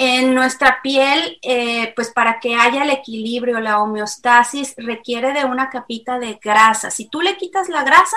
en 0.00 0.32
nuestra 0.32 0.78
piel, 0.80 1.40
eh, 1.42 1.92
pues 1.96 2.12
para 2.12 2.38
que 2.38 2.54
haya 2.54 2.84
el 2.84 2.90
equilibrio, 2.90 3.58
la 3.58 3.82
homeostasis, 3.82 4.76
requiere 4.76 5.32
de 5.32 5.44
una 5.44 5.70
capita 5.70 6.20
de 6.20 6.38
grasa. 6.40 6.92
Si 6.92 7.08
tú 7.08 7.20
le 7.20 7.36
quitas 7.36 7.68
la 7.68 7.82
grasa, 7.82 8.16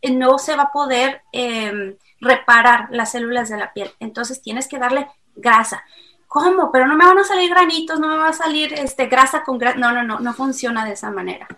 eh, 0.00 0.12
no 0.12 0.38
se 0.38 0.54
va 0.54 0.64
a 0.64 0.72
poder 0.72 1.22
em, 1.32 1.96
reparar 2.20 2.86
las 2.92 3.10
células 3.10 3.48
de 3.48 3.56
la 3.56 3.72
piel. 3.72 3.90
Entonces 3.98 4.40
tienes 4.40 4.68
que 4.68 4.78
darle 4.78 5.08
grasa. 5.34 5.82
¿Cómo? 6.28 6.70
Pero 6.70 6.86
no 6.86 6.94
me 6.94 7.04
van 7.04 7.18
a 7.18 7.24
salir 7.24 7.50
granitos, 7.50 7.98
no 7.98 8.06
me 8.06 8.16
va 8.16 8.28
a 8.28 8.32
salir 8.32 8.72
este, 8.74 9.06
grasa 9.06 9.42
con 9.42 9.58
grasa. 9.58 9.78
No, 9.78 9.90
no, 9.90 10.04
no, 10.04 10.20
no 10.20 10.34
funciona 10.34 10.84
de 10.84 10.92
esa 10.92 11.10
manera. 11.10 11.48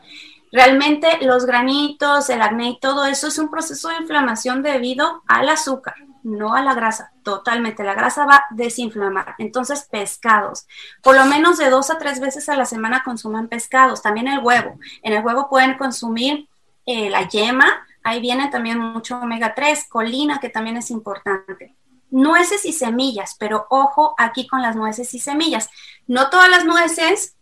Realmente 0.53 1.19
los 1.21 1.45
granitos, 1.45 2.31
el 2.31 2.41
acné 2.41 2.71
y 2.71 2.81
todo 2.81 3.05
eso 3.05 3.29
es 3.29 3.39
un 3.39 3.51
proceso 3.51 3.91
de 3.91 3.97
inflamación 3.97 4.63
debido 4.63 5.23
al 5.27 5.51
azúcar 5.51 5.97
no 6.23 6.55
a 6.55 6.63
la 6.63 6.75
grasa, 6.75 7.13
totalmente. 7.23 7.85
La 7.85 7.95
grasa 7.95 8.27
va 8.27 8.37
a 8.37 8.47
desinflamar. 8.51 9.35
Entonces, 9.39 9.87
pescados. 9.91 10.67
Por 11.03 11.17
lo 11.17 11.25
menos 11.27 11.59
de 11.59 11.71
dos 11.71 11.91
a 11.91 11.99
tres 11.99 12.21
veces 12.21 12.49
a 12.49 12.57
la 12.57 12.65
semana 12.65 13.03
consuman 13.05 13.49
pescados. 13.49 14.03
También 14.03 14.29
el 14.29 14.41
huevo. 14.41 14.79
En 15.03 15.13
el 15.13 15.25
huevo 15.25 15.49
pueden 15.49 15.77
consumir 15.79 16.49
eh, 16.87 17.11
la 17.11 17.29
yema. 17.29 17.87
Ahí 18.03 18.21
viene 18.21 18.49
también 18.49 18.79
mucho 18.79 19.19
omega 19.19 19.55
3, 19.55 19.87
colina, 19.89 20.39
que 20.41 20.49
también 20.49 20.77
es 20.77 20.91
importante. 20.91 21.77
Nueces 22.11 22.65
y 22.65 22.73
semillas, 22.73 23.37
pero 23.39 23.67
ojo 23.69 24.15
aquí 24.17 24.47
con 24.47 24.63
las 24.63 24.77
nueces 24.77 25.13
y 25.13 25.19
semillas. 25.19 25.69
No 26.07 26.31
todas 26.31 26.49
las 26.49 26.65
nueces 26.65 27.37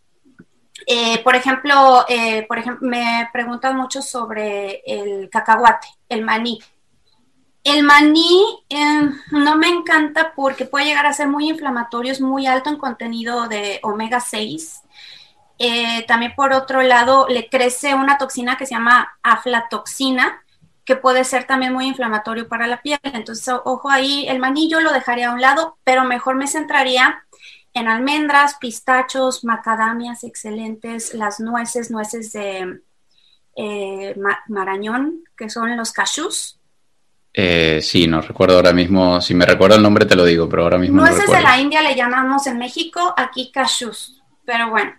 eh, 0.87 1.23
por 1.23 1.35
ejemplo, 1.35 2.05
eh, 2.09 2.45
por 2.47 2.59
ejemplo, 2.59 2.87
me 2.87 3.29
preguntan 3.33 3.77
mucho 3.77 4.03
sobre 4.03 4.83
el 4.87 5.31
cacahuate, 5.31 5.89
el 6.09 6.23
maní. 6.23 6.61
El 7.67 7.83
maní 7.83 8.63
eh, 8.69 9.11
no 9.33 9.57
me 9.57 9.67
encanta 9.67 10.35
porque 10.37 10.67
puede 10.67 10.85
llegar 10.85 11.05
a 11.05 11.13
ser 11.13 11.27
muy 11.27 11.49
inflamatorio, 11.49 12.13
es 12.13 12.21
muy 12.21 12.47
alto 12.47 12.71
en 12.71 12.77
contenido 12.77 13.49
de 13.49 13.81
omega 13.83 14.21
6. 14.21 14.83
Eh, 15.59 16.05
también 16.07 16.37
por 16.37 16.53
otro 16.53 16.83
lado 16.83 17.27
le 17.29 17.49
crece 17.49 17.93
una 17.97 18.19
toxina 18.19 18.57
que 18.57 18.67
se 18.67 18.77
llama 18.77 19.19
aflatoxina, 19.21 20.45
que 20.85 20.95
puede 20.95 21.25
ser 21.25 21.49
también 21.49 21.73
muy 21.73 21.89
inflamatorio 21.89 22.47
para 22.49 22.69
la 22.69 22.83
piel. 22.83 23.01
Entonces, 23.03 23.53
ojo 23.65 23.91
ahí, 23.91 24.29
el 24.29 24.39
maní 24.39 24.71
yo 24.71 24.81
lo 24.81 24.93
dejaría 24.93 25.31
a 25.31 25.35
un 25.35 25.41
lado, 25.41 25.77
pero 25.83 26.05
mejor 26.05 26.37
me 26.37 26.47
centraría 26.47 27.25
en 27.75 27.89
almendras, 27.89 28.59
pistachos, 28.61 29.43
macadamias 29.43 30.23
excelentes, 30.23 31.15
las 31.15 31.41
nueces, 31.41 31.91
nueces 31.91 32.31
de 32.31 32.81
eh, 33.57 34.15
marañón, 34.47 35.25
que 35.37 35.51
son 35.51 35.77
los 35.77 35.91
cashews 35.91 36.56
eh, 37.39 37.81
sí, 37.83 38.07
no 38.07 38.23
recuerdo 38.23 38.57
ahora 38.57 38.73
mismo. 38.73 39.21
Si 39.21 39.35
me 39.35 39.45
recuerdo 39.45 39.77
el 39.77 39.83
nombre 39.83 40.07
te 40.07 40.17
lo 40.17 40.25
digo, 40.25 40.49
pero 40.49 40.63
ahora 40.63 40.79
mismo 40.79 41.03
Nueces 41.03 41.29
no 41.29 41.35
de 41.35 41.43
la 41.43 41.61
India 41.61 41.83
le 41.83 41.95
llamamos 41.95 42.47
en 42.47 42.57
México, 42.57 43.13
aquí 43.15 43.51
cashews. 43.53 44.23
Pero 44.47 44.71
bueno, 44.71 44.95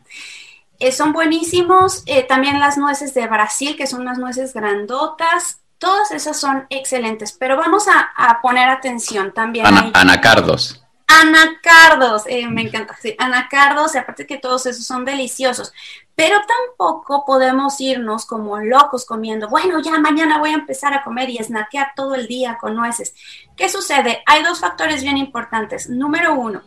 eh, 0.78 0.92
son 0.92 1.14
buenísimos. 1.14 2.04
Eh, 2.06 2.22
también 2.22 2.60
las 2.60 2.78
nueces 2.78 3.16
de 3.16 3.26
Brasil, 3.26 3.76
que 3.76 3.88
son 3.88 4.02
unas 4.02 4.20
nueces 4.20 4.54
grandotas. 4.54 5.62
Todas 5.80 6.12
esas 6.12 6.40
son 6.40 6.68
excelentes, 6.70 7.32
pero 7.32 7.58
vamos 7.58 7.86
a, 7.88 8.40
poner 8.42 8.70
atención 8.70 9.32
también. 9.34 9.66
anacardos. 9.94 10.84
Anacardos, 11.08 12.24
eh, 12.28 12.48
me 12.48 12.64
encanta, 12.64 12.96
sí, 13.02 13.16
anacardos, 13.18 13.96
y 13.96 13.98
aparte 13.98 14.28
que 14.28 14.38
todos 14.38 14.66
esos 14.66 14.86
son 14.86 15.06
deliciosos, 15.06 15.72
pero 16.18 16.38
tampoco 16.48 17.26
podemos 17.26 17.80
irnos 17.80 18.26
como 18.26 18.58
locos 18.58 19.06
comiendo, 19.06 19.50
bueno, 19.50 19.80
ya 19.84 20.00
mañana 20.00 20.40
voy 20.40 20.50
a 20.50 20.56
empezar 20.56 20.92
a 20.96 21.04
comer 21.04 21.30
y 21.30 21.38
snackear 21.38 21.92
todo 21.96 22.16
el 22.16 22.26
día 22.26 22.58
con 22.60 22.76
nueces. 22.76 23.14
¿Qué 23.56 23.70
sucede? 23.70 24.24
Hay 24.26 24.42
dos 24.42 24.60
factores 24.60 25.04
bien 25.04 25.18
importantes. 25.18 25.92
Número 25.92 26.34
uno, 26.34 26.64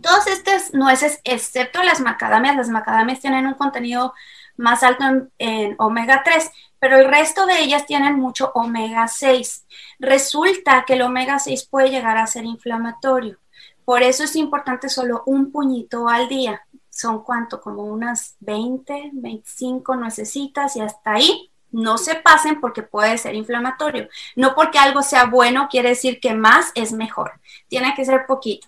todas 0.00 0.28
estas 0.28 0.72
nueces, 0.72 1.20
excepto 1.24 1.82
las 1.82 2.00
macadamias, 2.00 2.56
las 2.56 2.70
macadamias 2.70 3.20
tienen 3.20 3.46
un 3.46 3.52
contenido 3.52 4.14
más 4.56 4.82
alto 4.82 5.04
en, 5.36 5.74
omega 5.76 6.22
3, 6.24 6.50
pero 6.78 6.96
el 6.96 7.04
resto 7.04 7.44
de 7.44 7.60
ellas 7.60 7.84
tienen 7.84 8.16
mucho 8.16 8.50
omega 8.54 9.08
6. 9.08 9.66
Resulta 9.98 10.86
que 10.86 10.94
el 10.94 11.02
omega 11.02 11.38
6 11.38 11.66
puede 11.66 11.90
llegar 11.90 12.16
a 12.16 12.26
ser 12.26 12.46
inflamatorio. 12.46 13.36
Por 13.84 14.02
eso 14.02 14.24
es 14.24 14.36
importante 14.36 14.88
solo 14.88 15.22
un 15.26 15.52
puñito 15.52 16.08
al 16.08 16.28
día. 16.28 16.62
Son 16.98 17.22
cuánto, 17.22 17.60
como 17.60 17.84
unas 17.84 18.34
20, 18.40 19.10
25 19.12 19.94
necesitas 19.94 20.74
y 20.74 20.80
hasta 20.80 21.12
ahí 21.12 21.48
no 21.70 21.96
se 21.96 22.16
pasen 22.16 22.60
porque 22.60 22.82
puede 22.82 23.16
ser 23.18 23.36
inflamatorio. 23.36 24.08
No 24.34 24.56
porque 24.56 24.80
algo 24.80 25.02
sea 25.02 25.26
bueno 25.26 25.68
quiere 25.70 25.90
decir 25.90 26.18
que 26.18 26.34
más 26.34 26.72
es 26.74 26.92
mejor. 26.92 27.40
Tiene 27.68 27.94
que 27.94 28.04
ser 28.04 28.26
poquito. 28.26 28.66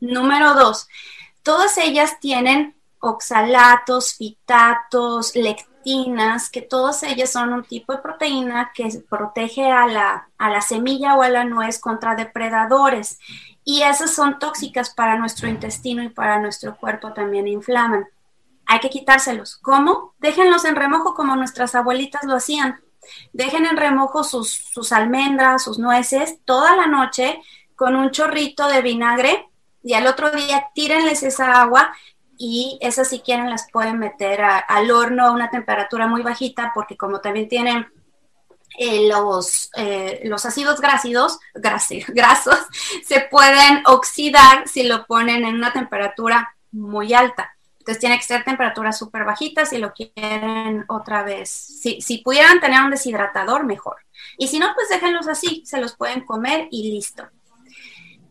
Número 0.00 0.54
dos, 0.54 0.88
todas 1.42 1.76
ellas 1.76 2.18
tienen 2.18 2.74
oxalatos, 2.98 4.14
fitatos, 4.14 5.36
que 6.50 6.62
todas 6.62 7.04
ellas 7.04 7.30
son 7.30 7.52
un 7.52 7.62
tipo 7.62 7.92
de 7.92 8.00
proteína 8.00 8.72
que 8.74 8.88
protege 9.08 9.70
a 9.70 9.86
la, 9.86 10.28
a 10.36 10.50
la 10.50 10.60
semilla 10.60 11.14
o 11.14 11.22
a 11.22 11.28
la 11.28 11.44
nuez 11.44 11.78
contra 11.78 12.16
depredadores. 12.16 13.20
Y 13.64 13.82
esas 13.82 14.12
son 14.12 14.40
tóxicas 14.40 14.90
para 14.90 15.16
nuestro 15.16 15.48
intestino 15.48 16.02
y 16.02 16.08
para 16.08 16.40
nuestro 16.40 16.76
cuerpo 16.76 17.12
también 17.12 17.46
inflaman. 17.46 18.06
Hay 18.66 18.80
que 18.80 18.90
quitárselos. 18.90 19.58
¿Cómo? 19.58 20.14
Déjenlos 20.18 20.64
en 20.64 20.74
remojo 20.74 21.14
como 21.14 21.36
nuestras 21.36 21.76
abuelitas 21.76 22.24
lo 22.24 22.34
hacían. 22.34 22.80
Dejen 23.32 23.64
en 23.64 23.76
remojo 23.76 24.24
sus, 24.24 24.50
sus 24.50 24.90
almendras, 24.90 25.62
sus 25.62 25.78
nueces, 25.78 26.40
toda 26.44 26.74
la 26.74 26.88
noche 26.88 27.40
con 27.76 27.94
un 27.94 28.10
chorrito 28.10 28.66
de 28.66 28.82
vinagre 28.82 29.48
y 29.84 29.94
al 29.94 30.08
otro 30.08 30.32
día 30.32 30.70
tírenles 30.74 31.22
esa 31.22 31.60
agua 31.62 31.92
y 32.38 32.78
esas 32.80 33.08
si 33.08 33.20
quieren 33.20 33.50
las 33.50 33.70
pueden 33.70 33.98
meter 33.98 34.40
al 34.42 34.90
horno 34.90 35.26
a 35.26 35.32
una 35.32 35.50
temperatura 35.50 36.06
muy 36.06 36.22
bajita 36.22 36.72
porque 36.74 36.96
como 36.96 37.20
también 37.20 37.48
tienen 37.48 37.86
eh, 38.78 39.08
los, 39.08 39.70
eh, 39.76 40.20
los 40.24 40.44
ácidos 40.44 40.80
grásidos, 40.80 41.38
grasos 41.54 42.58
se 43.04 43.20
pueden 43.20 43.82
oxidar 43.86 44.68
si 44.68 44.82
lo 44.82 45.06
ponen 45.06 45.44
en 45.44 45.54
una 45.54 45.72
temperatura 45.72 46.54
muy 46.72 47.14
alta. 47.14 47.52
Entonces 47.78 48.00
tiene 48.00 48.16
que 48.18 48.24
ser 48.24 48.44
temperatura 48.44 48.92
súper 48.92 49.24
bajita 49.24 49.64
si 49.64 49.78
lo 49.78 49.92
quieren 49.92 50.84
otra 50.88 51.22
vez. 51.22 51.48
Si, 51.48 52.00
si 52.00 52.18
pudieran 52.18 52.58
tener 52.58 52.82
un 52.82 52.90
deshidratador, 52.90 53.64
mejor. 53.64 53.98
Y 54.36 54.48
si 54.48 54.58
no, 54.58 54.74
pues 54.74 54.88
déjenlos 54.88 55.28
así, 55.28 55.62
se 55.64 55.80
los 55.80 55.96
pueden 55.96 56.26
comer 56.26 56.66
y 56.72 56.90
listo 56.90 57.28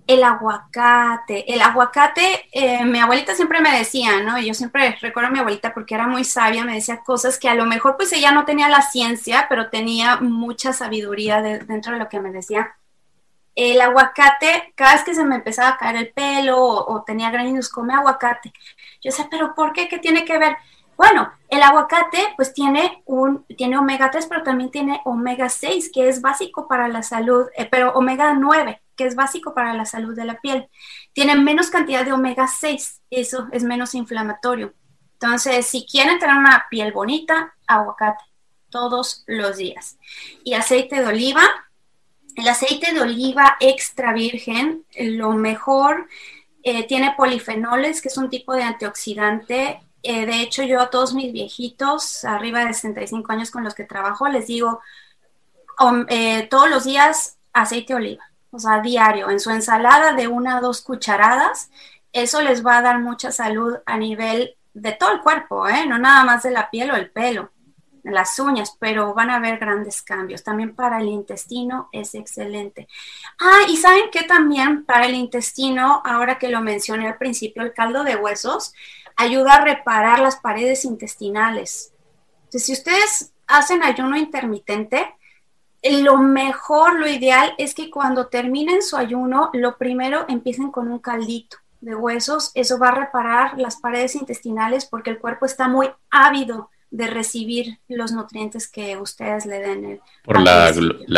el 0.08 0.24
aguacate. 0.24 1.52
El 1.52 1.62
aguacate, 1.62 2.48
eh, 2.52 2.86
mi 2.86 3.00
abuelita 3.00 3.36
siempre 3.36 3.62
me 3.62 3.78
decía, 3.78 4.22
¿no? 4.22 4.40
Yo 4.40 4.54
siempre 4.54 4.98
recuerdo 5.02 5.30
a 5.30 5.32
mi 5.32 5.40
abuelita 5.40 5.74
porque 5.74 5.96
era 5.96 6.08
muy 6.08 6.24
sabia, 6.24 6.64
me 6.64 6.76
decía 6.76 7.04
cosas 7.04 7.40
que 7.40 7.50
a 7.50 7.56
lo 7.56 7.66
mejor 7.66 7.98
pues 7.98 8.14
ella 8.14 8.32
no 8.32 8.46
tenía 8.46 8.70
la 8.70 8.82
ciencia, 8.82 9.48
pero 9.50 9.70
tenía 9.70 10.18
mucha 10.18 10.74
sabiduría 10.74 11.42
dentro 11.42 11.94
de 11.94 12.00
lo 12.00 12.10
que 12.10 12.20
me 12.20 12.32
decía. 12.32 12.76
El 13.56 13.82
aguacate, 13.82 14.74
cada 14.76 14.94
vez 14.94 15.04
que 15.04 15.16
se 15.16 15.24
me 15.24 15.36
empezaba 15.36 15.70
a 15.70 15.78
caer 15.78 15.96
el 15.96 16.10
pelo 16.14 16.58
o, 16.60 17.04
tenía 17.04 17.32
granitos, 17.32 17.70
come 17.70 17.94
aguacate. 17.94 18.54
Yo 19.02 19.12
sé, 19.12 19.28
pero 19.32 19.56
¿por 19.56 19.74
qué? 19.74 19.88
¿Qué 19.88 19.98
tiene 19.98 20.26
que 20.26 20.38
ver? 20.38 20.58
Bueno, 20.98 21.32
el 21.50 21.62
aguacate 21.64 22.34
pues 22.36 22.54
tiene 22.54 23.02
un 23.06 23.46
tiene 23.58 23.78
omega 23.78 24.12
3, 24.12 24.28
pero 24.28 24.44
también 24.44 24.72
tiene 24.72 25.02
omega 25.06 25.50
6, 25.50 25.92
que 25.94 26.10
es 26.10 26.22
básico 26.22 26.68
para 26.68 26.88
la 26.88 27.04
salud, 27.04 27.48
eh, 27.58 27.68
pero 27.70 27.94
omega 27.94 28.34
9 28.34 28.82
que 28.96 29.06
es 29.06 29.16
básico 29.16 29.54
para 29.54 29.74
la 29.74 29.86
salud 29.86 30.16
de 30.16 30.26
la 30.26 30.40
piel. 30.40 30.68
Tiene 31.14 31.36
menos 31.36 31.70
cantidad 31.70 32.06
de 32.06 32.14
omega 32.14 32.48
6, 32.48 33.02
eso 33.10 33.48
es 33.52 33.64
menos 33.64 33.96
inflamatorio. 33.96 34.74
Entonces, 35.14 35.66
si 35.66 35.86
quieren 35.86 36.20
tener 36.20 36.36
una 36.36 36.66
piel 36.70 36.92
bonita, 36.92 37.56
aguacate 37.68 38.24
todos 38.70 39.24
los 39.28 39.58
días. 39.58 39.98
Y 40.44 40.54
aceite 40.54 41.00
de 41.00 41.08
oliva, 41.08 41.44
el 42.36 42.48
aceite 42.48 42.94
de 42.94 43.02
oliva 43.02 43.56
extra 43.60 44.12
virgen, 44.14 44.86
lo 44.98 45.32
mejor, 45.32 46.08
eh, 46.64 46.86
tiene 46.86 47.14
polifenoles, 47.16 48.02
que 48.02 48.10
es 48.10 48.18
un 48.18 48.30
tipo 48.30 48.54
de 48.54 48.64
antioxidante. 48.64 49.80
Eh, 50.04 50.26
de 50.26 50.42
hecho, 50.42 50.64
yo 50.64 50.82
a 50.82 50.90
todos 50.90 51.14
mis 51.14 51.32
viejitos, 51.32 52.26
arriba 52.26 52.66
de 52.66 52.74
65 52.74 53.32
años 53.32 53.52
con 53.52 53.64
los 53.64 53.74
que 53.74 53.86
trabajo, 53.86 54.28
les 54.28 54.48
digo 54.48 54.82
eh, 56.10 56.48
todos 56.50 56.70
los 56.70 56.84
días 56.84 57.38
aceite 57.54 57.94
de 57.94 57.98
oliva 57.98 58.35
o 58.56 58.60
sea, 58.60 58.80
diario, 58.80 59.30
en 59.30 59.40
su 59.40 59.52
ensalada 59.52 60.14
de 60.14 60.28
una 60.28 60.58
a 60.58 60.62
dos 60.62 60.82
cucharadas, 60.82 61.70
eso 62.14 62.42
les 62.42 62.66
va 62.66 62.78
a 62.78 62.82
dar 62.82 63.00
mucha 63.00 63.32
salud 63.32 63.76
a 63.86 63.98
nivel 63.98 64.56
de 64.74 64.94
todo 64.94 65.12
el 65.12 65.22
cuerpo, 65.22 65.68
¿eh? 65.68 65.86
no 65.86 65.98
nada 65.98 66.24
más 66.24 66.44
de 66.44 66.52
la 66.52 66.70
piel 66.70 66.92
o 66.92 66.96
el 66.96 67.12
pelo, 67.12 67.52
las 68.04 68.40
uñas, 68.40 68.78
pero 68.80 69.14
van 69.14 69.30
a 69.30 69.36
haber 69.36 69.58
grandes 69.58 70.02
cambios. 70.02 70.44
También 70.44 70.74
para 70.74 71.02
el 71.02 71.08
intestino 71.10 71.90
es 71.92 72.16
excelente. 72.16 72.88
Ah, 73.40 73.64
y 73.68 73.76
saben 73.76 74.10
que 74.12 74.24
también 74.24 74.86
para 74.86 75.08
el 75.08 75.16
intestino, 75.16 76.02
ahora 76.06 76.38
que 76.38 76.50
lo 76.50 76.62
mencioné 76.62 77.08
al 77.08 77.18
principio, 77.18 77.64
el 77.64 77.74
caldo 77.74 78.04
de 78.04 78.16
huesos 78.16 78.74
ayuda 79.18 79.56
a 79.56 79.66
reparar 79.66 80.20
las 80.20 80.38
paredes 80.38 80.86
intestinales. 80.86 81.94
Entonces, 82.46 82.66
si 82.66 82.74
ustedes 82.74 83.34
hacen 83.48 83.84
ayuno 83.84 84.16
intermitente, 84.16 85.16
lo 85.92 86.18
mejor, 86.18 87.00
lo 87.00 87.08
ideal 87.08 87.54
es 87.58 87.76
que 87.76 87.90
cuando 87.90 88.28
terminen 88.28 88.82
su 88.82 88.98
ayuno, 88.98 89.52
lo 89.54 89.78
primero 89.78 90.26
empiecen 90.28 90.72
con 90.72 90.88
un 90.88 91.00
caldito 91.00 91.58
de 91.82 91.96
huesos. 91.96 92.52
Eso 92.56 92.80
va 92.80 92.90
a 92.90 92.96
reparar 92.96 93.60
las 93.60 93.78
paredes 93.78 94.16
intestinales 94.16 94.86
porque 94.86 95.12
el 95.12 95.20
cuerpo 95.20 95.46
está 95.46 95.68
muy 95.68 95.90
ávido 96.10 96.70
de 96.90 97.08
recibir 97.08 97.78
los 97.88 98.12
nutrientes 98.14 98.68
que 98.68 98.98
ustedes 98.98 99.46
le 99.46 99.60
den. 99.60 100.00
Por 100.24 100.42
la, 100.42 100.72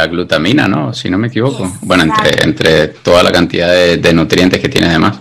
glutamina, 0.07 0.67
¿no? 0.67 0.93
Si 0.93 1.09
no 1.09 1.17
me 1.17 1.27
equivoco. 1.27 1.71
bueno, 1.81 2.03
entre, 2.03 2.43
entre 2.43 2.87
toda 2.87 3.23
la 3.23 3.31
cantidad 3.31 3.71
de, 3.71 4.13
nutrientes 4.13 4.59
que 4.59 4.69
tiene 4.69 4.87
además. 4.87 5.19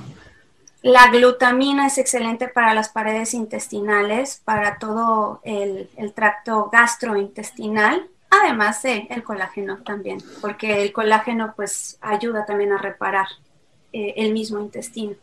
La 0.82 1.08
glutamina 1.10 1.86
es 1.86 1.98
excelente 1.98 2.48
para 2.48 2.74
las 2.74 2.88
paredes 2.88 3.34
intestinales, 3.34 4.40
para 4.44 4.78
todo 4.78 5.40
el, 5.44 5.88
el 5.96 6.12
tracto 6.12 6.68
gastrointestinal 6.72 8.08
Además 8.30 8.82
de 8.82 9.06
el 9.10 9.22
colágeno 9.22 9.78
también, 9.78 10.18
porque 10.40 10.82
el 10.82 10.92
colágeno 10.92 11.54
pues 11.56 11.98
ayuda 12.00 12.44
también 12.44 12.72
a 12.72 12.78
reparar 12.78 13.26
eh, 13.92 14.14
el 14.16 14.32
mismo 14.32 14.60
intestino. 14.60 15.14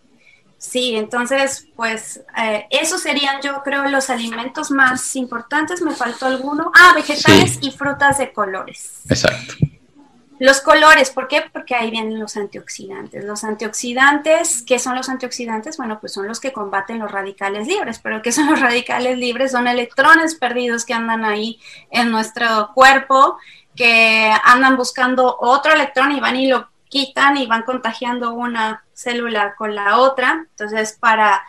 Sí, 0.58 0.96
entonces 0.96 1.68
pues 1.76 2.22
eh, 2.38 2.66
esos 2.70 3.02
serían 3.02 3.42
yo 3.42 3.62
creo 3.64 3.84
los 3.90 4.10
alimentos 4.10 4.72
más 4.72 5.16
importantes. 5.18 5.82
Me 5.82 5.94
faltó 5.94 6.26
alguno. 6.26 6.72
Ah, 6.74 6.94
vegetales 6.96 7.60
y 7.62 7.72
frutas 7.72 8.18
de 8.18 8.32
colores. 8.32 9.02
Exacto. 9.10 9.56
Los 10.44 10.60
colores, 10.60 11.10
¿por 11.10 11.30
qué? 11.30 11.42
Porque 11.54 11.74
ahí 11.74 11.90
vienen 11.90 12.20
los 12.20 12.36
antioxidantes. 12.36 13.24
Los 13.24 13.46
antioxidantes, 13.46 14.62
¿qué 14.68 14.78
son 14.78 14.94
los 14.94 15.08
antioxidantes? 15.08 15.78
Bueno, 15.78 16.02
pues 16.02 16.12
son 16.12 16.28
los 16.28 16.42
que 16.42 16.52
combaten 16.52 17.00
los 17.00 17.10
radicales 17.10 17.66
libres, 17.66 18.00
pero 18.00 18.22
¿qué 18.22 18.34
son 18.34 18.48
los 18.48 18.60
radicales 18.60 19.18
libres? 19.18 19.54
Son 19.54 19.70
electrones 19.70 20.36
perdidos 20.36 20.84
que 20.84 20.94
andan 20.94 21.24
ahí 21.24 21.62
en 21.92 22.12
nuestro 22.12 22.72
cuerpo, 22.74 23.38
que 23.74 24.34
andan 24.44 24.76
buscando 24.76 25.38
otro 25.40 25.72
electrón 25.72 26.12
y 26.12 26.20
van 26.20 26.36
y 26.36 26.50
lo 26.50 26.68
quitan 26.90 27.38
y 27.38 27.48
van 27.48 27.62
contagiando 27.62 28.34
una 28.34 28.84
célula 28.94 29.56
con 29.56 29.76
la 29.76 29.98
otra. 29.98 30.46
Entonces, 30.50 30.98
para 31.00 31.42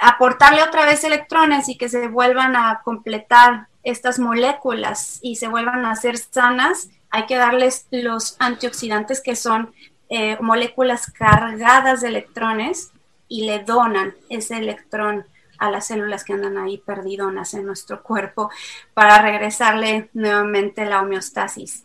aportarle 0.00 0.64
otra 0.64 0.84
vez 0.84 1.04
electrones 1.04 1.68
y 1.68 1.78
que 1.78 1.88
se 1.88 2.08
vuelvan 2.08 2.56
a 2.56 2.80
completar 2.82 3.68
estas 3.84 4.18
moléculas 4.18 5.20
y 5.22 5.36
se 5.36 5.46
vuelvan 5.46 5.86
a 5.86 5.94
ser 5.94 6.18
sanas, 6.18 6.88
hay 7.12 7.26
que 7.26 7.36
darles 7.36 7.86
los 7.90 8.36
antioxidantes 8.38 9.20
que 9.20 9.36
son 9.36 9.72
eh, 10.08 10.38
moléculas 10.40 11.12
cargadas 11.12 12.00
de 12.00 12.08
electrones 12.08 12.90
y 13.28 13.44
le 13.44 13.60
donan 13.60 14.14
ese 14.30 14.56
electrón 14.56 15.26
a 15.58 15.70
las 15.70 15.86
células 15.86 16.24
que 16.24 16.32
andan 16.32 16.56
ahí 16.56 16.78
perdidonas 16.78 17.52
en 17.52 17.66
nuestro 17.66 18.02
cuerpo 18.02 18.50
para 18.94 19.20
regresarle 19.20 20.08
nuevamente 20.14 20.86
la 20.86 21.02
homeostasis. 21.02 21.84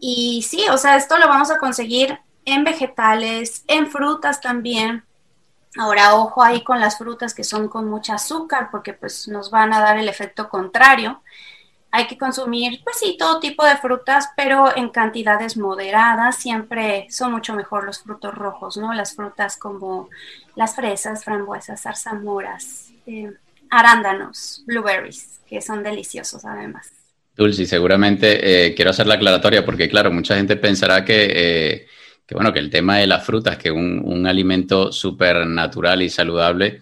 Y 0.00 0.42
sí, 0.48 0.64
o 0.70 0.78
sea, 0.78 0.96
esto 0.96 1.18
lo 1.18 1.26
vamos 1.28 1.50
a 1.50 1.58
conseguir 1.58 2.18
en 2.44 2.62
vegetales, 2.62 3.64
en 3.66 3.90
frutas 3.90 4.40
también. 4.40 5.04
Ahora, 5.76 6.14
ojo 6.14 6.42
ahí 6.42 6.62
con 6.62 6.80
las 6.80 6.98
frutas 6.98 7.34
que 7.34 7.44
son 7.44 7.68
con 7.68 7.88
mucha 7.88 8.14
azúcar, 8.14 8.68
porque 8.70 8.92
pues 8.92 9.26
nos 9.26 9.50
van 9.50 9.72
a 9.72 9.80
dar 9.80 9.98
el 9.98 10.08
efecto 10.08 10.48
contrario 10.48 11.20
hay 11.94 12.06
que 12.06 12.16
consumir, 12.16 12.80
pues 12.82 12.96
sí, 12.98 13.16
todo 13.18 13.38
tipo 13.38 13.64
de 13.66 13.76
frutas, 13.76 14.30
pero 14.34 14.74
en 14.74 14.88
cantidades 14.88 15.58
moderadas. 15.58 16.36
Siempre 16.36 17.06
son 17.10 17.32
mucho 17.32 17.54
mejor 17.54 17.84
los 17.84 18.02
frutos 18.02 18.34
rojos, 18.34 18.78
¿no? 18.78 18.94
Las 18.94 19.14
frutas 19.14 19.58
como 19.58 20.08
las 20.56 20.74
fresas, 20.74 21.22
frambuesas, 21.22 21.82
zarzamoras, 21.82 22.92
eh, 23.06 23.30
arándanos, 23.70 24.64
blueberries, 24.66 25.40
que 25.46 25.60
son 25.60 25.82
deliciosos 25.82 26.46
además. 26.46 26.90
Dulce, 27.36 27.66
seguramente 27.66 28.68
eh, 28.68 28.74
quiero 28.74 28.90
hacer 28.90 29.06
la 29.06 29.14
aclaratoria 29.14 29.64
porque, 29.64 29.90
claro, 29.90 30.10
mucha 30.10 30.34
gente 30.34 30.56
pensará 30.56 31.04
que, 31.04 31.28
eh, 31.30 31.86
que 32.26 32.34
bueno, 32.34 32.54
que 32.54 32.58
el 32.58 32.70
tema 32.70 32.98
de 32.98 33.06
las 33.06 33.24
frutas, 33.24 33.58
que 33.58 33.70
un, 33.70 34.00
un 34.02 34.26
alimento 34.26 34.92
súper 34.92 35.46
natural 35.46 36.00
y 36.00 36.08
saludable, 36.08 36.80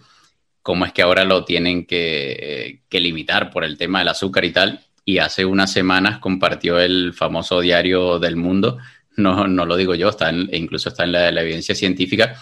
cómo 0.61 0.85
es 0.85 0.93
que 0.93 1.01
ahora 1.01 1.25
lo 1.25 1.43
tienen 1.43 1.85
que, 1.85 2.81
limitar 2.91 3.49
por 3.51 3.63
el 3.63 3.77
tema 3.77 3.99
del 3.99 4.09
azúcar 4.09 4.45
y 4.45 4.51
tal 4.51 4.79
y 5.05 5.17
hace 5.17 5.45
unas 5.45 5.71
semanas 5.71 6.19
compartió 6.19 6.79
el 6.79 7.13
famoso 7.13 7.61
diario 7.61 8.19
del 8.19 8.35
mundo, 8.35 8.77
no, 9.17 9.47
no 9.47 9.65
lo 9.65 9.75
digo 9.75 9.95
yo, 9.95 10.09
está 10.09 10.29
e 10.29 10.57
incluso 10.57 10.89
está 10.89 11.03
en 11.03 11.11
la, 11.11 11.29
evidencia 11.29 11.75
científica, 11.75 12.35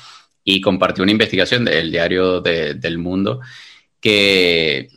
y 0.43 0.61
compartió 0.61 1.03
una 1.03 1.11
investigación 1.11 1.65
del 1.65 1.91
diario 1.91 2.41
del 2.41 2.97
mundo 2.97 3.41
que 3.99 4.89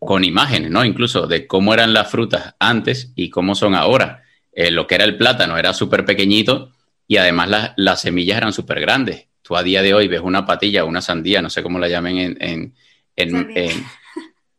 con 0.00 0.24
imágenes, 0.24 0.70
¿no? 0.70 0.84
Incluso 0.84 1.26
de 1.26 1.46
cómo 1.46 1.72
eran 1.72 1.92
las 1.92 2.10
frutas 2.10 2.54
antes 2.58 3.12
y 3.14 3.30
cómo 3.30 3.54
son 3.54 3.74
ahora. 3.74 4.24
Eh, 4.52 4.70
lo 4.70 4.86
que 4.86 4.96
era 4.96 5.04
el 5.04 5.16
plátano 5.16 5.56
era 5.56 5.72
súper 5.72 6.04
pequeñito 6.04 6.72
y 7.06 7.16
además 7.16 7.74
las 7.76 8.00
semillas 8.00 8.38
eran 8.38 8.52
súper 8.52 8.80
grandes. 8.80 9.28
Tú 9.42 9.56
a 9.56 9.62
día 9.62 9.82
de 9.82 9.94
hoy 9.94 10.08
ves 10.08 10.20
una 10.22 10.44
patilla, 10.44 10.84
una 10.84 11.00
sandía, 11.00 11.40
no 11.40 11.50
sé 11.50 11.62
cómo 11.62 11.78
la 11.78 11.88
llamen 11.88 12.18
en, 12.18 12.36
en, 12.40 12.74
en, 13.16 13.86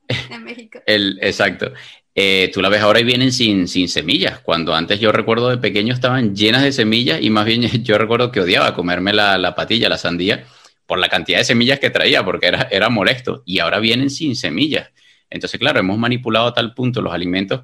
en 0.29 0.43
México. 0.43 0.79
El, 0.85 1.19
exacto. 1.21 1.73
Eh, 2.15 2.51
tú 2.53 2.61
la 2.61 2.69
ves 2.69 2.81
ahora 2.81 2.99
y 2.99 3.03
vienen 3.03 3.31
sin, 3.31 3.67
sin 3.67 3.89
semillas, 3.89 4.39
cuando 4.39 4.75
antes 4.75 4.99
yo 4.99 5.11
recuerdo 5.11 5.49
de 5.49 5.57
pequeño 5.57 5.93
estaban 5.93 6.35
llenas 6.35 6.61
de 6.61 6.71
semillas 6.71 7.19
y 7.21 7.31
más 7.31 7.45
bien 7.45 7.61
yo 7.83 7.97
recuerdo 7.97 8.31
que 8.31 8.41
odiaba 8.41 8.75
comerme 8.75 9.13
la, 9.13 9.37
la 9.37 9.55
patilla, 9.55 9.89
la 9.89 9.97
sandía, 9.97 10.45
por 10.85 10.99
la 10.99 11.09
cantidad 11.09 11.39
de 11.39 11.45
semillas 11.45 11.79
que 11.79 11.89
traía, 11.89 12.23
porque 12.23 12.47
era, 12.47 12.67
era 12.69 12.89
molesto, 12.89 13.41
y 13.45 13.59
ahora 13.59 13.79
vienen 13.79 14.09
sin 14.09 14.35
semillas. 14.35 14.91
Entonces, 15.29 15.59
claro, 15.59 15.79
hemos 15.79 15.97
manipulado 15.97 16.47
a 16.47 16.53
tal 16.53 16.73
punto 16.75 17.01
los 17.01 17.13
alimentos 17.13 17.63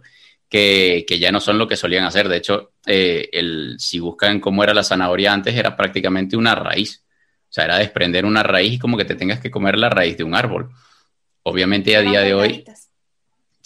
que, 0.50 1.06
que 1.08 1.20
ya 1.20 1.32
no 1.32 1.39
son 1.39 1.60
lo 1.60 1.68
que 1.68 1.76
solían 1.76 2.06
hacer. 2.06 2.28
De 2.28 2.38
hecho, 2.38 2.72
eh, 2.88 3.30
el, 3.32 3.76
si 3.78 4.00
buscan 4.00 4.39
cómo 4.39 4.64
era 4.64 4.74
la 4.74 4.84
zanahoria 4.84 5.32
antes, 5.32 5.56
era 5.56 5.76
prácticamente 5.76 6.36
una 6.36 6.56
raíz. 6.56 7.04
O 7.43 7.52
sea, 7.52 7.66
era 7.66 7.78
desprender 7.78 8.26
una 8.26 8.41
raíz 8.41 8.74
y 8.74 8.80
como 8.80 8.97
que 8.97 9.06
te 9.06 9.16
tengas 9.16 9.39
que 9.39 9.52
comer 9.52 9.78
la 9.78 9.89
raíz 9.89 10.18
de 10.18 10.24
un 10.24 10.34
árbol. 10.34 10.72
Obviamente 11.43 11.95
a 11.95 12.02
día 12.02 12.22
de 12.22 12.34
hoy 12.34 12.64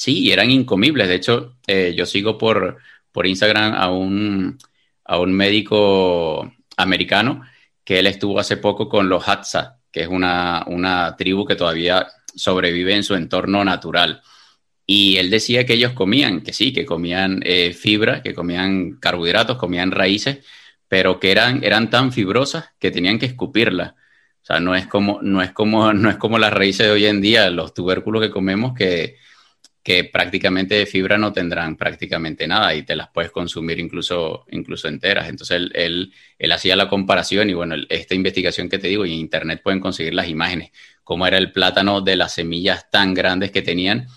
Sí, 0.03 0.33
eran 0.33 0.51
incomibles. 0.51 1.07
De 1.07 1.15
hecho, 1.15 1.55
eh, 1.65 1.93
yo 1.95 2.05
sigo 2.05 2.37
por, 2.37 2.77
por 3.13 3.25
Instagram 3.25 3.73
a 3.73 3.89
un, 3.89 4.57
a 5.05 5.17
un 5.17 5.31
médico 5.31 6.53
americano 6.75 7.41
que 7.85 7.99
él 7.99 8.07
estuvo 8.07 8.37
hace 8.37 8.57
poco 8.57 8.89
con 8.89 9.07
los 9.07 9.25
Hatsa, 9.29 9.79
que 9.93 10.01
es 10.01 10.09
una, 10.09 10.65
una 10.67 11.15
tribu 11.15 11.45
que 11.45 11.55
todavía 11.55 12.05
sobrevive 12.35 12.95
en 12.95 13.03
su 13.03 13.15
entorno 13.15 13.63
natural. 13.63 14.21
Y 14.85 15.15
él 15.17 15.29
decía 15.29 15.65
que 15.65 15.75
ellos 15.75 15.93
comían, 15.93 16.41
que 16.41 16.51
sí, 16.51 16.73
que 16.73 16.85
comían 16.85 17.41
eh, 17.45 17.73
fibra, 17.73 18.21
que 18.21 18.33
comían 18.33 18.97
carbohidratos, 18.99 19.57
comían 19.57 19.91
raíces, 19.91 20.39
pero 20.89 21.17
que 21.21 21.31
eran, 21.31 21.63
eran 21.63 21.89
tan 21.89 22.11
fibrosas 22.11 22.71
que 22.77 22.91
tenían 22.91 23.19
que 23.19 23.27
escupirlas. 23.27 23.93
O 23.93 24.45
sea, 24.45 24.59
no 24.59 24.75
es 24.75 24.85
como, 24.85 25.21
no 25.21 25.41
es 25.41 25.53
como, 25.53 25.93
no 25.93 26.09
es 26.09 26.17
como 26.17 26.39
las 26.39 26.51
raíces 26.51 26.87
de 26.87 26.91
hoy 26.91 27.05
en 27.05 27.21
día, 27.21 27.49
los 27.49 27.73
tubérculos 27.73 28.21
que 28.21 28.31
comemos 28.31 28.73
que, 28.73 29.17
que 29.83 30.05
prácticamente 30.05 30.75
de 30.75 30.85
fibra 30.85 31.17
no 31.17 31.33
tendrán 31.33 31.75
prácticamente 31.75 32.47
nada 32.47 32.73
y 32.73 32.83
te 32.83 32.95
las 32.95 33.09
puedes 33.09 33.31
consumir 33.31 33.79
incluso, 33.79 34.45
incluso 34.51 34.87
enteras. 34.87 35.27
Entonces 35.27 35.57
él, 35.57 36.13
él, 36.39 36.51
hacía 36.53 36.77
la 36.77 36.87
comparación 36.87 37.49
y 37.49 37.53
bueno, 37.53 37.75
esta 37.89 38.15
investigación 38.15 38.69
que 38.69 38.79
te 38.79 38.87
digo, 38.87 39.05
y 39.05 39.13
en 39.13 39.19
internet 39.19 39.61
pueden 39.61 39.81
conseguir 39.81 40.13
las 40.13 40.29
imágenes, 40.29 40.71
cómo 41.03 41.27
era 41.27 41.37
el 41.37 41.51
plátano 41.51 41.99
de 41.99 42.15
las 42.15 42.33
semillas 42.33 42.89
tan 42.89 43.13
grandes 43.13 43.51
que 43.51 43.61
tenían, 43.61 44.07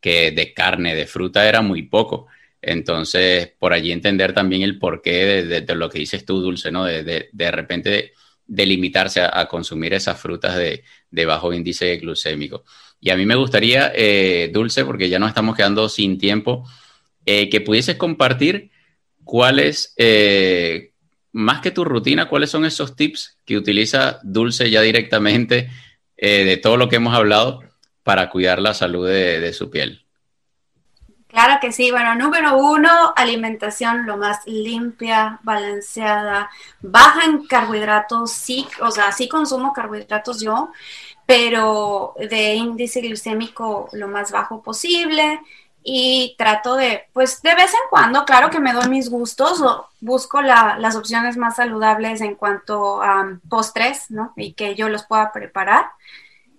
que 0.00 0.30
de 0.30 0.54
carne, 0.54 0.94
de 0.94 1.06
fruta 1.06 1.48
era 1.48 1.60
muy 1.60 1.82
poco. 1.82 2.28
Entonces, 2.62 3.52
por 3.58 3.72
allí 3.72 3.92
entender 3.92 4.32
también 4.32 4.62
el 4.62 4.78
porqué 4.78 5.44
de, 5.44 5.74
lo 5.74 5.90
que 5.90 6.00
dices 6.00 6.24
tú, 6.24 6.40
Dulce, 6.40 6.70
¿no? 6.70 6.84
De, 6.84 7.28
de, 7.32 7.50
repente 7.50 8.12
de, 8.46 8.66
limitarse 8.66 9.20
a, 9.20 9.46
consumir 9.48 9.94
esas 9.94 10.20
frutas 10.20 10.56
de, 10.56 10.82
bajo 11.26 11.52
índice 11.52 11.96
glucémico. 11.96 12.64
Y 13.06 13.10
a 13.10 13.16
mí 13.16 13.24
me 13.24 13.36
gustaría, 13.36 13.92
eh, 13.94 14.50
Dulce, 14.52 14.84
porque 14.84 15.08
ya 15.08 15.20
nos 15.20 15.28
estamos 15.28 15.54
quedando 15.54 15.88
sin 15.88 16.18
tiempo, 16.18 16.68
eh, 17.24 17.48
que 17.48 17.60
pudieses 17.60 17.94
compartir 17.94 18.72
cuáles, 19.22 19.94
eh, 19.96 20.90
más 21.30 21.60
que 21.60 21.70
tu 21.70 21.84
rutina, 21.84 22.28
cuáles 22.28 22.50
son 22.50 22.64
esos 22.64 22.96
tips 22.96 23.38
que 23.44 23.56
utiliza 23.56 24.18
Dulce 24.24 24.70
ya 24.70 24.80
directamente 24.80 25.70
de 26.16 26.56
todo 26.56 26.76
lo 26.76 26.88
que 26.88 26.96
hemos 26.96 27.14
hablado 27.14 27.60
para 28.02 28.28
cuidar 28.28 28.58
la 28.58 28.74
salud 28.74 29.06
de, 29.06 29.52
su 29.52 29.70
piel. 29.70 30.04
Claro 31.28 31.58
que 31.60 31.70
sí. 31.70 31.92
Bueno, 31.92 32.16
número 32.16 32.58
uno, 32.58 33.12
alimentación 33.14 34.04
lo 34.06 34.16
más 34.16 34.40
limpia, 34.46 35.38
balanceada, 35.44 36.50
baja 36.80 37.24
en 37.24 37.46
carbohidratos. 37.46 38.32
Sí, 38.32 38.66
o 38.80 38.90
sea, 38.90 39.12
sí 39.12 39.28
consumo 39.28 39.72
carbohidratos 39.72 40.40
yo, 40.40 40.72
pero 41.26 42.14
de 42.18 42.54
índice 42.54 43.00
glucémico 43.00 43.88
lo 43.92 44.08
más 44.08 44.30
bajo 44.30 44.62
posible 44.62 45.40
y 45.88 46.34
trato 46.36 46.74
de, 46.74 47.04
pues 47.12 47.42
de 47.42 47.54
vez 47.54 47.72
en 47.72 47.88
cuando, 47.90 48.24
claro 48.24 48.50
que 48.50 48.58
me 48.58 48.72
doy 48.72 48.88
mis 48.88 49.08
gustos, 49.08 49.60
o 49.60 49.88
busco 50.00 50.42
las 50.42 50.96
opciones 50.96 51.36
más 51.36 51.56
saludables 51.56 52.20
en 52.20 52.34
cuanto 52.34 53.00
a 53.02 53.38
postres, 53.48 54.10
¿no? 54.10 54.32
Y 54.36 54.54
que 54.54 54.74
yo 54.74 54.88
los 54.88 55.04
pueda 55.04 55.32
preparar. 55.32 55.86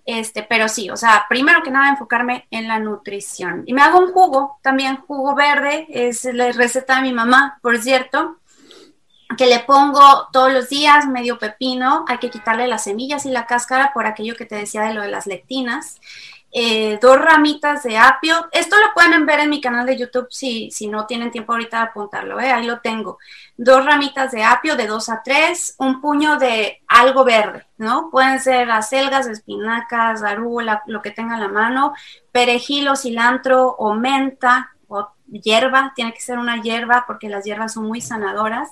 Este, 0.05 0.43
pero 0.43 0.69
sí, 0.69 0.89
o 0.89 0.95
sea, 0.95 1.25
primero 1.27 1.61
que 1.61 1.71
nada 1.71 1.89
enfocarme 1.89 2.47
en 2.51 2.69
la 2.69 2.79
nutrición. 2.79 3.63
Y 3.65 3.73
me 3.73 3.81
hago 3.81 3.99
un 3.99 4.13
jugo, 4.13 4.57
también 4.61 4.95
jugo 4.95 5.35
verde, 5.35 5.85
es 5.89 6.23
la 6.23 6.49
receta 6.53 6.95
de 6.95 7.01
mi 7.01 7.11
mamá, 7.11 7.59
por 7.61 7.77
cierto, 7.79 8.37
que 9.35 9.47
le 9.47 9.59
pongo 9.59 10.27
todos 10.31 10.53
los 10.53 10.69
días 10.69 11.07
medio 11.07 11.37
pepino, 11.37 12.05
hay 12.07 12.17
que 12.17 12.29
quitarle 12.29 12.67
las 12.67 12.83
semillas 12.83 13.25
y 13.25 13.29
la 13.29 13.45
cáscara 13.45 13.91
por 13.93 14.05
aquello 14.05 14.35
que 14.35 14.45
te 14.45 14.55
decía 14.55 14.83
de 14.83 14.93
lo 14.93 15.01
de 15.01 15.09
las 15.09 15.27
lectinas. 15.27 15.99
Eh, 16.51 16.97
dos 17.01 17.19
ramitas 17.19 17.83
de 17.83 17.97
apio. 17.97 18.47
Esto 18.51 18.77
lo 18.77 18.93
pueden 18.93 19.25
ver 19.25 19.41
en 19.41 19.49
mi 19.49 19.59
canal 19.59 19.85
de 19.85 19.97
YouTube 19.97 20.27
si, 20.29 20.71
si 20.71 20.87
no 20.87 21.05
tienen 21.05 21.29
tiempo 21.29 21.51
ahorita 21.51 21.77
de 21.77 21.83
apuntarlo, 21.83 22.39
¿eh? 22.39 22.51
ahí 22.51 22.65
lo 22.65 22.79
tengo. 22.79 23.19
Dos 23.57 23.85
ramitas 23.85 24.31
de 24.31 24.43
apio 24.43 24.75
de 24.75 24.87
dos 24.87 25.09
a 25.09 25.21
tres, 25.23 25.75
un 25.77 25.99
puño 25.99 26.37
de 26.37 26.81
algo 26.87 27.25
verde, 27.25 27.67
¿no? 27.77 28.09
Pueden 28.09 28.39
ser 28.39 28.71
acelgas, 28.71 29.27
espinacas, 29.27 30.23
arúgula, 30.23 30.83
lo 30.87 31.01
que 31.01 31.11
tenga 31.11 31.35
a 31.35 31.39
la 31.39 31.49
mano, 31.49 31.93
perejil 32.31 32.87
o 32.87 32.95
cilantro 32.95 33.75
o 33.77 33.93
menta 33.93 34.71
o 34.87 35.09
hierba, 35.29 35.91
tiene 35.95 36.13
que 36.13 36.21
ser 36.21 36.39
una 36.39 36.61
hierba 36.61 37.03
porque 37.05 37.29
las 37.29 37.43
hierbas 37.43 37.73
son 37.73 37.85
muy 37.85 37.99
sanadoras. 37.99 38.69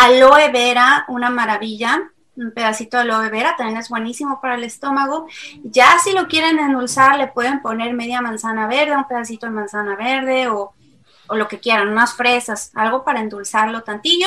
Aloe 0.00 0.50
vera, 0.50 1.04
una 1.08 1.30
maravilla 1.30 2.10
un 2.36 2.52
pedacito 2.52 2.96
de 2.96 3.02
aloe 3.02 3.28
vera, 3.28 3.54
también 3.56 3.78
es 3.78 3.88
buenísimo 3.88 4.40
para 4.40 4.54
el 4.54 4.64
estómago. 4.64 5.26
Ya 5.62 5.98
si 6.02 6.12
lo 6.12 6.26
quieren 6.26 6.58
endulzar, 6.58 7.18
le 7.18 7.28
pueden 7.28 7.60
poner 7.60 7.92
media 7.92 8.20
manzana 8.20 8.66
verde, 8.66 8.96
un 8.96 9.06
pedacito 9.06 9.46
de 9.46 9.52
manzana 9.52 9.96
verde 9.96 10.48
o, 10.48 10.74
lo 11.32 11.46
que 11.46 11.60
quieran, 11.60 11.88
unas 11.88 12.14
fresas, 12.14 12.72
algo 12.74 13.04
para 13.04 13.20
endulzarlo 13.20 13.82
tantillo. 13.82 14.26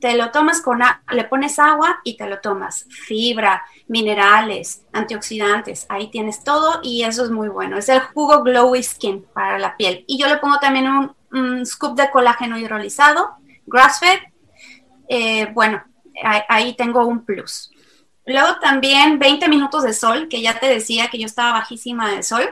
Te 0.00 0.16
lo 0.16 0.30
tomas 0.30 0.60
con, 0.60 0.80
le 1.10 1.24
pones 1.24 1.58
agua 1.58 2.00
y 2.04 2.18
te 2.18 2.28
lo 2.28 2.40
tomas. 2.40 2.86
Fibra, 2.90 3.64
minerales, 3.88 4.82
antioxidantes, 4.92 5.86
ahí 5.88 6.10
tienes 6.10 6.44
todo 6.44 6.80
y 6.82 7.04
eso 7.04 7.24
es 7.24 7.30
muy 7.30 7.48
bueno. 7.48 7.78
Es 7.78 7.88
el 7.88 8.00
jugo 8.00 8.42
Glowy 8.42 8.82
Skin 8.82 9.24
para 9.32 9.58
la 9.58 9.76
piel. 9.78 10.04
Y 10.06 10.18
yo 10.18 10.26
le 10.26 10.36
pongo 10.36 10.58
también 10.58 10.88
un, 10.88 11.64
scoop 11.64 11.96
de 11.96 12.10
colágeno 12.10 12.58
hidrolizado, 12.58 13.36
grass 13.66 14.00
fed. 14.00 14.18
Eh, 15.08 15.46
bueno, 15.52 15.82
ahí 16.48 16.74
tengo 16.74 17.06
un 17.06 17.24
plus. 17.24 17.70
Luego 18.26 18.58
también 18.60 19.18
20 19.18 19.48
minutos 19.48 19.84
de 19.84 19.92
sol, 19.92 20.28
que 20.28 20.42
ya 20.42 20.58
te 20.58 20.66
decía 20.66 21.08
que 21.08 21.18
yo 21.18 21.26
estaba 21.26 21.52
bajísima 21.52 22.10
de 22.10 22.22
sol, 22.22 22.44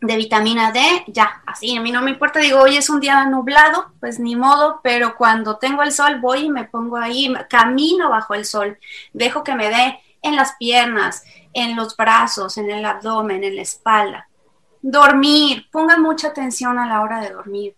de 0.00 0.16
vitamina 0.16 0.72
D, 0.72 0.80
ya, 1.08 1.42
así, 1.44 1.76
a 1.76 1.80
mí 1.80 1.92
no 1.92 2.00
me 2.00 2.12
importa, 2.12 2.38
digo, 2.38 2.60
hoy 2.60 2.76
es 2.76 2.88
un 2.88 3.00
día 3.00 3.26
nublado, 3.26 3.92
pues 4.00 4.18
ni 4.18 4.34
modo, 4.34 4.80
pero 4.82 5.16
cuando 5.16 5.58
tengo 5.58 5.82
el 5.82 5.92
sol 5.92 6.20
voy 6.20 6.46
y 6.46 6.50
me 6.50 6.64
pongo 6.64 6.96
ahí, 6.96 7.32
camino 7.50 8.08
bajo 8.08 8.34
el 8.34 8.44
sol, 8.44 8.78
dejo 9.12 9.44
que 9.44 9.54
me 9.54 9.68
dé 9.68 9.98
en 10.22 10.36
las 10.36 10.54
piernas, 10.56 11.24
en 11.52 11.76
los 11.76 11.96
brazos, 11.96 12.56
en 12.56 12.70
el 12.70 12.84
abdomen, 12.84 13.44
en 13.44 13.56
la 13.56 13.62
espalda. 13.62 14.28
Dormir, 14.80 15.66
pongan 15.70 16.00
mucha 16.00 16.28
atención 16.28 16.78
a 16.78 16.86
la 16.86 17.02
hora 17.02 17.20
de 17.20 17.30
dormir 17.30 17.76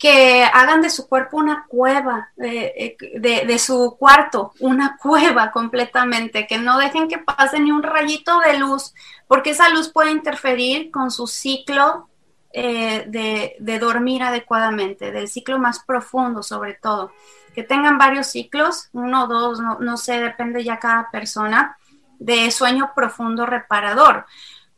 que 0.00 0.44
hagan 0.44 0.80
de 0.80 0.88
su 0.88 1.06
cuerpo 1.06 1.36
una 1.36 1.66
cueva, 1.68 2.30
de, 2.34 2.96
de, 3.20 3.58
su 3.58 3.96
cuarto, 3.98 4.54
una 4.58 4.96
cueva 5.02 5.52
completamente, 5.52 6.46
que 6.46 6.58
no 6.58 6.78
dejen 6.78 7.06
que 7.06 7.18
pase 7.18 7.60
ni 7.60 7.70
un 7.70 7.82
rayito 7.82 8.40
de 8.40 8.58
luz, 8.58 8.94
porque 9.28 9.50
esa 9.50 9.68
luz 9.68 9.90
puede 9.90 10.10
interferir 10.10 10.90
con 10.90 11.10
su 11.10 11.26
ciclo 11.26 12.08
eh, 12.50 13.04
de, 13.08 13.56
de, 13.60 13.78
dormir 13.78 14.22
adecuadamente, 14.22 15.12
del 15.12 15.28
ciclo 15.28 15.58
más 15.58 15.80
profundo 15.80 16.42
sobre 16.42 16.74
todo. 16.74 17.12
Que 17.54 17.62
tengan 17.62 17.98
varios 17.98 18.28
ciclos, 18.28 18.88
uno 18.94 19.26
dos, 19.26 19.60
no, 19.60 19.80
no 19.80 19.98
sé, 19.98 20.18
depende 20.18 20.64
ya 20.64 20.78
cada 20.78 21.10
persona, 21.10 21.76
de 22.18 22.50
sueño 22.50 22.92
profundo 22.94 23.44
reparador, 23.44 24.24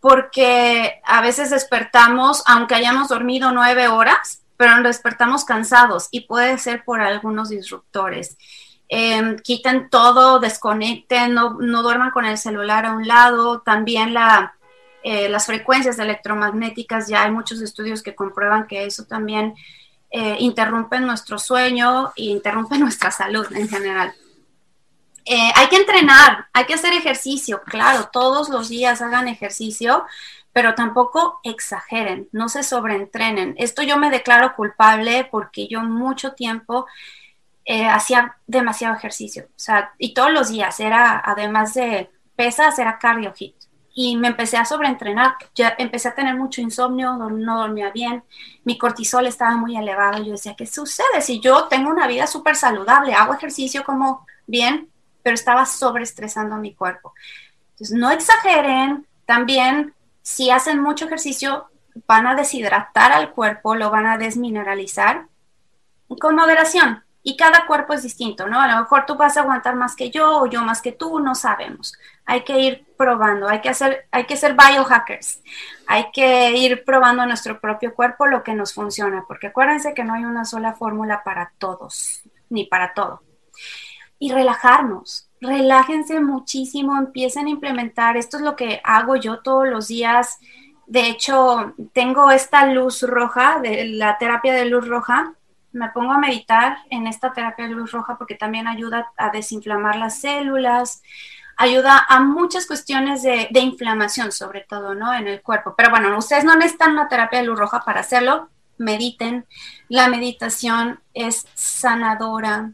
porque 0.00 1.00
a 1.04 1.20
veces 1.20 1.50
despertamos, 1.50 2.42
aunque 2.46 2.74
hayamos 2.74 3.08
dormido 3.08 3.52
nueve 3.52 3.86
horas, 3.86 4.41
pero 4.62 4.76
nos 4.76 4.84
despertamos 4.84 5.44
cansados 5.44 6.06
y 6.12 6.20
puede 6.20 6.56
ser 6.56 6.84
por 6.84 7.00
algunos 7.00 7.48
disruptores. 7.48 8.38
Em, 8.88 9.36
quiten 9.40 9.90
todo, 9.90 10.38
desconecten, 10.38 11.34
no, 11.34 11.54
no, 11.58 11.82
duerman 11.82 12.12
con 12.12 12.26
el 12.26 12.38
celular 12.38 12.86
a 12.86 12.92
un 12.92 13.08
lado, 13.08 13.62
también 13.62 14.14
la, 14.14 14.54
eh, 15.02 15.28
las 15.28 15.46
frecuencias 15.46 15.98
electromagnéticas, 15.98 17.08
ya 17.08 17.24
hay 17.24 17.32
muchos 17.32 17.60
estudios 17.60 18.04
que 18.04 18.14
comprueban 18.14 18.68
que 18.68 18.84
eso 18.84 19.04
también 19.04 19.56
eh, 20.12 20.36
interrumpe 20.38 21.00
nuestro 21.00 21.40
sueño 21.40 22.12
e 22.14 22.26
interrumpe 22.26 22.78
nuestra 22.78 23.10
salud 23.10 23.48
en 23.56 23.68
general. 23.68 24.14
Eh, 25.24 25.50
hay 25.56 25.66
que 25.70 25.76
entrenar, 25.78 26.46
hay 26.52 26.66
que 26.66 26.74
hacer 26.74 26.92
ejercicio, 26.92 27.62
claro, 27.64 28.10
todos 28.12 28.48
los 28.48 28.68
días 28.68 29.02
hagan 29.02 29.26
ejercicio, 29.26 30.04
pero 30.52 30.74
tampoco 30.74 31.40
exageren, 31.42 32.28
no 32.32 32.48
se 32.48 32.62
sobreentrenen. 32.62 33.54
Esto 33.58 33.82
yo 33.82 33.96
me 33.96 34.10
declaro 34.10 34.54
culpable 34.54 35.26
porque 35.30 35.66
yo 35.68 35.82
mucho 35.82 36.32
tiempo 36.32 36.86
eh, 37.64 37.86
hacía 37.86 38.36
demasiado 38.46 38.94
ejercicio, 38.96 39.44
o 39.48 39.58
sea, 39.58 39.92
y 39.98 40.14
todos 40.14 40.32
los 40.32 40.48
días 40.50 40.80
era, 40.80 41.22
además 41.24 41.74
de 41.74 42.10
pesas, 42.36 42.78
era 42.78 42.98
cardio 42.98 43.32
hit. 43.34 43.54
Y 43.94 44.16
me 44.16 44.28
empecé 44.28 44.56
a 44.56 44.64
sobreentrenar, 44.64 45.36
ya 45.54 45.74
empecé 45.78 46.08
a 46.08 46.14
tener 46.14 46.34
mucho 46.34 46.62
insomnio, 46.62 47.14
no 47.14 47.58
dormía 47.58 47.90
bien, 47.90 48.24
mi 48.64 48.78
cortisol 48.78 49.26
estaba 49.26 49.54
muy 49.56 49.76
elevado. 49.76 50.22
Yo 50.22 50.32
decía, 50.32 50.54
¿qué 50.56 50.66
sucede? 50.66 51.20
Si 51.20 51.40
yo 51.40 51.68
tengo 51.68 51.90
una 51.90 52.06
vida 52.06 52.26
súper 52.26 52.56
saludable, 52.56 53.12
hago 53.12 53.34
ejercicio 53.34 53.84
como 53.84 54.26
bien, 54.46 54.88
pero 55.22 55.34
estaba 55.34 55.66
sobreestresando 55.66 56.56
mi 56.56 56.74
cuerpo. 56.74 57.12
Entonces, 57.72 57.96
no 57.96 58.10
exageren, 58.10 59.06
también 59.26 59.94
si 60.22 60.50
hacen 60.50 60.80
mucho 60.80 61.06
ejercicio, 61.06 61.68
van 62.06 62.26
a 62.26 62.34
deshidratar 62.34 63.12
al 63.12 63.32
cuerpo, 63.32 63.74
lo 63.74 63.90
van 63.90 64.06
a 64.06 64.18
desmineralizar 64.18 65.26
con 66.20 66.34
moderación. 66.34 67.04
Y 67.24 67.36
cada 67.36 67.66
cuerpo 67.66 67.92
es 67.92 68.02
distinto, 68.02 68.48
¿no? 68.48 68.60
A 68.60 68.66
lo 68.66 68.78
mejor 68.78 69.06
tú 69.06 69.14
vas 69.14 69.36
a 69.36 69.42
aguantar 69.42 69.76
más 69.76 69.94
que 69.94 70.10
yo 70.10 70.40
o 70.40 70.46
yo 70.46 70.62
más 70.62 70.82
que 70.82 70.90
tú, 70.90 71.20
no 71.20 71.36
sabemos. 71.36 71.92
Hay 72.26 72.42
que 72.42 72.58
ir 72.58 72.84
probando, 72.96 73.48
hay 73.48 73.60
que 73.60 73.68
hacer, 73.68 74.08
hay 74.10 74.24
que 74.24 74.36
ser 74.36 74.56
biohackers. 74.56 75.40
Hay 75.86 76.06
que 76.12 76.50
ir 76.50 76.84
probando 76.84 77.24
nuestro 77.24 77.60
propio 77.60 77.94
cuerpo 77.94 78.26
lo 78.26 78.42
que 78.42 78.54
nos 78.54 78.74
funciona, 78.74 79.24
porque 79.28 79.48
acuérdense 79.48 79.94
que 79.94 80.02
no 80.02 80.14
hay 80.14 80.24
una 80.24 80.44
sola 80.44 80.74
fórmula 80.74 81.22
para 81.22 81.52
todos, 81.58 82.22
ni 82.48 82.64
para 82.64 82.92
todo. 82.92 83.22
Y 84.18 84.32
relajarnos, 84.32 85.28
relájense 85.42 86.20
muchísimo, 86.20 86.96
empiecen 86.96 87.46
a 87.46 87.50
implementar. 87.50 88.16
Esto 88.16 88.36
es 88.36 88.42
lo 88.42 88.56
que 88.56 88.80
hago 88.84 89.16
yo 89.16 89.40
todos 89.40 89.68
los 89.68 89.88
días. 89.88 90.38
De 90.86 91.08
hecho, 91.08 91.74
tengo 91.92 92.30
esta 92.30 92.66
luz 92.66 93.02
roja, 93.02 93.58
de 93.60 93.86
la 93.86 94.18
terapia 94.18 94.54
de 94.54 94.66
luz 94.66 94.86
roja. 94.86 95.34
Me 95.72 95.88
pongo 95.90 96.12
a 96.12 96.18
meditar 96.18 96.78
en 96.90 97.06
esta 97.06 97.32
terapia 97.32 97.66
de 97.66 97.74
luz 97.74 97.90
roja 97.90 98.16
porque 98.16 98.36
también 98.36 98.68
ayuda 98.68 99.10
a 99.16 99.30
desinflamar 99.30 99.96
las 99.96 100.20
células, 100.20 101.02
ayuda 101.56 102.06
a 102.08 102.20
muchas 102.20 102.66
cuestiones 102.66 103.22
de, 103.22 103.48
de 103.50 103.60
inflamación, 103.60 104.30
sobre 104.30 104.60
todo, 104.60 104.94
¿no? 104.94 105.12
En 105.12 105.26
el 105.26 105.42
cuerpo. 105.42 105.74
Pero 105.76 105.90
bueno, 105.90 106.16
ustedes 106.16 106.44
no 106.44 106.54
necesitan 106.54 106.92
una 106.92 107.08
terapia 107.08 107.40
de 107.40 107.46
luz 107.46 107.58
roja 107.58 107.80
para 107.80 108.00
hacerlo. 108.00 108.48
Mediten. 108.78 109.46
La 109.88 110.08
meditación 110.08 111.00
es 111.14 111.46
sanadora. 111.54 112.72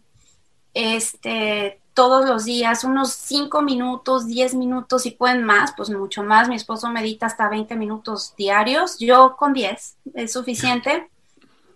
Este, 0.74 1.80
todos 1.99 2.28
los 2.28 2.44
días, 2.44 2.84
unos 2.84 3.11
5 3.11 3.61
minutos, 3.61 4.28
10 4.28 4.55
minutos, 4.55 5.03
si 5.03 5.11
pueden 5.11 5.42
más, 5.42 5.74
pues 5.76 5.90
mucho 5.90 6.22
más. 6.22 6.49
Mi 6.49 6.55
esposo 6.55 6.88
medita 6.90 7.26
hasta 7.26 7.49
20 7.49 7.74
minutos 7.74 8.34
diarios, 8.36 9.01
yo 9.01 9.34
con 9.36 9.53
10 9.53 9.96
es 10.14 10.32
suficiente, 10.32 11.11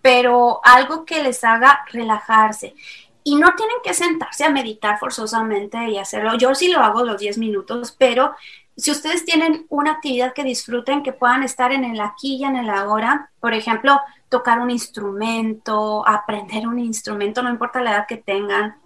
pero 0.01 0.61
algo 0.62 1.05
que 1.05 1.25
les 1.25 1.43
haga 1.43 1.85
relajarse. 1.91 2.77
Y 3.25 3.35
no 3.35 3.53
tienen 3.57 3.79
que 3.83 3.95
sentarse 3.95 4.45
a 4.45 4.51
meditar 4.51 5.01
forzosamente 5.01 5.91
y 5.91 5.99
hacerlo. 5.99 6.37
Yo 6.39 6.55
sí 6.55 6.68
lo 6.68 6.79
hago 6.79 7.03
los 7.03 7.18
10 7.18 7.39
minutos, 7.39 7.93
pero 7.99 8.33
si 8.77 8.93
ustedes 8.93 9.25
tienen 9.25 9.66
una 9.70 9.91
actividad 9.91 10.35
que 10.35 10.45
disfruten, 10.45 11.03
que 11.03 11.12
puedan 11.12 11.43
estar 11.43 11.73
en 11.73 11.83
el 11.83 12.01
aquí 12.01 12.37
y 12.37 12.45
en 12.45 12.55
el 12.55 12.70
ahora, 12.70 13.33
por 13.41 13.55
ejemplo, 13.55 14.01
tocar 14.29 14.61
un 14.61 14.70
instrumento, 14.70 16.07
aprender 16.07 16.68
un 16.68 16.79
instrumento, 16.79 17.43
no 17.43 17.51
importa 17.51 17.83
la 17.83 17.91
edad 17.91 18.07
que 18.07 18.18
tengan, 18.18 18.77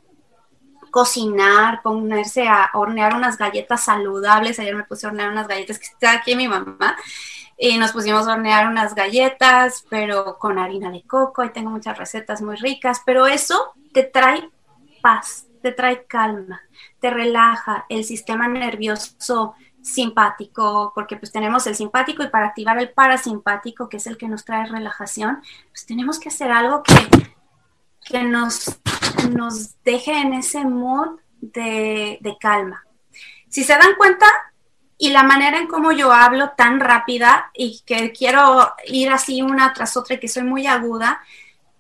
cocinar, 0.97 1.83
ponerse 1.83 2.49
a 2.49 2.71
hornear 2.73 3.15
unas 3.15 3.37
galletas 3.37 3.85
saludables. 3.85 4.59
Ayer 4.59 4.75
me 4.75 4.85
puse 4.85 5.05
a 5.05 5.11
hornear 5.11 5.31
unas 5.31 5.47
galletas 5.47 5.79
que 5.79 5.85
está 5.85 6.13
aquí 6.13 6.35
mi 6.35 6.49
mamá 6.49 6.97
y 7.59 7.77
nos 7.77 7.93
pusimos 7.93 8.27
a 8.27 8.33
hornear 8.33 8.67
unas 8.67 8.95
galletas, 8.95 9.85
pero 9.91 10.39
con 10.39 10.59
harina 10.59 10.91
de 10.91 11.03
coco. 11.03 11.45
Y 11.45 11.51
tengo 11.51 11.69
muchas 11.69 11.99
recetas 11.99 12.41
muy 12.41 12.57
ricas, 12.57 13.03
pero 13.05 13.27
eso 13.27 13.75
te 13.93 14.05
trae 14.05 14.49
paz, 15.03 15.45
te 15.61 15.71
trae 15.71 16.07
calma, 16.07 16.63
te 16.99 17.11
relaja, 17.11 17.85
el 17.91 18.03
sistema 18.03 18.49
nervioso 18.49 19.55
simpático, 19.83 20.93
porque 20.95 21.19
pues 21.19 21.31
tenemos 21.31 21.67
el 21.67 21.75
simpático 21.75 22.23
y 22.23 22.31
para 22.31 22.47
activar 22.47 22.79
el 22.79 22.89
parasimpático, 22.89 23.91
que 23.91 23.99
es 23.99 24.07
el 24.07 24.17
que 24.17 24.29
nos 24.29 24.47
trae 24.47 24.65
relajación, 24.65 25.43
pues 25.69 25.85
tenemos 25.85 26.19
que 26.19 26.31
hacer 26.31 26.51
algo 26.51 26.83
que, 26.83 26.95
que 28.09 28.23
nos, 28.23 28.79
nos 29.31 29.83
deje 29.83 30.13
en 30.13 30.35
ese 30.35 30.65
mood 30.65 31.19
de, 31.41 32.19
de 32.21 32.37
calma. 32.41 32.85
Si 33.49 33.65
se 33.65 33.73
dan 33.75 33.95
cuenta, 33.97 34.27
y 34.99 35.11
la 35.11 35.23
manera 35.23 35.59
en 35.59 35.67
cómo 35.67 35.93
yo 35.93 36.13
hablo 36.13 36.51
tan 36.57 36.81
rápida 36.81 37.51
y 37.53 37.83
que 37.85 38.13
quiero 38.13 38.73
ir 38.87 39.11
así 39.11 39.43
una 39.43 39.73
tras 39.73 39.97
otra 39.97 40.15
y 40.15 40.21
que 40.21 40.29
soy 40.29 40.45
muy 40.45 40.67
aguda, 40.67 41.21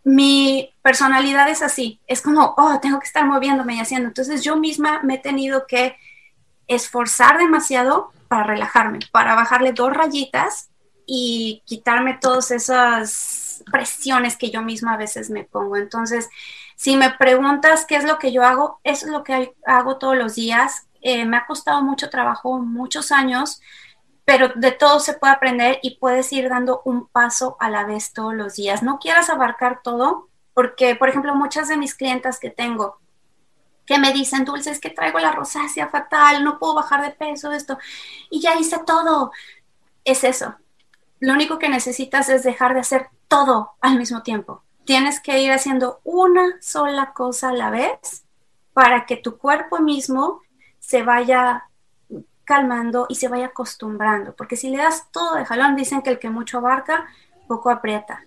mi 0.04 0.70
personalidad 0.82 1.48
es 1.48 1.62
así, 1.62 1.98
es 2.06 2.20
como, 2.20 2.54
oh, 2.56 2.78
tengo 2.80 3.00
que 3.00 3.06
estar 3.06 3.24
moviéndome 3.24 3.76
y 3.76 3.80
haciendo. 3.80 4.08
Entonces 4.08 4.44
yo 4.44 4.56
misma 4.56 5.00
me 5.02 5.14
he 5.14 5.18
tenido 5.18 5.66
que 5.66 5.96
esforzar 6.68 7.38
demasiado 7.38 8.12
para 8.28 8.44
relajarme, 8.44 9.00
para 9.10 9.34
bajarle 9.34 9.72
dos 9.72 9.92
rayitas 9.92 10.68
y 11.06 11.62
quitarme 11.64 12.18
todas 12.20 12.50
esas 12.50 13.45
presiones 13.70 14.36
que 14.36 14.50
yo 14.50 14.62
misma 14.62 14.94
a 14.94 14.96
veces 14.96 15.30
me 15.30 15.44
pongo. 15.44 15.76
Entonces, 15.76 16.28
si 16.76 16.96
me 16.96 17.10
preguntas 17.10 17.84
qué 17.86 17.96
es 17.96 18.04
lo 18.04 18.18
que 18.18 18.32
yo 18.32 18.42
hago, 18.42 18.80
eso 18.84 19.06
es 19.06 19.12
lo 19.12 19.24
que 19.24 19.54
hago 19.66 19.98
todos 19.98 20.16
los 20.16 20.34
días. 20.34 20.88
Eh, 21.00 21.24
me 21.24 21.36
ha 21.36 21.46
costado 21.46 21.82
mucho 21.82 22.10
trabajo, 22.10 22.58
muchos 22.58 23.12
años, 23.12 23.60
pero 24.24 24.48
de 24.54 24.72
todo 24.72 25.00
se 25.00 25.14
puede 25.14 25.34
aprender 25.34 25.78
y 25.82 25.98
puedes 25.98 26.32
ir 26.32 26.48
dando 26.48 26.82
un 26.84 27.06
paso 27.06 27.56
a 27.60 27.70
la 27.70 27.84
vez 27.84 28.12
todos 28.12 28.34
los 28.34 28.56
días. 28.56 28.82
No 28.82 28.98
quieras 28.98 29.30
abarcar 29.30 29.80
todo, 29.82 30.28
porque, 30.52 30.96
por 30.96 31.08
ejemplo, 31.08 31.34
muchas 31.34 31.68
de 31.68 31.76
mis 31.76 31.94
clientas 31.94 32.40
que 32.40 32.50
tengo, 32.50 32.98
que 33.86 33.98
me 33.98 34.12
dicen, 34.12 34.44
Dulce, 34.44 34.70
es 34.70 34.80
que 34.80 34.90
traigo 34.90 35.18
la 35.18 35.32
rosácea 35.32 35.88
fatal, 35.88 36.42
no 36.42 36.58
puedo 36.58 36.74
bajar 36.74 37.02
de 37.02 37.10
peso, 37.10 37.52
esto, 37.52 37.78
y 38.30 38.40
ya 38.40 38.58
hice 38.58 38.78
todo. 38.84 39.30
Es 40.04 40.24
eso. 40.24 40.56
Lo 41.20 41.32
único 41.32 41.58
que 41.58 41.68
necesitas 41.68 42.28
es 42.28 42.42
dejar 42.42 42.74
de 42.74 42.80
hacer 42.80 43.08
todo 43.28 43.72
al 43.80 43.98
mismo 43.98 44.22
tiempo. 44.22 44.62
Tienes 44.84 45.20
que 45.20 45.40
ir 45.40 45.50
haciendo 45.50 46.00
una 46.04 46.56
sola 46.60 47.12
cosa 47.12 47.50
a 47.50 47.54
la 47.54 47.70
vez 47.70 48.24
para 48.72 49.06
que 49.06 49.16
tu 49.16 49.38
cuerpo 49.38 49.80
mismo 49.80 50.40
se 50.78 51.02
vaya 51.02 51.64
calmando 52.44 53.06
y 53.08 53.16
se 53.16 53.28
vaya 53.28 53.46
acostumbrando, 53.46 54.34
porque 54.36 54.56
si 54.56 54.70
le 54.70 54.78
das 54.78 55.10
todo 55.10 55.34
de 55.34 55.44
jalón, 55.44 55.74
dicen 55.74 56.00
que 56.00 56.10
el 56.10 56.18
que 56.18 56.30
mucho 56.30 56.58
abarca, 56.58 57.06
poco 57.48 57.70
aprieta. 57.70 58.22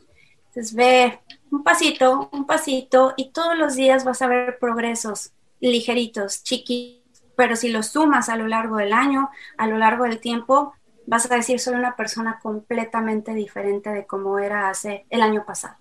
Entonces 0.47 0.75
ve 0.75 1.19
un 1.51 1.63
pasito, 1.63 2.29
un 2.33 2.45
pasito, 2.45 3.13
y 3.15 3.31
todos 3.31 3.57
los 3.57 3.75
días 3.75 4.03
vas 4.03 4.21
a 4.21 4.27
ver 4.27 4.59
progresos 4.59 5.31
ligeritos, 5.61 6.43
chiquitos, 6.43 7.23
pero 7.35 7.55
si 7.55 7.69
los 7.69 7.87
sumas 7.87 8.27
a 8.27 8.35
lo 8.35 8.47
largo 8.47 8.75
del 8.75 8.91
año, 8.91 9.29
a 9.57 9.67
lo 9.67 9.77
largo 9.77 10.03
del 10.03 10.19
tiempo, 10.19 10.73
vas 11.09 11.29
a 11.29 11.35
decir 11.35 11.59
soy 11.59 11.73
una 11.73 11.95
persona 11.95 12.39
completamente 12.41 13.33
diferente 13.33 13.89
de 13.89 14.05
como 14.05 14.37
era 14.37 14.69
hace 14.69 15.05
el 15.09 15.21
año 15.21 15.43
pasado. 15.45 15.75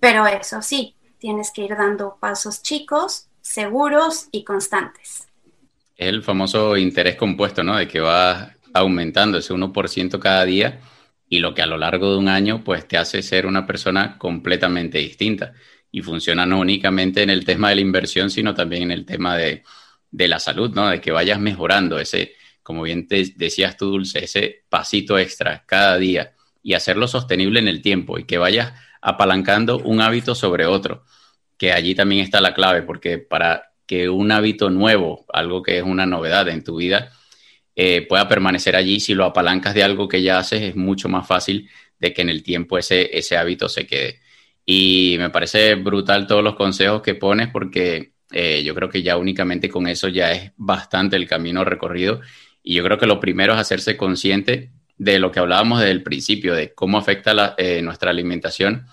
Pero 0.00 0.26
eso 0.26 0.62
sí, 0.62 0.96
tienes 1.18 1.50
que 1.50 1.62
ir 1.62 1.76
dando 1.76 2.16
pasos 2.18 2.62
chicos, 2.62 3.28
seguros 3.42 4.28
y 4.32 4.44
constantes. 4.44 5.28
El 5.96 6.22
famoso 6.22 6.76
interés 6.76 7.16
compuesto, 7.16 7.62
¿no? 7.62 7.76
De 7.76 7.86
que 7.86 8.00
va 8.00 8.54
aumentando 8.72 9.38
ese 9.38 9.52
1% 9.52 10.18
cada 10.18 10.44
día 10.44 10.80
y 11.28 11.40
lo 11.40 11.52
que 11.52 11.62
a 11.62 11.66
lo 11.66 11.76
largo 11.76 12.12
de 12.12 12.18
un 12.18 12.28
año 12.28 12.64
pues 12.64 12.88
te 12.88 12.96
hace 12.96 13.22
ser 13.22 13.44
una 13.44 13.66
persona 13.66 14.16
completamente 14.16 14.98
distinta 14.98 15.52
y 15.90 16.00
funciona 16.00 16.46
no 16.46 16.60
únicamente 16.60 17.22
en 17.22 17.30
el 17.30 17.44
tema 17.44 17.68
de 17.68 17.76
la 17.76 17.80
inversión, 17.82 18.30
sino 18.30 18.54
también 18.54 18.84
en 18.84 18.92
el 18.92 19.04
tema 19.04 19.36
de, 19.36 19.62
la 20.10 20.38
salud, 20.38 20.70
¿no? 20.74 20.88
De 20.88 21.00
que 21.00 21.10
vayas 21.10 21.38
mejorando 21.38 21.98
ese, 21.98 22.34
como 22.68 22.82
bien 22.82 23.08
te 23.08 23.24
decías 23.36 23.78
tú, 23.78 23.86
Dulce, 23.86 24.22
ese 24.22 24.66
pasito 24.68 25.18
extra 25.18 25.64
cada 25.64 25.96
día 25.96 26.34
y 26.62 26.74
hacerlo 26.74 27.08
sostenible 27.08 27.60
en 27.60 27.66
el 27.66 27.80
tiempo 27.80 28.18
y 28.18 28.24
que 28.24 28.36
vayas 28.36 28.74
apalancando 29.00 29.78
un 29.78 30.02
hábito 30.02 30.34
sobre 30.34 30.66
otro, 30.66 31.02
que 31.56 31.72
allí 31.72 31.94
también 31.94 32.22
está 32.22 32.42
la 32.42 32.52
clave, 32.52 32.82
porque 32.82 33.16
para 33.16 33.72
que 33.86 34.10
un 34.10 34.30
hábito 34.32 34.68
nuevo, 34.68 35.24
algo 35.32 35.62
que 35.62 35.78
es 35.78 35.82
una 35.82 36.04
novedad 36.04 36.46
en 36.50 36.62
tu 36.62 36.76
vida, 36.76 37.10
eh, 37.74 38.02
pueda 38.06 38.28
permanecer 38.28 38.76
allí, 38.76 39.00
si 39.00 39.14
lo 39.14 39.24
apalancas 39.24 39.72
de 39.72 39.82
algo 39.82 40.06
que 40.06 40.20
ya 40.20 40.38
haces, 40.38 40.60
es 40.60 40.76
mucho 40.76 41.08
más 41.08 41.26
fácil 41.26 41.70
de 41.98 42.12
que 42.12 42.20
en 42.20 42.28
el 42.28 42.42
tiempo 42.42 42.76
ese, 42.76 43.16
ese 43.16 43.38
hábito 43.38 43.70
se 43.70 43.86
quede. 43.86 44.20
Y 44.66 45.16
me 45.18 45.30
parece 45.30 45.74
brutal 45.76 46.26
todos 46.26 46.44
los 46.44 46.54
consejos 46.54 47.00
que 47.00 47.14
pones 47.14 47.48
porque 47.48 48.12
eh, 48.30 48.62
yo 48.62 48.74
creo 48.74 48.90
que 48.90 49.02
ya 49.02 49.16
únicamente 49.16 49.70
con 49.70 49.86
eso 49.86 50.08
ya 50.08 50.32
es 50.32 50.52
bastante 50.56 51.16
el 51.16 51.26
camino 51.26 51.64
recorrido. 51.64 52.20
Y 52.68 52.74
yo 52.74 52.84
creo 52.84 52.98
que 52.98 53.06
lo 53.06 53.18
primero 53.18 53.54
es 53.54 53.60
hacerse 53.60 53.96
consciente 53.96 54.72
de 54.98 55.18
lo 55.18 55.32
que 55.32 55.40
hablábamos 55.40 55.80
desde 55.80 55.92
el 55.92 56.02
principio, 56.02 56.54
de 56.54 56.74
cómo 56.74 56.98
afecta 56.98 57.54
eh, 57.56 57.80
nuestra 57.80 58.10
alimentación, 58.10 58.86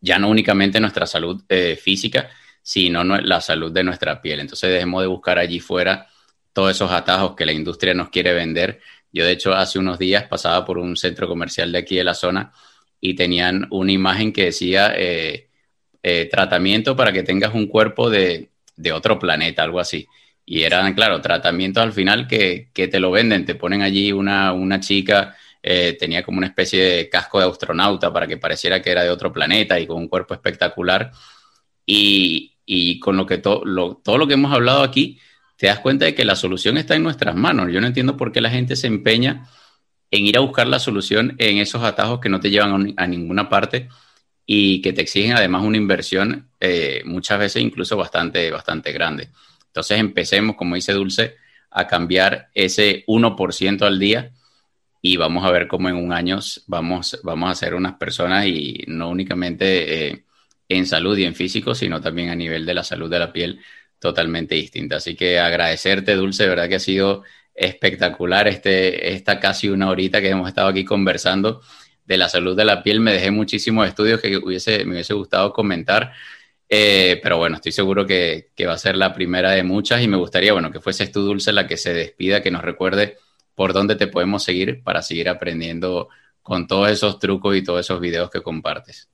ya 0.00 0.20
no 0.20 0.28
únicamente 0.28 0.78
nuestra 0.78 1.04
salud 1.04 1.42
eh, 1.48 1.76
física, 1.82 2.30
sino 2.62 3.02
la 3.02 3.40
salud 3.40 3.72
de 3.72 3.82
nuestra 3.82 4.22
piel. 4.22 4.38
Entonces 4.38 4.70
dejemos 4.70 5.02
de 5.02 5.08
buscar 5.08 5.36
allí 5.36 5.58
fuera 5.58 6.06
todos 6.52 6.70
esos 6.70 6.92
atajos 6.92 7.34
que 7.34 7.44
la 7.44 7.50
industria 7.50 7.92
nos 7.92 8.08
quiere 8.08 8.32
vender. 8.32 8.80
Yo 9.12 9.24
de 9.24 9.32
hecho 9.32 9.52
hace 9.52 9.80
unos 9.80 9.98
días 9.98 10.28
pasaba 10.28 10.64
por 10.64 10.78
un 10.78 10.96
centro 10.96 11.26
comercial 11.26 11.72
de 11.72 11.78
aquí 11.78 11.96
de 11.96 12.04
la 12.04 12.14
zona 12.14 12.52
y 13.00 13.16
tenían 13.16 13.66
una 13.70 13.90
imagen 13.90 14.32
que 14.32 14.44
decía 14.44 14.94
eh, 14.96 15.48
tratamiento 16.30 16.94
para 16.94 17.12
que 17.12 17.24
tengas 17.24 17.52
un 17.52 17.66
cuerpo 17.66 18.10
de, 18.10 18.48
otro 18.94 19.18
planeta, 19.18 19.64
algo 19.64 19.80
así. 19.80 20.06
Y 20.46 20.62
eran, 20.62 20.94
claro, 20.94 21.20
tratamientos 21.20 21.82
al 21.82 21.92
final 21.92 22.28
que, 22.28 22.70
te 22.72 23.00
lo 23.00 23.10
venden, 23.10 23.44
te 23.44 23.56
ponen 23.56 23.82
allí 23.82 24.12
una, 24.12 24.80
chica, 24.80 25.36
eh, 25.62 25.96
tenía 25.98 26.22
como 26.22 26.38
una 26.38 26.46
especie 26.46 26.82
de 26.82 27.08
casco 27.08 27.40
de 27.40 27.46
astronauta 27.46 28.12
para 28.12 28.28
que 28.28 28.36
pareciera 28.38 28.80
que 28.80 28.92
era 28.92 29.02
de 29.02 29.10
otro 29.10 29.32
planeta 29.32 29.78
y 29.80 29.86
con 29.86 29.98
un 29.98 30.08
cuerpo 30.08 30.34
espectacular. 30.34 31.10
Y, 31.84 32.52
con 33.00 33.16
lo 33.16 33.26
que 33.26 33.38
todo 33.38 33.64
lo 33.64 34.26
que 34.26 34.34
hemos 34.34 34.52
hablado 34.52 34.82
aquí, 34.82 35.20
te 35.56 35.66
das 35.66 35.80
cuenta 35.80 36.04
de 36.04 36.14
que 36.14 36.24
la 36.24 36.36
solución 36.36 36.78
está 36.78 36.94
en 36.94 37.02
nuestras 37.02 37.34
manos. 37.34 37.72
Yo 37.72 37.80
no 37.80 37.86
entiendo 37.86 38.16
por 38.16 38.32
qué 38.32 38.40
la 38.40 38.50
gente 38.50 38.76
se 38.76 38.86
empeña 38.86 39.48
en 40.10 40.26
ir 40.26 40.36
a 40.36 40.40
buscar 40.40 40.66
la 40.66 40.78
solución 40.78 41.34
en 41.38 41.58
esos 41.58 41.82
atajos 41.82 42.20
que 42.20 42.28
no 42.28 42.40
te 42.40 42.50
llevan 42.50 42.94
a, 42.96 43.06
ninguna 43.06 43.48
parte 43.48 43.88
y 44.46 44.80
que 44.82 44.92
te 44.92 45.02
exigen 45.02 45.32
además 45.32 45.64
una 45.64 45.76
inversión 45.76 46.50
eh, 46.60 47.02
muchas 47.04 47.38
veces 47.38 47.62
incluso 47.62 47.96
bastante, 47.96 48.50
bastante 48.50 48.92
grande. 48.92 49.30
Entonces 49.76 50.00
empecemos, 50.00 50.56
como 50.56 50.74
dice 50.74 50.94
Dulce, 50.94 51.36
a 51.70 51.86
cambiar 51.86 52.48
ese 52.54 53.04
1% 53.06 53.82
al 53.82 53.98
día 53.98 54.32
y 55.02 55.18
vamos 55.18 55.44
a 55.44 55.50
ver 55.50 55.68
cómo 55.68 55.90
en 55.90 55.96
un 55.96 56.14
año 56.14 56.38
vamos, 56.66 57.20
vamos 57.22 57.50
a 57.50 57.54
ser 57.54 57.74
unas 57.74 57.98
personas 57.98 58.46
y 58.46 58.84
no 58.86 59.10
únicamente 59.10 60.08
eh, 60.08 60.24
en 60.70 60.86
salud 60.86 61.14
y 61.18 61.24
en 61.24 61.34
físico, 61.34 61.74
sino 61.74 62.00
también 62.00 62.30
a 62.30 62.34
nivel 62.34 62.64
de 62.64 62.72
la 62.72 62.84
salud 62.84 63.10
de 63.10 63.18
la 63.18 63.34
piel 63.34 63.60
totalmente 63.98 64.54
distinta. 64.54 64.96
Así 64.96 65.14
que 65.14 65.38
agradecerte, 65.38 66.14
Dulce, 66.14 66.44
de 66.44 66.48
verdad 66.48 66.70
que 66.70 66.76
ha 66.76 66.80
sido 66.80 67.24
espectacular 67.54 68.48
este, 68.48 69.12
esta 69.12 69.38
casi 69.40 69.68
una 69.68 69.90
horita 69.90 70.22
que 70.22 70.30
hemos 70.30 70.48
estado 70.48 70.68
aquí 70.68 70.86
conversando 70.86 71.60
de 72.06 72.16
la 72.16 72.30
salud 72.30 72.56
de 72.56 72.64
la 72.64 72.82
piel. 72.82 73.00
Me 73.00 73.12
dejé 73.12 73.30
muchísimos 73.30 73.86
estudios 73.86 74.22
que 74.22 74.38
hubiese, 74.38 74.86
me 74.86 74.92
hubiese 74.92 75.12
gustado 75.12 75.52
comentar, 75.52 76.14
eh, 76.68 77.20
pero 77.22 77.38
bueno, 77.38 77.56
estoy 77.56 77.72
seguro 77.72 78.06
que, 78.06 78.50
que, 78.54 78.66
va 78.66 78.74
a 78.74 78.78
ser 78.78 78.96
la 78.96 79.12
primera 79.12 79.52
de 79.52 79.62
muchas 79.62 80.02
y 80.02 80.08
me 80.08 80.16
gustaría, 80.16 80.52
bueno, 80.52 80.70
que 80.72 80.80
fuese 80.80 81.06
tú, 81.08 81.22
Dulce, 81.22 81.52
la 81.52 81.66
que 81.66 81.76
se 81.76 81.94
despida, 81.94 82.42
que 82.42 82.50
nos 82.50 82.62
recuerde 82.62 83.18
por 83.54 83.72
dónde 83.72 83.96
te 83.96 84.06
podemos 84.06 84.44
seguir 84.44 84.82
para 84.82 85.02
seguir 85.02 85.28
aprendiendo 85.28 86.08
con 86.42 86.66
todos 86.66 86.90
esos 86.90 87.18
trucos 87.18 87.56
y 87.56 87.64
todos 87.64 87.80
esos 87.80 88.00
videos 88.00 88.30
que 88.30 88.42
compartes. 88.42 89.08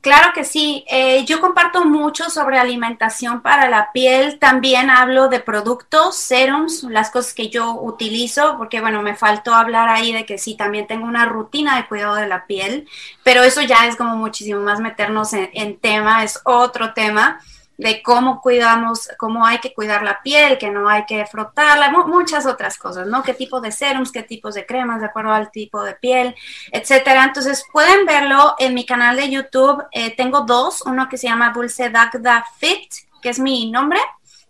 Claro 0.00 0.32
que 0.34 0.44
sí. 0.44 0.84
Eh, 0.90 1.26
yo 1.26 1.40
comparto 1.40 1.84
mucho 1.84 2.30
sobre 2.30 2.58
alimentación 2.58 3.42
para 3.42 3.68
la 3.68 3.92
piel. 3.92 4.38
También 4.38 4.88
hablo 4.88 5.28
de 5.28 5.40
productos, 5.40 6.16
serums, 6.16 6.84
las 6.84 7.10
cosas 7.10 7.34
que 7.34 7.50
yo 7.50 7.74
utilizo, 7.74 8.56
porque 8.56 8.80
bueno, 8.80 9.02
me 9.02 9.14
faltó 9.14 9.54
hablar 9.54 9.90
ahí 9.90 10.12
de 10.12 10.24
que 10.24 10.38
sí, 10.38 10.54
también 10.56 10.86
tengo 10.86 11.06
una 11.06 11.26
rutina 11.26 11.76
de 11.76 11.86
cuidado 11.86 12.14
de 12.14 12.28
la 12.28 12.46
piel, 12.46 12.88
pero 13.22 13.42
eso 13.42 13.60
ya 13.60 13.86
es 13.86 13.96
como 13.96 14.16
muchísimo 14.16 14.60
más 14.60 14.80
meternos 14.80 15.34
en 15.34 15.78
tema, 15.78 16.24
es 16.24 16.40
otro 16.44 16.94
tema 16.94 17.40
de 17.80 18.02
cómo 18.02 18.42
cuidamos, 18.42 19.08
cómo 19.16 19.46
hay 19.46 19.56
que 19.58 19.72
cuidar 19.72 20.02
la 20.02 20.20
piel, 20.22 20.58
que 20.58 20.70
no 20.70 20.86
hay 20.86 21.06
que 21.06 21.24
frotarla, 21.24 21.90
muchas 21.90 22.44
otras 22.44 22.76
cosas, 22.76 23.06
¿no? 23.06 23.22
¿Qué 23.22 23.32
tipo 23.32 23.58
de 23.62 23.72
serums, 23.72 24.12
qué 24.12 24.22
tipos 24.22 24.54
de 24.54 24.66
cremas, 24.66 25.00
de 25.00 25.06
acuerdo 25.06 25.32
al 25.32 25.50
tipo 25.50 25.82
de 25.82 25.94
piel, 25.94 26.34
etcétera? 26.72 27.24
Entonces 27.24 27.64
pueden 27.72 28.04
verlo 28.04 28.54
en 28.58 28.74
mi 28.74 28.84
canal 28.84 29.16
de 29.16 29.30
YouTube. 29.30 29.82
Eh, 29.92 30.14
tengo 30.14 30.42
dos, 30.42 30.82
uno 30.84 31.08
que 31.08 31.16
se 31.16 31.28
llama 31.28 31.52
Dulce 31.54 31.88
Dagda 31.88 32.44
Fit, 32.58 32.92
que 33.22 33.30
es 33.30 33.38
mi 33.38 33.70
nombre, 33.70 33.98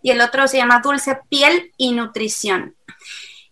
y 0.02 0.10
el 0.10 0.20
otro 0.20 0.48
se 0.48 0.56
llama 0.56 0.80
Dulce 0.80 1.20
Piel 1.28 1.72
y 1.76 1.92
Nutrición. 1.92 2.74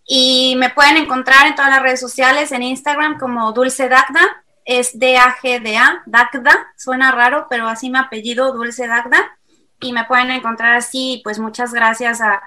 Y 0.05 0.55
me 0.57 0.71
pueden 0.71 0.97
encontrar 0.97 1.47
en 1.47 1.55
todas 1.55 1.71
las 1.71 1.81
redes 1.81 2.01
sociales, 2.01 2.51
en 2.51 2.63
Instagram 2.63 3.17
como 3.17 3.53
Dulce 3.53 3.87
Dagda, 3.87 4.43
es 4.65 4.99
D-A-G-D-A, 4.99 6.03
Dagda, 6.05 6.67
suena 6.75 7.11
raro, 7.13 7.47
pero 7.49 7.69
así 7.69 7.89
mi 7.89 7.97
apellido, 7.97 8.51
Dulce 8.51 8.85
Dagda 8.85 9.38
y 9.79 9.93
me 9.93 10.05
pueden 10.05 10.31
encontrar 10.31 10.75
así. 10.75 11.21
Pues 11.23 11.39
muchas 11.39 11.73
gracias 11.73 12.21
a, 12.21 12.41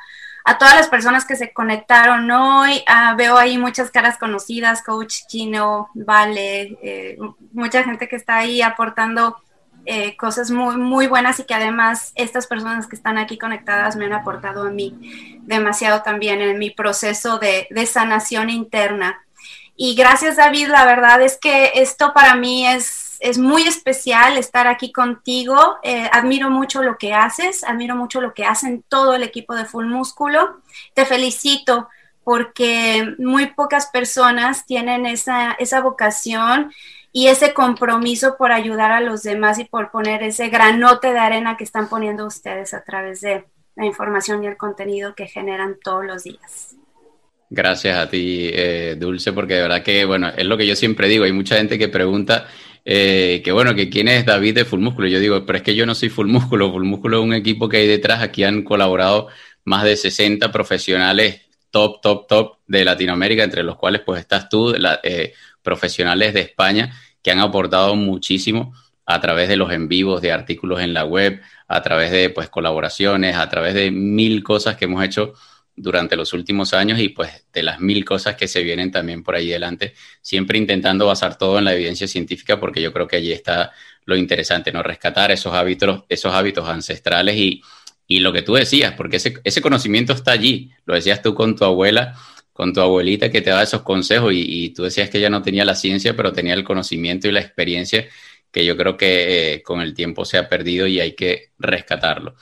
a 0.45 0.59
todas 0.59 0.74
las 0.74 0.89
personas 0.89 1.24
que 1.24 1.37
se 1.37 1.53
conectaron 1.53 2.30
hoy. 2.30 2.83
Ah, 2.87 3.14
veo 3.16 3.37
ahí 3.37 3.59
muchas 3.59 3.91
caras 3.91 4.18
conocidas, 4.18 4.83
Coach 4.83 5.20
Gino, 5.28 5.91
Vale, 5.95 6.78
eh, 6.83 7.18
mucha 7.53 7.85
gente 7.85 8.09
que 8.09 8.16
está 8.16 8.39
ahí 8.39 8.62
aportando 8.62 9.37
eh, 9.85 10.16
cosas 10.16 10.51
muy, 10.51 10.76
muy 10.76 11.07
buenas 11.09 11.41
y 11.41 11.45
que 11.45 11.55
además 11.55 12.12
estas 12.14 12.47
personas 12.47 12.87
que 12.87 12.95
están 12.95 13.18
aquí 13.18 13.37
conectadas 13.37 13.97
me 13.97 14.05
han 14.05 14.12
aportado 14.12 14.62
a 14.62 14.70
mí 14.70 15.41
demasiado 15.43 16.03
también 16.03 16.41
en 16.41 16.59
mi 16.59 16.70
proceso 16.70 17.39
de, 17.39 17.66
de 17.70 17.87
sanación 17.87 18.51
interna. 18.51 19.24
Y 19.74 19.95
gracias 19.97 20.37
David, 20.37 20.68
la 20.68 20.85
verdad 20.85 21.22
es 21.22 21.37
que 21.37 21.72
esto 21.74 22.12
para 22.12 22.37
mí 22.37 22.66
es 22.66 23.12
es 23.23 23.39
muy 23.39 23.62
especial 23.62 24.37
estar 24.37 24.66
aquí 24.66 24.91
contigo. 24.91 25.77
Eh, 25.85 26.09
admiro 26.12 26.51
mucho 26.51 26.83
lo 26.83 26.99
que 26.99 27.14
haces, 27.14 27.62
admiro 27.62 27.95
mucho 27.95 28.20
lo 28.20 28.35
que 28.35 28.45
hacen 28.45 28.85
todo 28.89 29.14
el 29.14 29.23
equipo 29.23 29.55
de 29.55 29.64
Full 29.64 29.87
Músculo. 29.87 30.61
Te 30.95 31.07
felicito 31.07 31.89
porque 32.25 33.14
muy 33.18 33.47
pocas 33.47 33.87
personas 33.87 34.66
tienen 34.66 35.07
esa, 35.07 35.53
esa 35.53 35.81
vocación 35.81 36.73
y 37.12 37.29
ese 37.29 37.55
compromiso 37.55 38.37
por 38.37 38.51
ayudar 38.51 38.91
a 38.91 39.01
los 39.01 39.23
demás 39.23 39.61
y 39.61 39.64
por 39.64 39.93
poner 39.93 40.25
ese 40.25 40.49
granote 40.49 41.12
de 41.12 41.18
arena 41.20 41.57
que 41.57 41.64
están 41.64 41.89
poniendo 41.89 42.27
ustedes 42.27 42.75
a 42.75 42.83
través 42.83 43.20
de 43.20 43.45
la 43.77 43.87
información 43.87 44.43
y 44.43 44.49
el 44.49 44.57
contenido 44.57 45.14
que 45.14 45.29
generan 45.29 45.77
todos 45.83 46.05
los 46.05 46.25
días. 46.25 46.75
Gracias 47.51 47.99
a 47.99 48.09
ti, 48.09 48.51
eh, 48.53 48.97
Dulce, 48.99 49.33
porque 49.33 49.55
de 49.55 49.62
verdad 49.62 49.83
que, 49.83 50.05
bueno, 50.07 50.29
es 50.29 50.47
lo 50.47 50.57
que 50.57 50.66
yo 50.66 50.75
siempre 50.75 51.07
digo, 51.07 51.25
hay 51.25 51.33
mucha 51.33 51.57
gente 51.57 51.79
que 51.79 51.89
pregunta 51.89 52.47
eh, 52.85 53.41
que 53.45 53.53
bueno, 53.53 53.74
que 53.74 53.89
quién 53.89 54.09
es 54.09 54.26
David 54.26 54.55
de 54.55 54.64
Full 54.64 54.80
Músculo. 54.80 55.09
Yo 55.09 55.20
digo, 55.20 55.45
pero 55.47 55.59
es 55.59 55.62
que 55.62 55.74
yo 55.74 55.87
no 55.87 55.95
soy 55.95 56.09
Full 56.09 56.28
Músculo. 56.28 56.70
Full 56.70 56.85
Músculo 56.85 57.18
es 57.18 57.24
un 57.24 57.35
equipo 57.35 57.68
que 57.68 57.78
hay 57.78 57.87
detrás. 57.87 58.22
Aquí 58.22 58.45
han 58.45 58.62
colaborado 58.62 59.28
más 59.64 59.85
de 59.85 59.97
60 59.97 60.51
profesionales 60.51 61.43
top, 61.70 62.01
top, 62.01 62.26
top 62.26 62.57
de 62.66 62.85
Latinoamérica, 62.85 63.45
entre 63.45 63.62
los 63.62 63.76
cuales 63.76 64.03
pues 64.05 64.20
estás 64.20 64.49
tú, 64.49 64.74
eh, 65.03 65.33
profesionales 65.62 66.35
de 66.35 66.41
España, 66.41 66.93
que 67.22 67.30
han 67.30 67.41
aportado 67.41 67.95
muchísimo 67.97 68.74
a 69.07 69.20
través 69.20 69.49
de 69.49 69.57
los 69.57 69.72
en 69.72 69.89
vivos, 69.89 70.20
de 70.20 70.33
artículos 70.33 70.80
en 70.80 70.95
la 70.95 71.05
web, 71.05 71.41
a 71.68 71.83
través 71.83 72.11
de 72.11 72.30
pues 72.30 72.49
colaboraciones, 72.49 73.37
a 73.37 73.49
través 73.49 73.74
de 73.74 73.91
mil 73.91 74.43
cosas 74.43 74.76
que 74.76 74.85
hemos 74.85 75.03
hecho 75.03 75.35
durante 75.75 76.16
los 76.16 76.33
últimos 76.33 76.75
años 76.75 76.99
y 76.99 77.09
pues 77.09 77.47
de 77.53 77.62
las 77.62 77.81
mil 77.81 78.05
cosas 78.05 78.37
que 78.37 78.49
se 78.49 78.62
vienen 78.62 78.91
también 78.91 79.23
por 79.23 79.35
ahí 79.35 79.51
adelante, 79.51 79.95
siempre 80.20 80.59
intentando 80.59 81.07
basar 81.07 81.39
todo 81.39 81.59
en 81.59 81.64
la 81.64 81.75
evidencia 81.75 82.07
científica 82.07 82.61
porque 82.61 82.83
yo 82.83 82.93
creo 82.93 83.09
que 83.09 83.16
allí 83.16 83.33
está 83.33 83.73
lo 84.05 84.16
interesante, 84.16 84.73
¿no? 84.73 84.83
Rescatar 84.83 85.31
esos 85.31 85.55
hábitos, 85.55 86.05
esos 86.09 86.33
hábitos 86.33 86.68
ancestrales 86.68 87.37
y, 87.37 87.62
y 88.07 88.20
lo 88.20 88.33
que 88.33 88.43
tú 88.43 88.55
decías, 88.55 88.95
porque 88.95 89.16
ese, 89.16 89.35
ese, 89.45 89.62
conocimiento 89.62 90.12
está 90.12 90.33
allí, 90.33 90.70
lo 90.85 90.95
decías 90.95 91.23
tú 91.23 91.35
con 91.35 91.57
tu 91.57 91.64
abuela, 91.64 92.16
con 92.53 92.73
tu 92.73 92.81
abuelita 92.81 93.31
que 93.31 93.41
te 93.41 93.51
da 93.51 93.62
esos 93.62 93.83
consejos 93.83 94.33
y, 94.35 94.70
tú 94.70 94.83
decías 94.85 95.11
que 95.11 95.18
ella 95.18 95.31
no 95.31 95.43
tenía 95.43 95.64
la 95.64 95.75
ciencia, 95.75 96.14
pero 96.16 96.33
tenía 96.33 96.55
el 96.55 96.64
conocimiento 96.64 97.29
y 97.29 97.33
la 97.33 97.41
experiencia 97.41 98.07
que 98.51 98.64
yo 98.64 98.77
creo 98.77 98.97
que 98.97 99.55
eh, 99.55 99.62
con 99.62 99.81
el 99.81 99.95
tiempo 99.95 100.25
se 100.25 100.39
ha 100.39 100.49
perdido 100.49 100.87
y 100.87 101.01
hay 101.01 101.14
que 101.14 101.53
rescatarlo. 101.59 102.37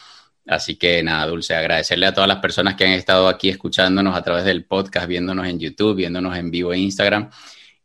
Así 0.47 0.77
que 0.77 1.03
nada, 1.03 1.27
Dulce, 1.27 1.55
agradecerle 1.55 2.07
a 2.07 2.15
todas 2.15 2.29
las 2.29 2.39
personas 2.39 2.75
que 2.75 2.85
han 2.85 2.93
estado 2.93 3.29
aquí 3.29 3.49
escuchándonos 3.49 4.17
a 4.17 4.23
través 4.23 4.45
del 4.45 4.65
podcast, 4.65 5.07
viéndonos 5.07 5.47
en 5.47 5.59
YouTube, 5.59 5.97
viéndonos 5.97 6.37
en 6.37 6.51
vivo 6.51 6.73
en 6.73 6.81
Instagram 6.81 7.31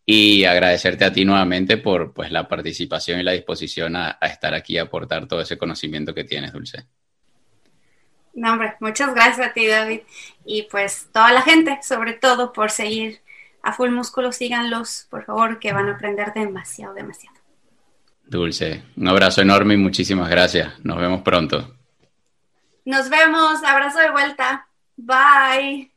y 0.06 0.44
agradecerte 0.46 1.04
a 1.04 1.12
ti 1.12 1.26
nuevamente 1.26 1.78
por 1.78 2.14
pues, 2.14 2.32
la 2.32 2.48
participación 2.48 3.20
y 3.20 3.24
la 3.24 3.32
disposición 3.32 3.96
a, 3.96 4.20
estar 4.22 4.54
aquí 4.54 4.74
y 4.74 4.78
aportar 4.78 5.28
todo 5.28 5.42
ese 5.42 5.58
conocimiento 5.58 6.14
que 6.14 6.24
tienes, 6.24 6.54
Dulce. 6.54 6.86
No, 8.36 8.54
hombre, 8.54 8.76
muchas 8.82 9.14
gracias 9.16 9.48
a 9.48 9.54
ti, 9.54 9.66
David. 9.66 10.02
Y 10.46 10.64
pues 10.64 11.10
toda 11.12 11.32
la 11.32 11.42
gente, 11.42 11.80
sobre 11.82 12.14
todo 12.14 12.54
por 12.54 12.70
seguir 12.70 13.22
a 13.64 13.74
Full 13.74 13.92
Músculo, 13.92 14.32
síganlos, 14.32 15.08
por 15.10 15.26
favor, 15.26 15.60
que 15.60 15.74
van 15.74 15.88
a 15.88 15.94
aprender 15.94 16.34
demasiado, 16.34 16.94
demasiado. 16.94 17.38
Dulce, 18.26 18.84
un 18.98 19.08
abrazo 19.08 19.42
enorme 19.42 19.76
y 19.76 19.78
muchísimas 19.78 20.30
gracias. 20.30 20.80
Nos 20.84 20.98
vemos 20.98 21.22
pronto. 21.22 21.75
Nos 22.86 23.10
vemos. 23.10 23.64
Abrazo 23.64 24.00
de 24.00 24.12
vuelta. 24.12 24.68
Bye. 24.98 25.95